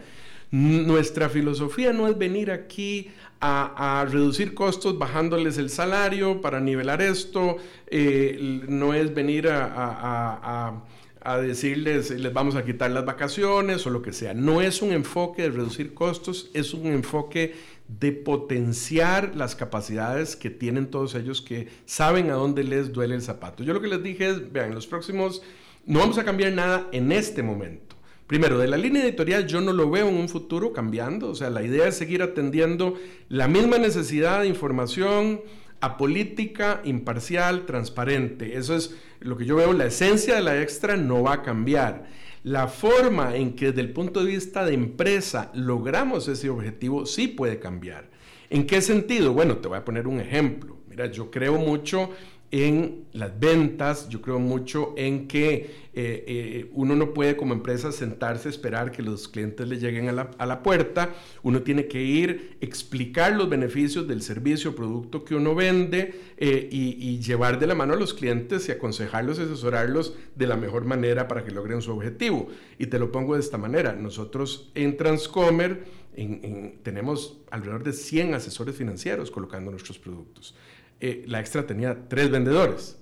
nuestra 0.52 1.28
filosofía 1.28 1.92
no 1.92 2.06
es 2.06 2.16
venir 2.16 2.52
aquí 2.52 3.10
a, 3.40 4.06
reducir 4.08 4.54
costos 4.54 4.96
bajándoles 4.96 5.58
el 5.58 5.68
salario 5.68 6.40
para 6.40 6.60
nivelar 6.60 7.02
esto, 7.02 7.56
eh, 7.88 8.62
no 8.68 8.94
es 8.94 9.12
venir 9.12 9.48
a, 9.48 10.80
a, 11.24 11.38
decirles 11.38 12.10
les 12.10 12.32
vamos 12.32 12.54
a 12.54 12.64
quitar 12.64 12.92
las 12.92 13.04
vacaciones 13.04 13.84
o 13.84 13.90
lo 13.90 14.00
que 14.00 14.12
sea. 14.12 14.32
No 14.32 14.62
es 14.62 14.80
un 14.80 14.92
enfoque 14.92 15.42
de 15.42 15.50
reducir 15.50 15.92
costos, 15.92 16.50
es 16.54 16.72
un 16.72 16.86
enfoque 16.86 17.54
de 17.88 18.12
potenciar 18.12 19.36
las 19.36 19.54
capacidades 19.54 20.36
que 20.36 20.50
tienen 20.50 20.90
todos 20.90 21.14
ellos 21.14 21.42
que 21.42 21.68
saben 21.84 22.30
a 22.30 22.34
dónde 22.34 22.64
les 22.64 22.92
duele 22.92 23.14
el 23.14 23.22
zapato. 23.22 23.62
Yo 23.62 23.74
lo 23.74 23.80
que 23.80 23.88
les 23.88 24.02
dije 24.02 24.28
es, 24.28 24.52
vean, 24.52 24.74
los 24.74 24.86
próximos 24.86 25.42
no 25.84 25.98
vamos 25.98 26.18
a 26.18 26.24
cambiar 26.24 26.52
nada 26.52 26.88
en 26.92 27.12
este 27.12 27.42
momento 27.42 27.94
Primero, 28.26 28.58
de 28.58 28.68
la 28.68 28.78
línea 28.78 29.04
editorial 29.04 29.46
yo 29.46 29.60
no 29.60 29.74
lo 29.74 29.90
veo 29.90 30.08
en 30.08 30.16
un 30.16 30.30
futuro 30.30 30.72
cambiando, 30.72 31.28
o 31.28 31.34
sea, 31.34 31.50
la 31.50 31.62
idea 31.62 31.86
es 31.86 31.96
seguir 31.96 32.22
atendiendo 32.22 32.94
la 33.28 33.48
misma 33.48 33.76
necesidad 33.76 34.40
de 34.40 34.48
información 34.48 35.42
apolítica, 35.80 36.80
imparcial, 36.84 37.66
transparente. 37.66 38.56
Eso 38.56 38.74
es 38.74 38.96
lo 39.20 39.36
que 39.36 39.44
yo 39.44 39.56
veo, 39.56 39.74
la 39.74 39.84
esencia 39.84 40.36
de 40.36 40.40
la 40.40 40.62
extra 40.62 40.96
no 40.96 41.22
va 41.22 41.34
a 41.34 41.42
cambiar. 41.42 42.06
La 42.44 42.68
forma 42.68 43.36
en 43.36 43.54
que 43.56 43.68
desde 43.68 43.80
el 43.80 43.94
punto 43.94 44.20
de 44.20 44.26
vista 44.26 44.66
de 44.66 44.74
empresa 44.74 45.50
logramos 45.54 46.28
ese 46.28 46.50
objetivo 46.50 47.06
sí 47.06 47.26
puede 47.26 47.58
cambiar. 47.58 48.10
¿En 48.50 48.66
qué 48.66 48.82
sentido? 48.82 49.32
Bueno, 49.32 49.56
te 49.56 49.68
voy 49.68 49.78
a 49.78 49.84
poner 49.86 50.06
un 50.06 50.20
ejemplo. 50.20 50.76
Mira, 50.86 51.06
yo 51.06 51.30
creo 51.30 51.54
mucho 51.54 52.10
en 52.54 53.06
las 53.12 53.40
ventas, 53.40 54.08
yo 54.08 54.22
creo 54.22 54.38
mucho 54.38 54.94
en 54.96 55.26
que 55.26 55.54
eh, 55.92 56.24
eh, 56.24 56.70
uno 56.72 56.94
no 56.94 57.12
puede 57.12 57.36
como 57.36 57.52
empresa 57.52 57.90
sentarse 57.90 58.48
esperar 58.48 58.92
que 58.92 59.02
los 59.02 59.26
clientes 59.26 59.66
le 59.66 59.76
lleguen 59.80 60.08
a 60.08 60.12
la, 60.12 60.30
a 60.38 60.46
la, 60.46 60.62
puerta, 60.62 61.12
uno 61.42 61.62
tiene 61.62 61.88
que 61.88 62.00
ir, 62.00 62.56
explicar 62.60 63.34
los 63.34 63.50
beneficios 63.50 64.06
del 64.06 64.22
servicio 64.22 64.70
o 64.70 64.76
producto 64.76 65.24
que 65.24 65.34
uno 65.34 65.56
vende 65.56 66.14
eh, 66.36 66.68
y, 66.70 67.18
llevar 67.18 67.58
de 67.58 67.66
la 67.66 67.74
mano 67.74 67.94
a 67.94 67.96
los 67.96 68.14
clientes 68.14 68.68
y 68.68 68.72
aconsejarlos 68.72 69.40
y 69.40 69.42
asesorarlos 69.42 70.14
de 70.36 70.46
la 70.46 70.56
mejor 70.56 70.84
manera 70.84 71.26
para 71.26 71.42
que 71.42 71.50
logren 71.50 71.82
su 71.82 71.90
objetivo. 71.90 72.46
Y 72.78 72.86
te 72.86 73.00
lo 73.00 73.10
pongo 73.10 73.34
de 73.34 73.40
esta 73.40 73.58
manera, 73.58 73.94
nosotros 73.94 74.70
en 74.76 74.96
Transcomer 74.96 76.04
en, 76.16 76.40
en, 76.44 76.78
tenemos 76.84 77.38
alrededor 77.50 77.82
de 77.82 77.92
100 77.92 78.34
asesores 78.34 78.76
financieros 78.76 79.32
colocando 79.32 79.72
nuestros 79.72 79.98
productos. 79.98 80.54
Eh, 81.00 81.24
la 81.26 81.40
extra 81.40 81.66
tenía 81.66 82.08
tres 82.08 82.30
vendedores, 82.30 82.96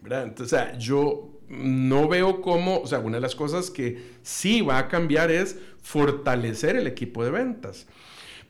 ¿verdad? 0.00 0.24
Entonces, 0.24 0.52
o 0.52 0.56
sea, 0.56 0.78
yo 0.78 1.40
no 1.48 2.08
veo 2.08 2.40
cómo, 2.40 2.80
o 2.80 2.86
sea, 2.86 2.98
una 2.98 3.16
de 3.16 3.22
las 3.22 3.34
cosas 3.34 3.70
que 3.70 3.98
sí 4.22 4.60
va 4.60 4.78
a 4.78 4.88
cambiar 4.88 5.30
es 5.30 5.58
fortalecer 5.82 6.76
el 6.76 6.86
equipo 6.86 7.24
de 7.24 7.30
ventas. 7.30 7.86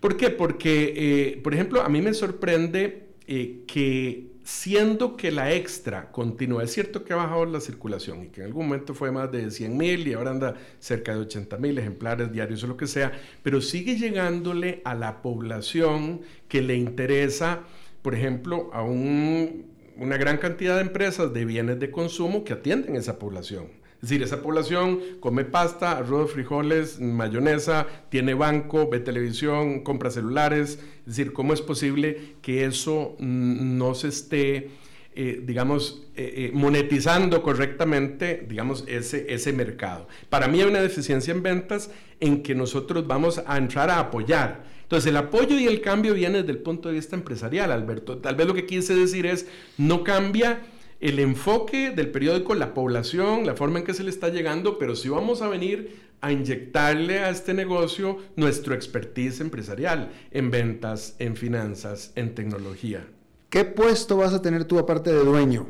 ¿Por 0.00 0.16
qué? 0.16 0.30
Porque, 0.30 0.94
eh, 0.96 1.40
por 1.42 1.54
ejemplo, 1.54 1.82
a 1.82 1.88
mí 1.88 2.00
me 2.02 2.14
sorprende 2.14 3.08
eh, 3.26 3.64
que 3.66 4.28
siendo 4.48 5.14
que 5.14 5.30
la 5.30 5.52
extra 5.52 6.10
continúa, 6.10 6.64
es 6.64 6.72
cierto 6.72 7.04
que 7.04 7.12
ha 7.12 7.16
bajado 7.16 7.44
la 7.44 7.60
circulación 7.60 8.24
y 8.24 8.28
que 8.28 8.40
en 8.40 8.46
algún 8.46 8.66
momento 8.66 8.94
fue 8.94 9.12
más 9.12 9.30
de 9.30 9.50
100 9.50 9.76
mil 9.76 10.08
y 10.08 10.14
ahora 10.14 10.30
anda 10.30 10.54
cerca 10.78 11.12
de 11.12 11.20
80 11.20 11.58
mil 11.58 11.76
ejemplares 11.76 12.32
diarios 12.32 12.64
o 12.64 12.66
lo 12.66 12.76
que 12.78 12.86
sea, 12.86 13.12
pero 13.42 13.60
sigue 13.60 13.96
llegándole 13.96 14.80
a 14.86 14.94
la 14.94 15.20
población 15.20 16.22
que 16.48 16.62
le 16.62 16.76
interesa, 16.76 17.60
por 18.08 18.14
ejemplo, 18.14 18.70
a 18.72 18.82
un, 18.82 19.66
una 19.98 20.16
gran 20.16 20.38
cantidad 20.38 20.76
de 20.76 20.80
empresas 20.80 21.34
de 21.34 21.44
bienes 21.44 21.78
de 21.78 21.90
consumo 21.90 22.42
que 22.42 22.54
atienden 22.54 22.96
esa 22.96 23.18
población. 23.18 23.66
Es 23.96 24.08
decir, 24.08 24.22
esa 24.22 24.40
población 24.40 25.00
come 25.20 25.44
pasta, 25.44 25.98
arroz, 25.98 26.32
frijoles, 26.32 27.00
mayonesa, 27.00 27.86
tiene 28.08 28.32
banco, 28.32 28.88
ve 28.88 29.00
televisión, 29.00 29.80
compra 29.80 30.10
celulares. 30.10 30.78
Es 31.00 31.16
decir, 31.16 31.34
¿cómo 31.34 31.52
es 31.52 31.60
posible 31.60 32.36
que 32.40 32.64
eso 32.64 33.14
no 33.18 33.94
se 33.94 34.08
esté, 34.08 34.70
eh, 35.14 35.42
digamos, 35.44 36.06
eh, 36.16 36.32
eh, 36.34 36.50
monetizando 36.54 37.42
correctamente, 37.42 38.46
digamos, 38.48 38.84
ese, 38.88 39.26
ese 39.34 39.52
mercado? 39.52 40.08
Para 40.30 40.48
mí 40.48 40.62
hay 40.62 40.66
una 40.66 40.80
deficiencia 40.80 41.34
en 41.34 41.42
ventas 41.42 41.90
en 42.20 42.42
que 42.42 42.54
nosotros 42.54 43.06
vamos 43.06 43.42
a 43.46 43.58
entrar 43.58 43.90
a 43.90 43.98
apoyar. 43.98 44.77
Entonces, 44.88 45.10
el 45.10 45.18
apoyo 45.18 45.58
y 45.58 45.66
el 45.66 45.82
cambio 45.82 46.14
viene 46.14 46.38
desde 46.38 46.52
el 46.52 46.60
punto 46.60 46.88
de 46.88 46.94
vista 46.94 47.14
empresarial, 47.14 47.72
Alberto. 47.72 48.16
Tal 48.18 48.36
vez 48.36 48.46
lo 48.46 48.54
que 48.54 48.64
quise 48.64 48.96
decir 48.96 49.26
es, 49.26 49.46
no 49.76 50.02
cambia 50.02 50.62
el 50.98 51.18
enfoque 51.18 51.90
del 51.90 52.10
periódico, 52.10 52.54
la 52.54 52.72
población, 52.72 53.44
la 53.44 53.54
forma 53.54 53.80
en 53.80 53.84
que 53.84 53.92
se 53.92 54.02
le 54.02 54.08
está 54.08 54.30
llegando, 54.30 54.78
pero 54.78 54.96
sí 54.96 55.10
vamos 55.10 55.42
a 55.42 55.48
venir 55.48 55.94
a 56.22 56.32
inyectarle 56.32 57.18
a 57.18 57.28
este 57.28 57.52
negocio 57.52 58.16
nuestro 58.36 58.74
expertise 58.74 59.42
empresarial 59.42 60.10
en 60.30 60.50
ventas, 60.50 61.16
en 61.18 61.36
finanzas, 61.36 62.12
en 62.14 62.34
tecnología. 62.34 63.06
¿Qué 63.50 63.66
puesto 63.66 64.16
vas 64.16 64.32
a 64.32 64.40
tener 64.40 64.64
tú 64.64 64.78
aparte 64.78 65.12
de 65.12 65.22
dueño? 65.22 65.68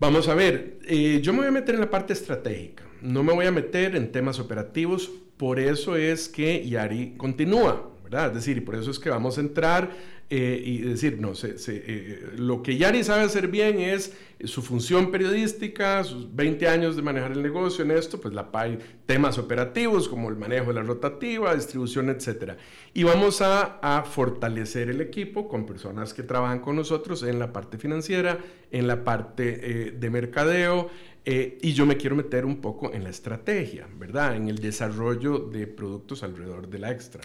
Vamos 0.00 0.26
a 0.26 0.34
ver, 0.34 0.80
eh, 0.88 1.20
yo 1.22 1.32
me 1.32 1.38
voy 1.38 1.48
a 1.48 1.52
meter 1.52 1.76
en 1.76 1.80
la 1.80 1.90
parte 1.90 2.12
estratégica, 2.12 2.82
no 3.02 3.22
me 3.22 3.32
voy 3.32 3.46
a 3.46 3.52
meter 3.52 3.94
en 3.94 4.10
temas 4.10 4.40
operativos, 4.40 5.12
por 5.36 5.58
eso 5.58 5.96
es 5.96 6.28
que 6.28 6.66
Yari 6.68 7.14
continúa, 7.16 7.90
¿verdad? 8.02 8.28
Es 8.28 8.34
decir, 8.34 8.56
y 8.58 8.60
por 8.60 8.76
eso 8.76 8.90
es 8.90 8.98
que 8.98 9.10
vamos 9.10 9.38
a 9.38 9.40
entrar 9.40 9.90
eh, 10.30 10.62
y 10.64 10.78
decir, 10.78 11.20
no, 11.20 11.34
se, 11.34 11.54
eh, 11.68 12.30
lo 12.36 12.62
que 12.62 12.78
Yari 12.78 13.04
sabe 13.04 13.24
hacer 13.24 13.48
bien 13.48 13.78
es 13.78 14.16
su 14.42 14.62
función 14.62 15.10
periodística, 15.10 16.02
sus 16.02 16.34
20 16.34 16.66
años 16.66 16.96
de 16.96 17.02
manejar 17.02 17.32
el 17.32 17.42
negocio 17.42 17.84
en 17.84 17.90
esto, 17.90 18.20
pues 18.20 18.32
la 18.32 18.50
PAI, 18.50 18.78
temas 19.06 19.38
operativos 19.38 20.08
como 20.08 20.30
el 20.30 20.36
manejo 20.36 20.68
de 20.68 20.74
la 20.74 20.82
rotativa, 20.82 21.54
distribución, 21.54 22.08
etc. 22.08 22.54
Y 22.94 23.04
vamos 23.04 23.42
a, 23.42 24.02
fortalecer 24.10 24.88
el 24.88 25.00
equipo 25.00 25.46
con 25.46 25.66
personas 25.66 26.14
que 26.14 26.22
trabajan 26.22 26.60
con 26.60 26.76
nosotros 26.76 27.22
en 27.22 27.38
la 27.38 27.52
parte 27.52 27.78
financiera, 27.78 28.38
en 28.70 28.86
la 28.86 29.04
parte 29.04 29.60
eh, 29.62 29.90
de 29.92 30.10
mercadeo, 30.10 30.88
eh, 31.24 31.58
y 31.62 31.72
yo 31.72 31.86
me 31.86 31.96
quiero 31.96 32.16
meter 32.16 32.44
un 32.44 32.60
poco 32.60 32.92
en 32.92 33.04
la 33.04 33.10
estrategia, 33.10 33.86
¿verdad? 33.98 34.36
En 34.36 34.48
el 34.48 34.58
desarrollo 34.58 35.38
de 35.38 35.66
productos 35.66 36.22
alrededor 36.22 36.68
de 36.68 36.78
la 36.78 36.90
extra. 36.90 37.22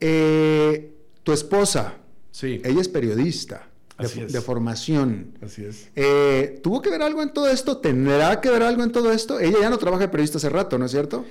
Eh, 0.00 0.92
tu 1.22 1.32
esposa, 1.32 1.94
Sí. 2.30 2.60
ella 2.64 2.80
es 2.80 2.88
periodista 2.88 3.68
de, 3.98 4.06
Así 4.06 4.20
es. 4.20 4.32
de 4.32 4.40
formación. 4.40 5.32
Así 5.42 5.64
es. 5.64 5.90
Eh, 5.96 6.60
¿Tuvo 6.62 6.80
que 6.80 6.90
ver 6.90 7.02
algo 7.02 7.22
en 7.22 7.32
todo 7.32 7.50
esto? 7.50 7.78
¿Tendrá 7.78 8.40
que 8.40 8.48
ver 8.50 8.62
algo 8.62 8.82
en 8.84 8.92
todo 8.92 9.12
esto? 9.12 9.38
Ella 9.40 9.58
ya 9.60 9.70
no 9.70 9.78
trabaja 9.78 10.04
de 10.04 10.08
periodista 10.08 10.38
hace 10.38 10.48
rato, 10.48 10.78
¿no 10.78 10.86
es 10.86 10.92
cierto? 10.92 11.24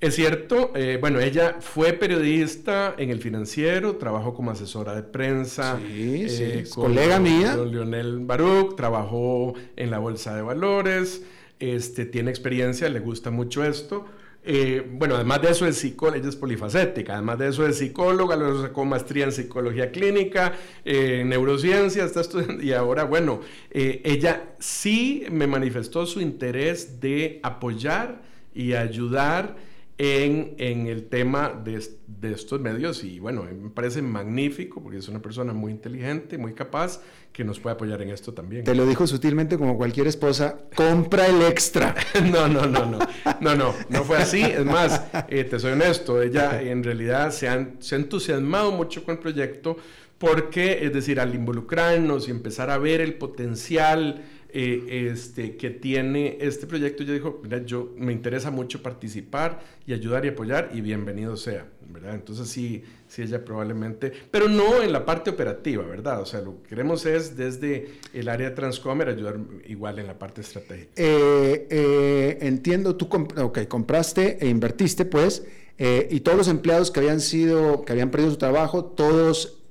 Es 0.00 0.16
cierto, 0.16 0.72
eh, 0.74 0.98
bueno, 1.00 1.20
ella 1.20 1.58
fue 1.60 1.92
periodista 1.92 2.94
en 2.98 3.10
el 3.10 3.20
financiero, 3.20 3.96
trabajó 3.96 4.34
como 4.34 4.50
asesora 4.50 4.94
de 4.96 5.04
prensa. 5.04 5.78
Sí, 5.86 6.28
sí, 6.28 6.42
eh, 6.42 6.64
colega 6.74 7.18
mía. 7.20 7.56
Con 7.56 7.70
Lionel 7.70 8.18
Baruch, 8.20 8.74
trabajó 8.76 9.54
en 9.76 9.90
la 9.92 9.98
Bolsa 10.00 10.34
de 10.34 10.42
Valores, 10.42 11.22
este, 11.62 12.06
tiene 12.06 12.30
experiencia, 12.30 12.88
le 12.88 12.98
gusta 12.98 13.30
mucho 13.30 13.62
esto. 13.64 14.04
Eh, 14.44 14.84
bueno, 14.90 15.14
además 15.14 15.40
de 15.42 15.50
eso 15.50 15.66
es 15.66 15.76
psicóloga, 15.76 16.18
ella 16.18 16.28
es 16.28 16.34
polifacética, 16.34 17.12
además 17.12 17.38
de 17.38 17.48
eso 17.48 17.64
es 17.64 17.78
psicóloga, 17.78 18.34
luego 18.34 18.62
sacó 18.62 18.84
maestría 18.84 19.24
en 19.26 19.30
psicología 19.30 19.92
clínica, 19.92 20.54
eh, 20.84 21.20
en 21.20 21.28
neurociencia, 21.28 22.04
está 22.04 22.22
estudiando, 22.22 22.60
y 22.60 22.72
ahora, 22.72 23.04
bueno, 23.04 23.40
eh, 23.70 24.02
ella 24.04 24.54
sí 24.58 25.24
me 25.30 25.46
manifestó 25.46 26.04
su 26.06 26.20
interés 26.20 27.00
de 27.00 27.38
apoyar 27.44 28.22
y 28.52 28.72
ayudar 28.72 29.54
en, 29.98 30.54
en 30.58 30.86
el 30.86 31.04
tema 31.08 31.50
de, 31.64 31.82
de, 32.06 32.32
estos 32.32 32.60
medios 32.60 33.04
y 33.04 33.20
bueno, 33.20 33.44
me 33.44 33.70
parece 33.70 34.02
magnífico 34.02 34.82
porque 34.82 34.98
es 34.98 35.08
una 35.08 35.20
persona 35.20 35.52
muy 35.52 35.70
inteligente, 35.70 36.38
muy 36.38 36.54
capaz, 36.54 37.00
que 37.32 37.44
nos 37.44 37.60
puede 37.60 37.74
apoyar 37.74 38.02
en 38.02 38.10
esto 38.10 38.32
también. 38.32 38.64
Te 38.64 38.74
lo 38.74 38.86
dijo 38.86 39.06
sutilmente 39.06 39.56
como 39.56 39.76
cualquier 39.76 40.06
esposa, 40.06 40.58
compra 40.74 41.26
el 41.26 41.42
extra. 41.42 41.94
no, 42.32 42.48
no, 42.48 42.66
no, 42.66 42.86
no, 42.86 42.98
no, 43.40 43.54
no, 43.54 43.74
no 43.88 44.04
fue 44.04 44.18
así. 44.18 44.42
Es 44.42 44.64
más, 44.64 45.02
eh, 45.28 45.44
te 45.44 45.58
soy 45.58 45.72
honesto, 45.72 46.20
ella 46.20 46.60
en 46.62 46.82
realidad 46.82 47.30
se, 47.30 47.48
han, 47.48 47.76
se 47.80 47.94
ha 47.94 47.98
entusiasmado 47.98 48.72
mucho 48.72 49.04
con 49.04 49.14
el 49.16 49.20
proyecto 49.20 49.76
porque, 50.18 50.84
es 50.86 50.92
decir, 50.92 51.18
al 51.18 51.34
involucrarnos 51.34 52.28
y 52.28 52.30
empezar 52.30 52.70
a 52.70 52.78
ver 52.78 53.00
el 53.00 53.14
potencial 53.14 54.24
eh, 54.54 55.08
este, 55.10 55.56
que 55.56 55.70
tiene 55.70 56.36
este 56.38 56.66
proyecto, 56.66 57.02
ella 57.02 57.14
dijo, 57.14 57.40
mira, 57.42 57.64
yo 57.64 57.94
me 57.96 58.12
interesa 58.12 58.50
mucho 58.50 58.82
participar 58.82 59.60
y 59.86 59.94
ayudar 59.94 60.26
y 60.26 60.28
apoyar 60.28 60.70
y 60.74 60.82
bienvenido 60.82 61.38
sea, 61.38 61.66
¿verdad? 61.88 62.14
Entonces 62.14 62.48
sí, 62.48 62.84
sí 63.08 63.22
ella 63.22 63.42
probablemente, 63.42 64.12
pero 64.30 64.50
no 64.50 64.82
en 64.82 64.92
la 64.92 65.06
parte 65.06 65.30
operativa, 65.30 65.84
¿verdad? 65.84 66.20
O 66.20 66.26
sea, 66.26 66.42
lo 66.42 66.62
que 66.62 66.68
queremos 66.68 67.06
es 67.06 67.34
desde 67.34 67.92
el 68.12 68.28
área 68.28 68.50
de 68.50 68.54
Transcomer 68.54 69.08
ayudar 69.08 69.38
igual 69.68 69.98
en 69.98 70.06
la 70.06 70.18
parte 70.18 70.42
estratégica. 70.42 70.92
Eh, 70.96 71.66
eh, 71.70 72.38
entiendo, 72.42 72.94
tú 72.94 73.08
comp 73.08 73.32
compraste 73.68 74.36
e 74.38 74.50
invertiste, 74.50 75.06
pues, 75.06 75.46
y 75.78 76.20
todos 76.20 76.36
los 76.36 76.48
empleados 76.48 76.90
que 76.90 77.00
habían 77.00 77.20
sido, 77.20 77.82
que 77.86 77.92
habían 77.92 78.10
perdido 78.10 78.30
su 78.30 78.36
trabajo, 78.36 78.84
todos 78.84 79.62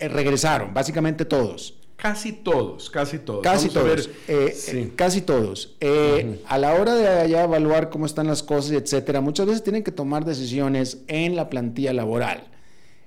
regresaron, 0.00 0.74
básicamente 0.74 1.24
todos. 1.24 1.77
Casi 1.98 2.32
todos, 2.32 2.90
casi 2.90 3.18
todos. 3.18 3.42
Casi 3.42 3.68
Vamos 3.70 4.06
todos. 4.06 4.10
Eh, 4.28 4.52
sí. 4.54 4.78
eh, 4.78 4.92
casi 4.94 5.20
todos. 5.20 5.74
Eh, 5.80 6.24
uh 6.24 6.30
-huh. 6.30 6.38
A 6.46 6.56
la 6.56 6.74
hora 6.74 6.94
de 6.94 7.28
ya 7.28 7.42
evaluar 7.42 7.90
cómo 7.90 8.06
están 8.06 8.28
las 8.28 8.44
cosas, 8.44 8.70
etcétera, 8.70 9.20
muchas 9.20 9.46
veces 9.46 9.64
tienen 9.64 9.82
que 9.82 9.90
tomar 9.90 10.24
decisiones 10.24 10.98
en 11.08 11.34
la 11.34 11.50
plantilla 11.50 11.92
laboral. 11.92 12.44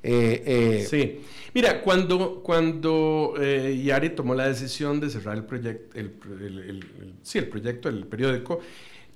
Sí. 0.03 1.21
Mira, 1.53 1.81
cuando, 1.81 2.41
cuando 2.43 3.35
Yari 3.39 4.09
tomó 4.09 4.35
la 4.35 4.47
decisión 4.47 4.99
de 4.99 5.09
cerrar 5.09 5.37
el 5.37 5.45
proyecto, 5.45 5.97
el, 5.97 6.11
el, 6.41 6.57
el, 6.69 7.13
sí, 7.23 7.37
el 7.37 7.47
proyecto, 7.47 7.87
el 7.87 8.05
periódico, 8.07 8.59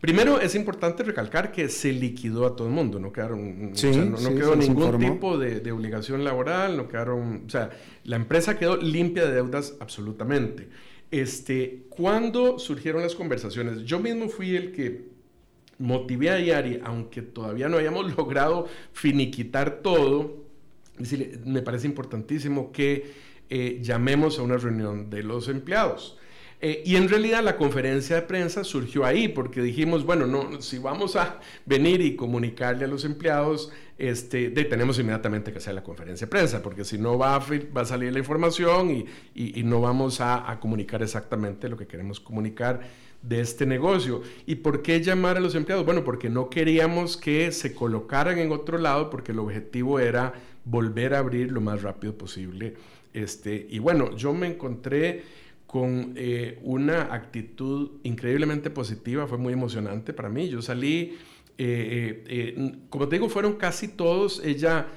Primero 0.01 0.39
es 0.39 0.53
importante 0.55 1.03
recalcar 1.03 1.51
que 1.51 1.67
se 1.69 1.91
liquidó 1.91 2.45
a 2.45 2.55
todo 2.55 2.67
el 2.67 2.73
mundo, 2.73 2.99
no 2.99 3.11
quedaron, 3.11 3.71
sí, 3.73 3.87
o 3.87 3.93
sea, 3.93 4.05
no, 4.05 4.17
sí, 4.17 4.29
no, 4.29 4.35
quedó 4.35 4.55
ningún 4.55 4.99
tipo 4.99 5.37
de, 5.37 5.61
de, 5.61 5.71
obligación 5.71 6.23
laboral, 6.23 6.77
no 6.77 6.87
quedaron, 6.87 7.43
o 7.47 7.49
sea, 7.49 7.71
la 8.03 8.17
empresa 8.17 8.57
quedó 8.59 8.77
limpia 8.77 9.25
de 9.25 9.33
deudas 9.33 9.75
absolutamente. 9.79 10.69
Este, 11.11 11.85
cuando 11.89 12.59
surgieron 12.59 13.01
las 13.01 13.15
conversaciones, 13.15 13.83
yo 13.83 13.99
mismo 13.99 14.27
fui 14.27 14.55
el 14.55 14.71
que 14.71 15.05
motivé 15.77 16.29
a 16.29 16.39
Yari, 16.39 16.81
aunque 16.83 17.21
todavía 17.21 17.69
no 17.69 17.77
habíamos 17.77 18.13
logrado 18.17 18.67
finiquitar 18.93 19.81
todo, 19.81 20.43
decirle, 20.97 21.39
me 21.45 21.61
parece 21.61 21.87
importantísimo 21.87 22.71
que 22.71 23.13
eh, 23.49 23.79
llamemos 23.81 24.39
a 24.39 24.41
una 24.41 24.57
reunión 24.57 25.09
de 25.09 25.23
los 25.23 25.47
empleados. 25.47 26.17
Eh, 26.61 26.83
y 26.85 26.95
en 26.95 27.09
realidad 27.09 27.43
la 27.43 27.57
conferencia 27.57 28.15
de 28.15 28.21
prensa 28.23 28.63
surgió 28.63 29.05
ahí 29.05 29.27
porque 29.27 29.61
dijimos, 29.61 30.05
bueno, 30.05 30.25
no, 30.25 30.61
si 30.61 30.77
vamos 30.77 31.15
a 31.15 31.39
venir 31.65 32.01
y 32.01 32.15
comunicarle 32.15 32.85
a 32.85 32.87
los 32.87 33.03
empleados, 33.03 33.71
este, 33.97 34.49
de, 34.49 34.65
tenemos 34.65 34.97
inmediatamente 34.99 35.51
que 35.51 35.57
hacer 35.57 35.73
la 35.75 35.83
conferencia 35.83 36.27
de 36.27 36.31
prensa, 36.31 36.61
porque 36.61 36.83
si 36.83 36.97
no 36.97 37.17
va 37.17 37.35
a, 37.35 37.85
salir 37.85 38.11
la 38.11 38.19
información 38.19 38.91
y, 38.91 39.05
y, 39.33 39.63
no 39.63 39.81
vamos 39.81 40.21
a, 40.21 40.49
a, 40.49 40.59
comunicar 40.59 41.03
exactamente 41.03 41.69
lo 41.69 41.77
que 41.77 41.87
queremos 41.87 42.19
comunicar 42.19 42.81
de 43.21 43.41
este 43.41 43.65
negocio. 43.65 44.21
¿Y 44.45 44.55
por 44.55 44.81
qué 44.81 45.01
llamar 45.01 45.37
a 45.37 45.39
los 45.39 45.55
empleados? 45.55 45.85
Bueno, 45.85 46.03
porque 46.03 46.29
no 46.29 46.49
queríamos 46.49 47.17
que 47.17 47.51
se 47.51 47.73
colocaran 47.73 48.37
en 48.39 48.51
otro 48.51 48.77
lado, 48.77 49.09
porque 49.09 49.31
el 49.31 49.39
objetivo 49.39 49.99
era 49.99 50.33
volver 50.63 51.13
a 51.13 51.19
abrir 51.19 51.51
lo 51.51 51.61
más 51.61 51.81
rápido 51.81 52.17
posible. 52.17 52.75
Este, 53.13 53.67
y 53.69 53.79
bueno, 53.79 54.15
yo 54.15 54.33
me 54.33 54.47
encontré 54.47 55.23
con 55.75 56.13
eh, 56.15 56.57
una 56.63 57.13
actitud 57.13 57.99
increíblemente 58.03 58.69
positiva, 58.69 59.27
fue 59.27 59.37
muy 59.37 59.51
emocionante 59.51 60.13
para 60.13 60.29
mí. 60.29 60.47
Yo 60.47 60.61
salí, 60.61 61.17
eh, 61.57 62.23
eh, 62.27 62.75
como 62.89 63.09
te 63.09 63.17
digo, 63.17 63.27
fueron 63.27 63.55
casi 63.55 63.89
todos, 63.89 64.41
ella 64.45 64.87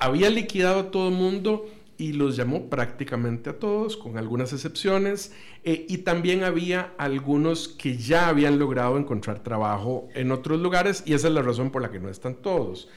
había 0.00 0.30
liquidado 0.30 0.80
a 0.80 0.90
todo 0.90 1.10
el 1.10 1.14
mundo 1.14 1.68
y 1.98 2.14
los 2.14 2.36
llamó 2.36 2.70
prácticamente 2.70 3.50
a 3.50 3.58
todos, 3.58 3.98
con 3.98 4.16
algunas 4.16 4.54
excepciones, 4.54 5.34
y 5.62 5.98
también 5.98 6.42
había 6.42 6.94
algunos 6.96 7.68
que 7.68 7.98
ya 7.98 8.28
habían 8.28 8.58
logrado 8.58 8.96
encontrar 8.96 9.42
trabajo 9.42 10.08
en 10.14 10.32
otros 10.32 10.58
lugares, 10.58 11.02
y 11.04 11.12
esa 11.12 11.28
es 11.28 11.34
la 11.34 11.42
razón 11.42 11.70
por 11.70 11.82
la 11.82 11.90
que 11.90 12.00
no 12.00 12.08
están 12.08 12.36
todos. 12.36 12.88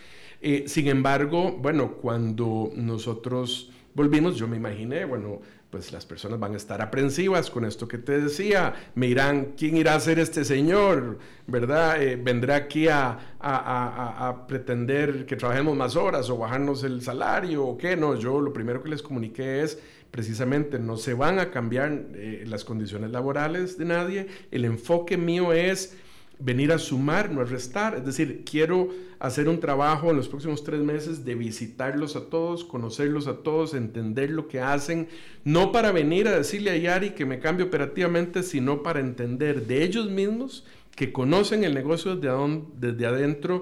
sin 0.65 0.87
embargo, 0.87 1.57
bueno, 1.59 1.95
cuando 1.95 2.71
nosotros 2.73 3.69
volvimos, 3.95 4.37
yo 4.37 4.47
me 4.47 4.55
imaginé, 4.55 5.03
bueno, 5.03 5.41
pues 5.71 5.93
las 5.93 6.05
personas 6.05 6.37
van 6.37 6.53
a 6.53 6.57
estar 6.57 6.81
aprensivas 6.81 7.49
con 7.49 7.63
esto 7.63 7.87
que 7.87 7.97
te 7.97 8.19
decía, 8.19 8.73
me 8.93 9.07
dirán, 9.07 9.53
¿quién 9.57 9.77
irá 9.77 9.95
a 9.95 9.99
ser 10.01 10.19
este 10.19 10.43
señor? 10.43 11.17
¿Verdad? 11.47 12.03
Eh, 12.03 12.17
¿Vendrá 12.17 12.57
aquí 12.57 12.89
a, 12.89 13.35
a, 13.39 14.45
pretender 14.47 15.25
que 15.25 15.37
trabajemos 15.37 15.75
más 15.77 15.95
horas 15.95 16.29
o 16.29 16.37
bajarnos 16.37 16.83
el 16.83 17.01
salario 17.01 17.65
o 17.65 17.77
qué? 17.77 17.95
No, 17.95 18.15
yo 18.15 18.41
lo 18.41 18.51
primero 18.51 18.83
que 18.83 18.89
les 18.89 19.01
comuniqué 19.01 19.61
es, 19.61 19.79
precisamente, 20.11 20.77
no 20.77 20.97
se 20.97 21.13
van 21.13 21.39
a 21.39 21.51
cambiar 21.51 22.07
eh, 22.15 22.43
las 22.45 22.65
condiciones 22.65 23.11
laborales 23.11 23.77
de 23.77 23.85
nadie, 23.85 24.27
el 24.51 24.65
enfoque 24.65 25.15
mío 25.15 25.53
es 25.53 25.95
venir 26.43 26.71
a 26.71 26.79
sumar, 26.79 27.31
no 27.31 27.41
a 27.41 27.45
restar. 27.45 27.95
Es 27.95 28.05
decir, 28.05 28.43
quiero 28.49 28.89
hacer 29.19 29.47
un 29.47 29.59
trabajo 29.59 30.09
en 30.09 30.17
los 30.17 30.27
próximos 30.27 30.63
tres 30.63 30.81
meses 30.81 31.23
de 31.23 31.35
visitarlos 31.35 32.15
a 32.15 32.29
todos, 32.29 32.63
conocerlos 32.63 33.27
a 33.27 33.37
todos, 33.37 33.73
entender 33.73 34.31
lo 34.31 34.47
que 34.47 34.59
hacen, 34.59 35.07
no 35.43 35.71
para 35.71 35.91
venir 35.91 36.27
a 36.27 36.35
decirle 36.37 36.71
a 36.71 36.77
Yari 36.77 37.11
que 37.11 37.25
me 37.25 37.39
cambie 37.39 37.65
operativamente, 37.65 38.43
sino 38.43 38.81
para 38.83 38.99
entender 38.99 39.67
de 39.67 39.83
ellos 39.83 40.09
mismos 40.09 40.65
que 40.95 41.13
conocen 41.13 41.63
el 41.63 41.73
negocio 41.73 42.15
desde, 42.15 42.61
desde 42.77 43.05
adentro, 43.05 43.61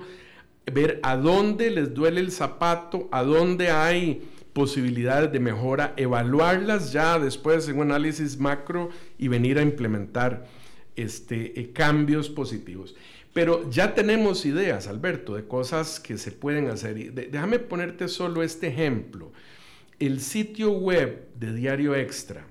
ver 0.71 0.99
a 1.03 1.17
dónde 1.17 1.71
les 1.71 1.93
duele 1.93 2.21
el 2.21 2.31
zapato, 2.31 3.09
a 3.11 3.23
dónde 3.23 3.71
hay 3.71 4.21
posibilidades 4.53 5.31
de 5.31 5.39
mejora, 5.39 5.93
evaluarlas 5.95 6.91
ya 6.91 7.19
después 7.19 7.67
en 7.69 7.77
un 7.77 7.91
análisis 7.91 8.39
macro 8.39 8.89
y 9.17 9.27
venir 9.27 9.59
a 9.59 9.61
implementar 9.61 10.47
este, 11.03 11.59
eh, 11.59 11.71
cambios 11.71 12.29
positivos. 12.29 12.95
Pero 13.33 13.69
ya 13.69 13.93
tenemos 13.93 14.45
ideas, 14.45 14.87
Alberto, 14.87 15.35
de 15.35 15.45
cosas 15.45 15.99
que 15.99 16.17
se 16.17 16.31
pueden 16.31 16.69
hacer. 16.69 17.13
déjame 17.13 17.59
ponerte 17.59 18.07
solo 18.07 18.43
este 18.43 18.67
ejemplo. 18.67 19.31
El 19.99 20.19
sitio 20.19 20.71
web 20.71 21.27
de 21.35 21.53
Diario 21.53 21.95
Extra 21.95 22.45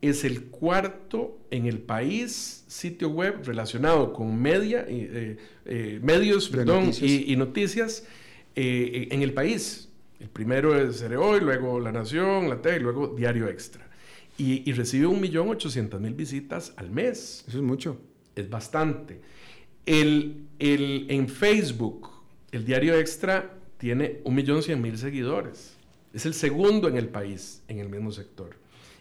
es 0.00 0.24
el 0.24 0.44
cuarto 0.44 1.38
en 1.50 1.66
el 1.66 1.78
país 1.78 2.64
sitio 2.66 3.10
web 3.10 3.42
relacionado 3.44 4.12
con 4.12 4.40
media, 4.40 4.84
eh, 4.88 5.36
eh, 5.66 6.00
medios 6.02 6.48
perdón, 6.48 6.90
Y, 7.00 7.36
noticias 7.36 8.06
en 8.54 9.22
el 9.22 9.32
país. 9.32 9.88
El 10.20 10.28
primero 10.28 10.78
es 10.78 11.00
Cereoy, 11.00 11.40
luego 11.40 11.80
La 11.80 11.92
Nación, 11.92 12.48
La 12.48 12.60
T 12.60 12.76
y 12.76 12.80
luego 12.80 13.08
Diario 13.08 13.48
Extra 13.48 13.91
y, 14.38 14.68
y 14.68 14.72
recibe 14.72 15.06
1.800.000 15.06 16.16
visitas 16.16 16.72
al 16.76 16.90
mes. 16.90 17.44
Eso 17.46 17.58
es 17.58 17.62
mucho. 17.62 18.00
Es 18.34 18.48
bastante. 18.48 19.20
El, 19.84 20.46
el, 20.58 21.06
en 21.08 21.28
Facebook, 21.28 22.08
el 22.50 22.64
diario 22.64 22.94
Extra 22.98 23.54
tiene 23.78 24.22
1.100.000 24.24 24.96
seguidores. 24.96 25.76
Es 26.14 26.26
el 26.26 26.34
segundo 26.34 26.88
en 26.88 26.96
el 26.96 27.08
país, 27.08 27.62
en 27.68 27.78
el 27.78 27.88
mismo 27.88 28.12
sector. 28.12 28.56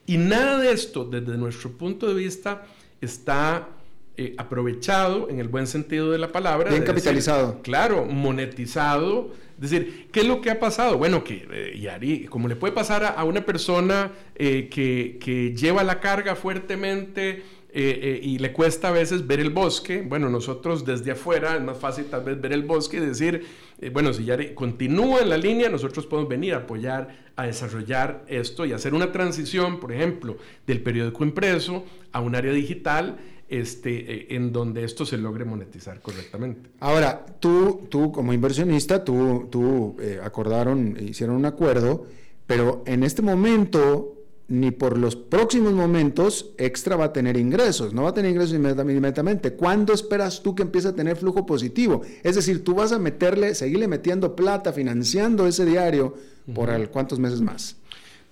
Y 0.07 0.17
nada 0.17 0.57
de 0.57 0.71
esto, 0.71 1.05
desde 1.05 1.37
nuestro 1.37 1.71
punto 1.71 2.07
de 2.07 2.15
vista, 2.15 2.65
está 2.99 3.69
eh, 4.17 4.35
aprovechado 4.37 5.29
en 5.29 5.39
el 5.39 5.47
buen 5.47 5.67
sentido 5.67 6.11
de 6.11 6.17
la 6.17 6.33
palabra. 6.33 6.69
Bien 6.69 6.83
capitalizado. 6.83 7.61
claro, 7.61 8.03
monetizado. 8.03 9.31
Es 9.55 9.69
decir, 9.69 10.09
¿qué 10.11 10.19
es 10.19 10.27
lo 10.27 10.41
que 10.41 10.51
ha 10.51 10.59
pasado? 10.59 10.97
Bueno, 10.97 11.23
que 11.23 11.47
eh, 11.49 11.79
Yari, 11.79 12.25
como 12.25 12.49
le 12.49 12.57
puede 12.57 12.73
pasar 12.73 13.05
a, 13.05 13.23
una 13.23 13.45
persona 13.45 14.11
eh, 14.35 14.67
que, 14.69 15.17
que, 15.19 15.55
lleva 15.55 15.83
la 15.83 16.01
carga 16.01 16.35
fuertemente 16.35 17.43
y 17.73 18.37
le 18.37 18.51
cuesta 18.51 18.89
a 18.89 18.91
veces 18.91 19.25
ver 19.25 19.39
el 19.39 19.49
bosque, 19.49 20.01
bueno, 20.05 20.27
nosotros 20.27 20.83
desde 20.83 21.11
afuera 21.11 21.55
es 21.55 21.61
más 21.61 21.77
fácil 21.77 22.03
tal 22.07 22.25
vez 22.25 22.41
ver 22.41 22.51
el 22.51 22.63
bosque 22.63 22.97
y 22.97 22.99
decir, 22.99 23.45
bueno, 23.93 24.11
si 24.11 24.25
Yari 24.25 24.53
continúa 24.53 25.21
en 25.21 25.29
la 25.29 25.37
línea, 25.37 25.69
nosotros 25.69 26.05
podemos 26.05 26.29
venir 26.29 26.53
a 26.53 26.57
apoyar, 26.57 27.15
a 27.37 27.45
desarrollar 27.45 28.25
esto 28.27 28.65
y 28.65 28.73
hacer 28.73 28.93
una 28.93 29.13
transición, 29.13 29.79
por 29.79 29.93
ejemplo, 29.93 30.35
del 30.67 30.81
periódico 30.81 31.23
impreso 31.23 31.85
a 32.11 32.19
un 32.19 32.35
área 32.35 32.51
digital 32.51 33.17
este, 33.51 34.13
eh, 34.13 34.27
en 34.29 34.53
donde 34.53 34.85
esto 34.85 35.05
se 35.05 35.17
logre 35.17 35.43
monetizar 35.43 35.99
correctamente. 35.99 36.69
Ahora, 36.79 37.25
tú, 37.41 37.81
tú 37.89 38.11
como 38.11 38.31
inversionista, 38.31 39.03
tú, 39.03 39.49
tú 39.51 39.97
eh, 39.99 40.21
acordaron, 40.23 40.97
hicieron 40.97 41.35
un 41.35 41.45
acuerdo, 41.45 42.05
pero 42.47 42.81
en 42.85 43.03
este 43.03 43.21
momento, 43.21 44.15
ni 44.47 44.71
por 44.71 44.97
los 44.97 45.17
próximos 45.17 45.73
momentos, 45.73 46.51
Extra 46.57 46.95
va 46.95 47.05
a 47.05 47.13
tener 47.13 47.35
ingresos, 47.35 47.93
no 47.93 48.03
va 48.03 48.11
a 48.11 48.13
tener 48.13 48.31
ingresos 48.31 48.55
inmediatamente. 48.55 49.51
¿Cuándo 49.53 49.91
esperas 49.91 50.41
tú 50.41 50.55
que 50.55 50.63
empiece 50.63 50.87
a 50.87 50.95
tener 50.95 51.17
flujo 51.17 51.45
positivo? 51.45 52.03
Es 52.23 52.35
decir, 52.35 52.63
tú 52.63 52.75
vas 52.75 52.93
a 52.93 52.99
meterle, 52.99 53.53
seguirle 53.53 53.89
metiendo 53.89 54.33
plata, 54.33 54.71
financiando 54.71 55.45
ese 55.45 55.65
diario 55.65 56.15
por 56.55 56.89
cuántos 56.89 57.19
meses 57.19 57.41
más. 57.41 57.75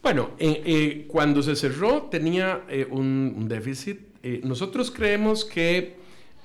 Bueno, 0.01 0.29
eh, 0.39 1.05
cuando 1.09 1.43
se 1.43 1.57
cerró 1.57 2.03
tenía 2.03 2.63
un 2.89 3.47
déficit 3.49 4.08
eh, 4.23 4.41
nosotros 4.43 4.91
creemos 4.91 5.45
que 5.45 5.97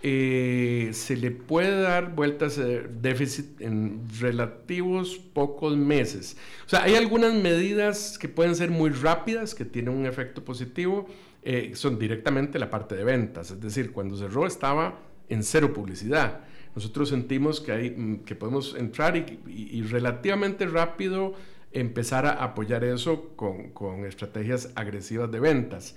eh, 0.07 0.91
se 0.93 1.17
le 1.17 1.31
puede 1.31 1.81
dar 1.81 2.15
vueltas 2.15 2.57
de 2.57 2.83
déficit 2.83 3.61
en 3.63 4.03
relativos 4.21 5.17
pocos 5.17 5.79
meses. 5.79 6.37
O 6.67 6.69
sea, 6.69 6.83
hay 6.83 6.95
algunas 6.95 7.33
medidas 7.33 8.19
que 8.19 8.29
pueden 8.29 8.55
ser 8.55 8.71
muy 8.71 8.91
rápidas, 8.91 9.55
que 9.55 9.65
tienen 9.65 9.95
un 9.95 10.05
efecto 10.05 10.45
positivo, 10.45 11.09
eh, 11.43 11.73
son 11.75 11.99
directamente 11.99 12.59
la 12.59 12.69
parte 12.69 12.95
de 12.95 13.03
ventas. 13.03 13.51
Es 13.51 13.61
decir, 13.63 13.93
cuando 13.93 14.15
cerró 14.17 14.47
estaba 14.47 14.99
en 15.31 15.43
cero 15.43 15.73
publicidad. 15.73 16.41
Nosotros 16.75 17.09
sentimos 17.09 17.63
que, 17.63 17.73
hay, 17.73 17.91
mm, 17.91 18.25
que 18.25 18.35
podemos 18.35 18.75
entrar 18.79 19.17
y, 19.17 19.83
relativamente 19.85 20.67
rápido 20.67 21.33
empezar 21.73 22.27
a 22.27 22.45
apoyar 22.45 22.85
eso 22.85 23.31
con, 23.37 23.71
con 23.71 24.05
estrategias 24.05 24.71
agresivas 24.75 25.31
de 25.33 25.41
ventas. 25.41 25.97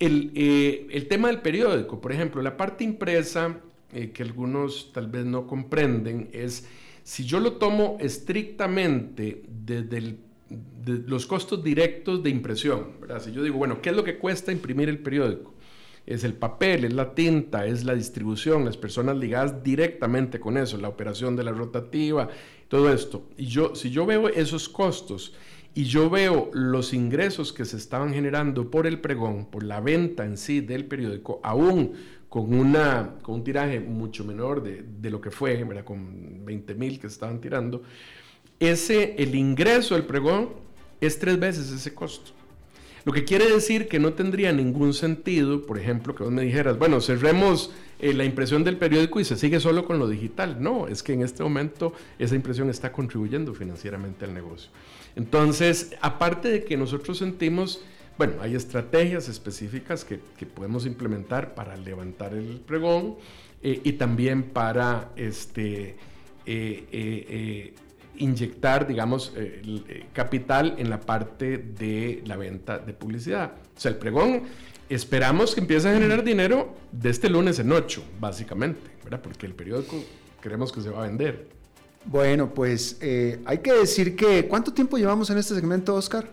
Eh, 0.00 0.86
el, 0.90 1.08
tema 1.08 1.28
del 1.28 1.40
periódico, 1.40 2.00
por 2.00 2.12
ejemplo, 2.12 2.40
la 2.40 2.56
parte 2.56 2.84
impresa, 2.84 3.60
eh, 3.92 4.10
que 4.10 4.22
algunos 4.22 4.92
tal 4.92 5.08
vez 5.08 5.24
no 5.24 5.46
comprenden, 5.46 6.28
es 6.32 6.68
si 7.02 7.24
yo 7.24 7.40
lo 7.40 7.54
tomo 7.54 7.96
estrictamente 8.00 9.42
desde 9.48 10.18
los 11.06 11.26
costos 11.26 11.64
directos 11.64 12.22
de 12.22 12.30
impresión, 12.30 13.00
¿verdad? 13.00 13.20
si 13.22 13.32
yo 13.32 13.42
digo, 13.42 13.56
bueno, 13.58 13.82
¿qué 13.82 13.90
es 13.90 13.96
lo 13.96 14.04
que 14.04 14.18
cuesta 14.18 14.52
imprimir 14.52 14.88
el 14.88 14.98
periódico? 14.98 15.54
Es 16.06 16.24
el 16.24 16.34
papel, 16.34 16.84
es 16.84 16.92
la 16.92 17.14
tinta, 17.14 17.66
es 17.66 17.84
la 17.84 17.94
distribución, 17.94 18.64
las 18.64 18.76
personas 18.76 19.16
ligadas 19.16 19.62
directamente 19.62 20.38
con 20.38 20.56
eso, 20.56 20.78
la 20.78 20.88
operación 20.88 21.34
de 21.36 21.44
la 21.44 21.52
rotativa, 21.52 22.28
todo 22.68 22.92
esto. 22.92 23.28
Y 23.36 23.46
yo, 23.46 23.74
si 23.74 23.90
yo 23.90 24.06
veo 24.06 24.28
esos 24.28 24.68
costos, 24.68 25.34
y 25.78 25.84
yo 25.84 26.10
veo 26.10 26.50
los 26.54 26.92
ingresos 26.92 27.52
que 27.52 27.64
se 27.64 27.76
estaban 27.76 28.12
generando 28.12 28.68
por 28.68 28.84
el 28.84 28.98
pregón, 28.98 29.46
por 29.46 29.62
la 29.62 29.80
venta 29.80 30.24
en 30.24 30.36
sí 30.36 30.60
del 30.60 30.86
periódico, 30.86 31.38
aún 31.44 31.92
con, 32.28 32.52
una, 32.52 33.14
con 33.22 33.36
un 33.36 33.44
tiraje 33.44 33.78
mucho 33.78 34.24
menor 34.24 34.60
de, 34.60 34.82
de 34.82 35.08
lo 35.08 35.20
que 35.20 35.30
fue, 35.30 35.62
¿verdad? 35.62 35.84
con 35.84 36.44
20 36.44 36.74
mil 36.74 36.98
que 36.98 37.06
estaban 37.06 37.40
tirando, 37.40 37.84
ese, 38.58 39.14
el 39.18 39.36
ingreso 39.36 39.94
del 39.94 40.02
pregón 40.02 40.48
es 41.00 41.16
tres 41.20 41.38
veces 41.38 41.70
ese 41.70 41.94
costo. 41.94 42.32
Lo 43.04 43.12
que 43.12 43.24
quiere 43.24 43.48
decir 43.48 43.86
que 43.86 44.00
no 44.00 44.14
tendría 44.14 44.52
ningún 44.52 44.94
sentido, 44.94 45.64
por 45.64 45.78
ejemplo, 45.78 46.12
que 46.12 46.24
vos 46.24 46.32
me 46.32 46.42
dijeras, 46.42 46.76
bueno, 46.76 47.00
cerremos 47.00 47.72
eh, 48.00 48.12
la 48.14 48.24
impresión 48.24 48.64
del 48.64 48.78
periódico 48.78 49.20
y 49.20 49.24
se 49.24 49.36
sigue 49.36 49.60
solo 49.60 49.84
con 49.84 50.00
lo 50.00 50.08
digital. 50.08 50.56
No, 50.60 50.88
es 50.88 51.04
que 51.04 51.12
en 51.12 51.22
este 51.22 51.44
momento 51.44 51.92
esa 52.18 52.34
impresión 52.34 52.68
está 52.68 52.90
contribuyendo 52.90 53.54
financieramente 53.54 54.24
al 54.24 54.34
negocio. 54.34 54.70
Entonces, 55.18 55.94
aparte 56.00 56.48
de 56.48 56.64
que 56.64 56.76
nosotros 56.76 57.18
sentimos 57.18 57.84
bueno, 58.16 58.34
hay 58.40 58.56
estrategias 58.56 59.28
específicas 59.28 60.04
que, 60.04 60.18
podemos 60.46 60.86
implementar 60.86 61.54
para 61.54 61.76
levantar 61.76 62.34
el 62.34 62.60
pregón 62.66 63.14
eh, 63.62 63.80
y 63.84 63.92
también 63.92 64.42
para 64.42 65.12
este, 65.14 65.96
eh, 66.44 67.74
inyectar, 68.16 68.88
digamos, 68.88 69.32
capital 70.12 70.74
en 70.78 70.90
la 70.90 70.98
parte 70.98 71.58
de 71.58 72.24
la 72.26 72.36
venta 72.36 72.78
de 72.80 72.92
publicidad. 72.92 73.52
O 73.76 73.80
sea, 73.80 73.92
el 73.92 73.98
pregón 73.98 74.42
esperamos 74.88 75.54
que 75.54 75.60
empiece 75.60 75.88
a 75.88 75.92
generar 75.92 76.24
dinero 76.24 76.74
de 76.90 77.10
este 77.10 77.28
lunes 77.28 77.60
en 77.60 77.70
8, 77.70 78.02
básicamente, 78.18 78.90
¿verdad? 79.04 79.20
Porque 79.22 79.46
el 79.46 79.54
periódico 79.54 80.02
creemos 80.40 80.72
que 80.72 80.80
se 80.80 80.90
va 80.90 81.04
a 81.04 81.06
vender. 81.06 81.57
Bueno, 82.04 82.54
pues 82.54 82.96
eh, 83.00 83.40
hay 83.44 83.58
que 83.58 83.72
decir 83.72 84.16
que 84.16 84.46
¿cuánto 84.46 84.72
tiempo 84.72 84.96
llevamos 84.96 85.30
en 85.30 85.38
este 85.38 85.54
segmento, 85.54 85.94
Oscar? 85.94 86.26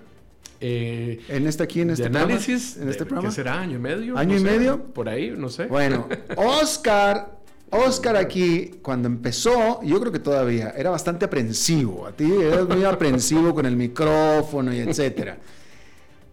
Eh, 0.62 1.22
en 1.28 1.48
este 1.48 1.64
aquí 1.64 1.82
en 1.82 1.90
este 1.90 2.06
análisis 2.06 2.78
en 2.78 2.90
este 2.90 3.06
programa. 3.06 3.30
¿Qué 3.30 3.36
será 3.36 3.60
año 3.60 3.76
y 3.76 3.80
medio? 3.80 4.18
Año 4.18 4.38
y 4.38 4.40
medio. 4.40 4.82
Por 4.82 5.10
ahí, 5.10 5.34
no 5.38 5.50
sé. 5.50 5.66
Bueno, 5.66 6.08
Oscar, 6.38 7.40
Oscar 7.70 8.16
aquí 8.16 8.80
cuando 8.82 9.08
empezó, 9.08 9.82
yo 9.84 10.00
creo 10.00 10.12
que 10.12 10.20
todavía 10.20 10.74
era 10.78 10.90
bastante 10.90 11.26
aprensivo. 11.26 12.08
A 12.08 12.12
ti 12.14 12.32
eras 12.32 12.68
muy 12.68 12.84
aprensivo 12.86 13.54
con 13.54 13.66
el 13.66 13.76
micrófono 13.76 14.74
y 14.74 14.80
etcétera. 14.80 15.38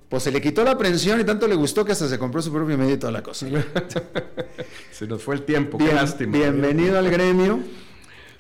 Pues 0.09 0.23
se 0.25 0.31
le 0.31 0.43
quitó 0.43 0.63
la 0.63 0.73
aprensión 0.73 1.19
y 1.21 1.25
tanto 1.25 1.49
le 1.49 1.55
gustó 1.55 1.85
que 1.85 1.93
hasta 1.93 2.07
se 2.07 2.19
compró 2.19 2.43
su 2.43 2.53
propio 2.53 2.77
medio 2.77 2.95
y 2.95 2.99
toda 2.99 3.13
la 3.13 3.23
cosa. 3.23 3.47
se 4.93 5.07
nos 5.07 5.23
fue 5.23 5.37
el 5.37 5.43
tiempo, 5.43 5.79
qué 5.79 5.93
lástima. 5.93 6.37
Bienvenido 6.37 6.99
al 6.99 7.11
gremio. 7.11 7.61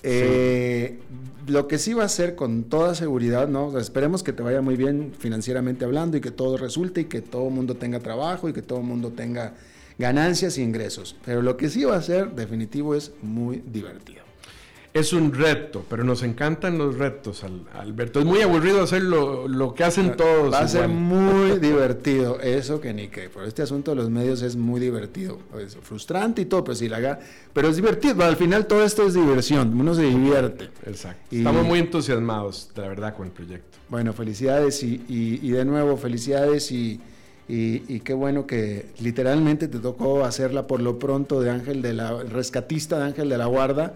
Eh, 0.02 0.98
lo 1.46 1.68
que 1.68 1.78
sí 1.78 1.92
va 1.92 2.04
a 2.04 2.08
ser 2.08 2.34
con 2.34 2.64
toda 2.64 2.94
seguridad, 2.94 3.48
¿no? 3.48 3.76
esperemos 3.78 4.22
que 4.22 4.32
te 4.32 4.42
vaya 4.42 4.60
muy 4.60 4.76
bien 4.76 5.12
financieramente 5.18 5.84
hablando 5.84 6.16
y 6.16 6.20
que 6.20 6.30
todo 6.30 6.56
resulte 6.56 7.02
y 7.02 7.04
que 7.04 7.20
todo 7.20 7.48
el 7.48 7.54
mundo 7.54 7.76
tenga 7.76 8.00
trabajo 8.00 8.48
y 8.48 8.52
que 8.52 8.62
todo 8.62 8.78
el 8.78 8.84
mundo 8.84 9.10
tenga 9.10 9.54
ganancias 9.98 10.58
y 10.58 10.62
ingresos. 10.62 11.16
Pero 11.24 11.42
lo 11.42 11.56
que 11.56 11.68
sí 11.68 11.84
va 11.84 11.96
a 11.96 12.02
ser 12.02 12.32
definitivo 12.32 12.94
es 12.94 13.12
muy 13.22 13.62
divertido 13.66 14.31
es 14.94 15.14
un 15.14 15.32
reto, 15.32 15.86
pero 15.88 16.04
nos 16.04 16.22
encantan 16.22 16.76
los 16.76 16.98
retos, 16.98 17.44
Alberto. 17.72 18.20
Es 18.20 18.26
muy 18.26 18.42
aburrido 18.42 18.82
hacer 18.82 19.02
lo, 19.02 19.74
que 19.74 19.84
hacen 19.84 20.16
todos. 20.16 20.52
Va 20.52 20.60
a 20.60 20.68
ser 20.68 20.88
muy 20.88 21.58
divertido, 21.58 22.38
eso 22.40 22.78
que 22.78 22.92
ni 22.92 23.08
que. 23.08 23.30
Por 23.30 23.44
este 23.44 23.62
asunto 23.62 23.92
de 23.92 23.96
los 23.96 24.10
medios 24.10 24.42
es 24.42 24.54
muy 24.54 24.80
divertido. 24.80 25.38
Es 25.58 25.76
frustrante 25.76 26.42
y 26.42 26.44
todo, 26.44 26.64
pero 26.64 26.74
si 26.74 26.90
la 26.90 26.98
haga. 26.98 27.20
Pero 27.54 27.68
es 27.68 27.76
divertido, 27.76 28.22
al 28.22 28.36
final 28.36 28.66
todo 28.66 28.84
esto 28.84 29.06
es 29.06 29.14
diversión, 29.14 29.80
uno 29.80 29.94
se 29.94 30.02
divierte. 30.02 30.68
Exacto. 30.84 31.34
Estamos 31.34 31.64
muy 31.64 31.78
entusiasmados, 31.78 32.70
la 32.76 32.88
verdad, 32.88 33.16
con 33.16 33.26
el 33.26 33.32
proyecto. 33.32 33.78
Bueno, 33.88 34.12
felicidades 34.12 34.82
y, 34.82 35.02
y, 35.08 35.50
de 35.50 35.64
nuevo, 35.64 35.96
felicidades 35.96 36.70
y, 36.70 37.00
y, 37.48 38.00
qué 38.00 38.12
bueno 38.12 38.46
que 38.46 38.86
literalmente 39.00 39.68
te 39.68 39.78
tocó 39.78 40.24
hacerla 40.24 40.66
por 40.66 40.80
lo 40.80 40.98
pronto 40.98 41.40
de 41.40 41.50
Ángel 41.50 41.80
de 41.80 41.94
la, 41.94 42.22
rescatista 42.22 42.98
de 42.98 43.04
Ángel 43.04 43.30
de 43.30 43.38
la 43.38 43.46
Guarda 43.46 43.94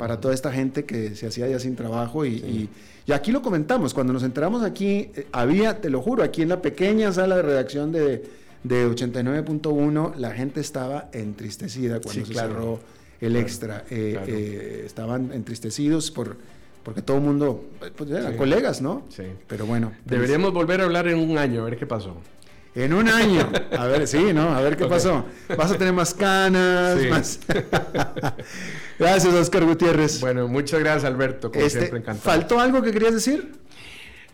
para 0.00 0.18
toda 0.18 0.32
esta 0.32 0.50
gente 0.50 0.86
que 0.86 1.14
se 1.14 1.26
hacía 1.26 1.46
ya 1.46 1.58
sin 1.58 1.76
trabajo 1.76 2.24
y, 2.24 2.70
y, 3.06 3.12
aquí 3.12 3.32
lo 3.32 3.42
comentamos, 3.42 3.92
cuando 3.92 4.14
nos 4.14 4.22
enteramos 4.22 4.62
aquí, 4.62 5.10
eh, 5.14 5.26
había, 5.30 5.82
te 5.82 5.90
lo 5.90 6.00
juro, 6.00 6.22
aquí 6.22 6.40
en 6.40 6.48
la 6.48 6.62
pequeña 6.62 7.12
sala 7.12 7.36
de 7.36 7.42
redacción 7.42 7.92
de, 7.92 8.24
de 8.62 8.86
89.1, 8.88 10.14
la 10.16 10.30
gente 10.30 10.60
estaba 10.60 11.10
entristecida 11.12 12.00
cuando 12.00 12.24
se 12.24 12.32
cerró 12.32 12.80
el 13.20 13.36
extra, 13.36 13.84
eh, 13.90 14.18
eh, 14.26 14.82
estaban 14.86 15.32
entristecidos 15.34 16.10
por 16.10 16.38
porque 16.82 17.02
todo 17.02 17.18
el 17.18 17.22
mundo, 17.22 17.66
pues 17.94 18.10
eran 18.10 18.38
colegas, 18.38 18.80
¿no? 18.80 19.02
Sí. 19.10 19.24
Pero 19.46 19.66
bueno. 19.66 19.88
Pues 19.88 20.00
Deberíamos 20.06 20.54
volver 20.54 20.80
a 20.80 20.84
hablar 20.84 21.08
en 21.08 21.18
un 21.18 21.36
año, 21.36 21.60
a 21.60 21.64
ver 21.66 21.76
qué 21.76 21.84
pasó. 21.84 22.16
En 22.74 22.94
un 22.94 23.06
año. 23.06 23.50
A 23.76 23.86
ver, 23.86 24.08
sí, 24.08 24.32
¿no? 24.32 24.54
A 24.54 24.62
ver 24.62 24.78
qué 24.78 24.86
pasó. 24.88 25.26
Vas 25.58 25.72
a 25.72 25.76
tener 25.76 25.92
más 25.92 26.14
canas, 26.14 26.98
más. 27.10 27.40
gracias, 29.00 29.34
Oscar 29.34 29.64
Gutiérrez. 29.64 30.20
Bueno, 30.20 30.46
muchas 30.46 30.80
gracias, 30.80 31.04
Alberto. 31.04 31.50
Como 31.50 31.64
este, 31.64 31.80
siempre, 31.80 31.98
encantado. 32.00 32.30
¿Faltó 32.30 32.60
algo 32.60 32.82
que 32.82 32.92
querías 32.92 33.14
decir? 33.14 33.60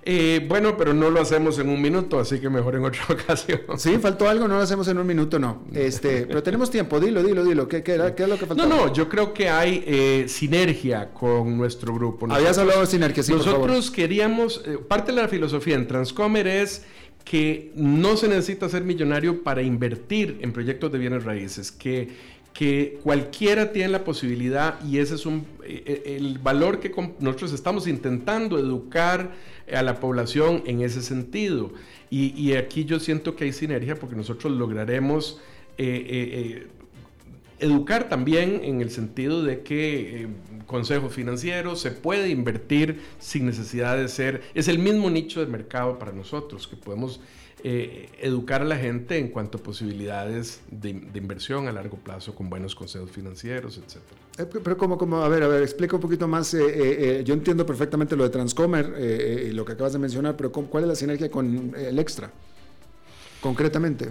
Eh, 0.08 0.46
bueno, 0.48 0.76
pero 0.76 0.94
no 0.94 1.10
lo 1.10 1.20
hacemos 1.20 1.58
en 1.58 1.68
un 1.68 1.82
minuto, 1.82 2.20
así 2.20 2.38
que 2.38 2.48
mejor 2.48 2.76
en 2.76 2.84
otra 2.84 3.02
ocasión. 3.10 3.60
Sí, 3.76 3.98
faltó 3.98 4.28
algo, 4.28 4.46
no 4.46 4.54
lo 4.54 4.62
hacemos 4.62 4.86
en 4.86 4.98
un 4.98 5.06
minuto, 5.06 5.40
no. 5.40 5.64
Este, 5.74 6.26
pero 6.26 6.44
tenemos 6.44 6.70
tiempo, 6.70 7.00
dilo, 7.00 7.24
dilo, 7.24 7.44
dilo. 7.44 7.66
¿Qué, 7.66 7.82
qué, 7.82 7.94
es 7.94 8.28
lo 8.28 8.38
que 8.38 8.46
faltó? 8.46 8.66
No, 8.66 8.86
no, 8.86 8.92
yo 8.92 9.08
creo 9.08 9.34
que 9.34 9.48
hay 9.48 9.82
eh, 9.84 10.26
sinergia 10.28 11.12
con 11.12 11.58
nuestro 11.58 11.92
grupo. 11.92 12.28
Habías 12.30 12.56
hablado 12.56 12.82
de 12.82 12.86
sinergia, 12.86 13.24
sí, 13.24 13.32
Nosotros 13.32 13.90
queríamos, 13.90 14.62
eh, 14.64 14.78
parte 14.78 15.10
de 15.10 15.20
la 15.20 15.26
filosofía 15.26 15.74
en 15.74 15.88
Transcomer 15.88 16.46
es 16.46 16.84
que 17.24 17.72
no 17.74 18.16
se 18.16 18.28
necesita 18.28 18.68
ser 18.68 18.84
millonario 18.84 19.42
para 19.42 19.60
invertir 19.60 20.38
en 20.42 20.52
proyectos 20.52 20.92
de 20.92 20.98
bienes 20.98 21.24
raíces, 21.24 21.72
que, 21.72 22.10
que 22.56 22.98
cualquiera 23.02 23.70
tiene 23.70 23.90
la 23.90 24.02
posibilidad 24.02 24.82
y 24.82 24.96
ese 24.96 25.16
es 25.16 25.26
un, 25.26 25.46
eh, 25.62 25.82
eh, 25.84 26.16
el 26.16 26.38
valor 26.38 26.80
que 26.80 26.90
nosotros 27.20 27.52
estamos 27.52 27.86
intentando 27.86 28.58
educar 28.58 29.32
a 29.70 29.82
la 29.82 30.00
población 30.00 30.62
en 30.64 30.80
ese 30.80 31.02
sentido. 31.02 31.72
Y, 32.08 32.54
aquí 32.54 32.86
yo 32.86 32.98
siento 32.98 33.36
que 33.36 33.44
hay 33.44 33.52
sinergia 33.52 33.96
porque 33.96 34.16
nosotros 34.16 34.52
lograremos 34.52 35.40
eh, 35.76 36.66
educar 37.58 38.08
también 38.08 38.60
en 38.62 38.80
el 38.80 38.90
sentido 38.90 39.42
de 39.42 39.60
que 39.60 40.28
consejos 40.66 41.12
financieros 41.12 41.80
se 41.80 41.90
puede 41.90 42.28
invertir 42.28 43.00
sin 43.18 43.46
necesidad 43.46 43.96
de 43.96 44.08
ser, 44.08 44.42
es 44.54 44.68
el 44.68 44.78
mismo 44.78 45.10
nicho 45.10 45.40
de 45.40 45.46
mercado 45.46 45.98
para 45.98 46.12
nosotros, 46.12 46.66
que 46.66 46.76
podemos 46.76 47.20
eh, 47.62 48.08
educar 48.20 48.62
a 48.62 48.64
la 48.64 48.76
gente 48.76 49.18
en 49.18 49.28
cuanto 49.28 49.58
a 49.58 49.62
posibilidades 49.62 50.60
de, 50.70 50.90
inversión 50.90 51.68
a 51.68 51.72
largo 51.72 51.96
plazo 51.96 52.34
con 52.34 52.50
buenos 52.50 52.74
consejos 52.74 53.10
financieros, 53.10 53.78
etc. 53.78 53.96
Eh, 54.38 54.60
pero 54.62 54.76
como, 54.76 54.98
como, 54.98 55.18
a 55.18 55.28
ver, 55.28 55.42
a 55.42 55.48
ver, 55.48 55.62
explica 55.62 55.96
un 55.96 56.02
poquito 56.02 56.28
más, 56.28 56.52
yo 56.52 57.34
entiendo 57.34 57.64
perfectamente 57.64 58.16
lo 58.16 58.24
de 58.24 58.30
Transcomer 58.30 58.94
y 59.48 59.52
lo 59.52 59.64
que 59.64 59.72
acabas 59.72 59.94
de 59.94 59.98
mencionar, 59.98 60.36
pero 60.36 60.52
¿cuál 60.52 60.84
es 60.84 60.88
la 60.88 60.96
sinergia 60.96 61.30
con 61.30 61.74
el 61.76 61.98
extra? 61.98 62.30
Concretamente. 63.40 64.10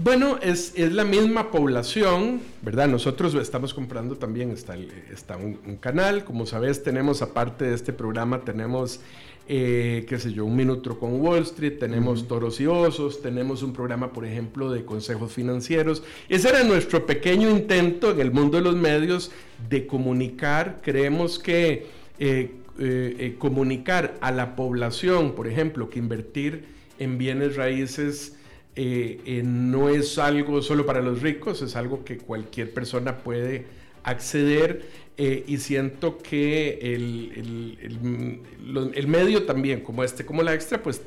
Bueno, 0.00 0.38
es, 0.40 0.78
la 0.78 1.04
misma 1.04 1.50
población, 1.50 2.40
¿verdad? 2.62 2.86
Nosotros 2.86 3.34
estamos 3.34 3.74
comprando 3.74 4.16
también, 4.16 4.52
está, 4.52 4.76
está 5.12 5.36
un, 5.36 5.76
canal, 5.80 6.24
como 6.24 6.46
sabes, 6.46 6.84
tenemos 6.84 7.20
aparte 7.20 7.64
de 7.64 7.74
este 7.74 7.92
programa, 7.92 8.42
tenemos, 8.42 9.00
eh, 9.48 10.06
qué 10.08 10.20
sé 10.20 10.32
yo, 10.32 10.44
un 10.44 10.54
minuto 10.54 11.00
con 11.00 11.20
Wall 11.20 11.42
Street, 11.42 11.78
tenemos 11.80 12.28
Toros 12.28 12.60
y 12.60 12.68
Osos, 12.68 13.20
tenemos 13.22 13.64
un 13.64 13.72
programa, 13.72 14.12
por 14.12 14.24
ejemplo, 14.24 14.70
de 14.70 14.84
consejos 14.84 15.32
financieros. 15.32 16.04
Ese 16.28 16.48
era 16.50 16.62
nuestro 16.62 17.04
pequeño 17.04 17.50
intento 17.50 18.12
en 18.12 18.20
el 18.20 18.30
mundo 18.30 18.58
de 18.58 18.62
los 18.62 18.76
medios 18.76 19.32
de 19.68 19.88
comunicar. 19.88 20.80
Creemos 20.80 21.40
que 21.40 21.88
eh, 22.20 22.52
eh, 22.78 23.34
comunicar 23.36 24.16
a 24.20 24.30
la 24.30 24.54
población, 24.54 25.34
por 25.34 25.48
ejemplo, 25.48 25.90
que 25.90 25.98
invertir 25.98 26.66
en 27.00 27.18
bienes 27.18 27.56
raíces, 27.56 28.37
eh, 28.80 29.20
eh, 29.26 29.42
no 29.44 29.88
es 29.88 30.18
algo 30.18 30.62
solo 30.62 30.86
para 30.86 31.02
los 31.02 31.20
ricos, 31.20 31.62
es 31.62 31.74
algo 31.74 32.04
que 32.04 32.16
cualquier 32.16 32.72
persona 32.72 33.18
puede 33.18 33.66
acceder 34.04 34.84
eh, 35.16 35.42
y 35.48 35.56
siento 35.56 36.16
que 36.18 36.78
el, 36.80 37.76
el, 38.94 39.06
medio 39.08 39.42
también, 39.46 39.80
como 39.80 40.04
este, 40.04 40.24
como 40.24 40.44
la 40.44 40.54
extra, 40.54 40.80
pues 40.80 41.02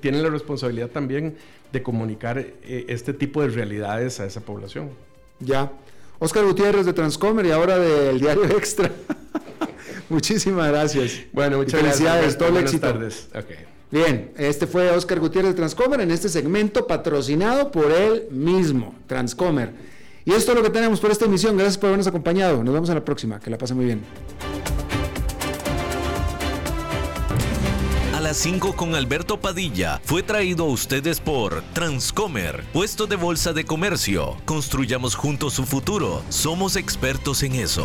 tiene 0.00 0.20
la 0.20 0.28
responsabilidad 0.28 0.90
también 0.90 1.34
de 1.72 1.82
comunicar 1.82 2.46
este 2.62 3.14
tipo 3.14 3.40
de 3.40 3.48
realidades 3.48 4.20
a 4.20 4.26
esa 4.26 4.42
población. 4.42 4.90
Ya. 5.40 5.72
Oscar 6.18 6.44
Gutiérrez 6.44 6.84
de 6.84 6.92
Transcomer 6.92 7.46
y 7.46 7.52
ahora 7.52 7.78
del 7.78 8.20
Diario 8.20 8.44
Extra. 8.44 8.90
Muchísimas 10.10 10.68
gracias. 10.70 11.22
Bueno, 11.32 11.56
muchas 11.56 11.80
felicidades, 11.80 12.36
Todo 12.36 12.50
el 12.50 12.58
éxito. 12.58 12.86
Tardes. 12.86 13.30
Okay. 13.34 13.73
Bien, 13.90 14.32
este 14.36 14.66
fue 14.66 14.90
Oscar 14.90 15.20
Gutiérrez 15.20 15.52
de 15.52 15.56
Transcomer 15.56 16.00
en 16.00 16.10
este 16.10 16.28
segmento 16.28 16.86
patrocinado 16.86 17.70
por 17.70 17.92
él 17.92 18.26
mismo, 18.30 18.94
Transcomer. 19.06 19.72
Y 20.24 20.32
esto 20.32 20.52
es 20.52 20.58
lo 20.58 20.64
que 20.64 20.70
tenemos 20.70 21.00
por 21.00 21.10
esta 21.10 21.26
emisión. 21.26 21.56
Gracias 21.56 21.76
por 21.76 21.88
habernos 21.88 22.06
acompañado. 22.06 22.64
Nos 22.64 22.72
vemos 22.72 22.88
en 22.88 22.94
la 22.94 23.04
próxima. 23.04 23.38
Que 23.40 23.50
la 23.50 23.58
pasen 23.58 23.76
muy 23.76 23.86
bien. 23.86 24.00
A 28.14 28.20
las 28.20 28.38
5 28.38 28.74
con 28.74 28.94
Alberto 28.94 29.38
Padilla 29.38 30.00
fue 30.02 30.22
traído 30.22 30.64
a 30.64 30.68
ustedes 30.68 31.20
por 31.20 31.62
Transcomer, 31.74 32.64
puesto 32.72 33.06
de 33.06 33.16
bolsa 33.16 33.52
de 33.52 33.64
comercio. 33.64 34.36
Construyamos 34.46 35.14
juntos 35.14 35.52
su 35.52 35.64
futuro. 35.64 36.22
Somos 36.30 36.76
expertos 36.76 37.42
en 37.42 37.56
eso. 37.56 37.84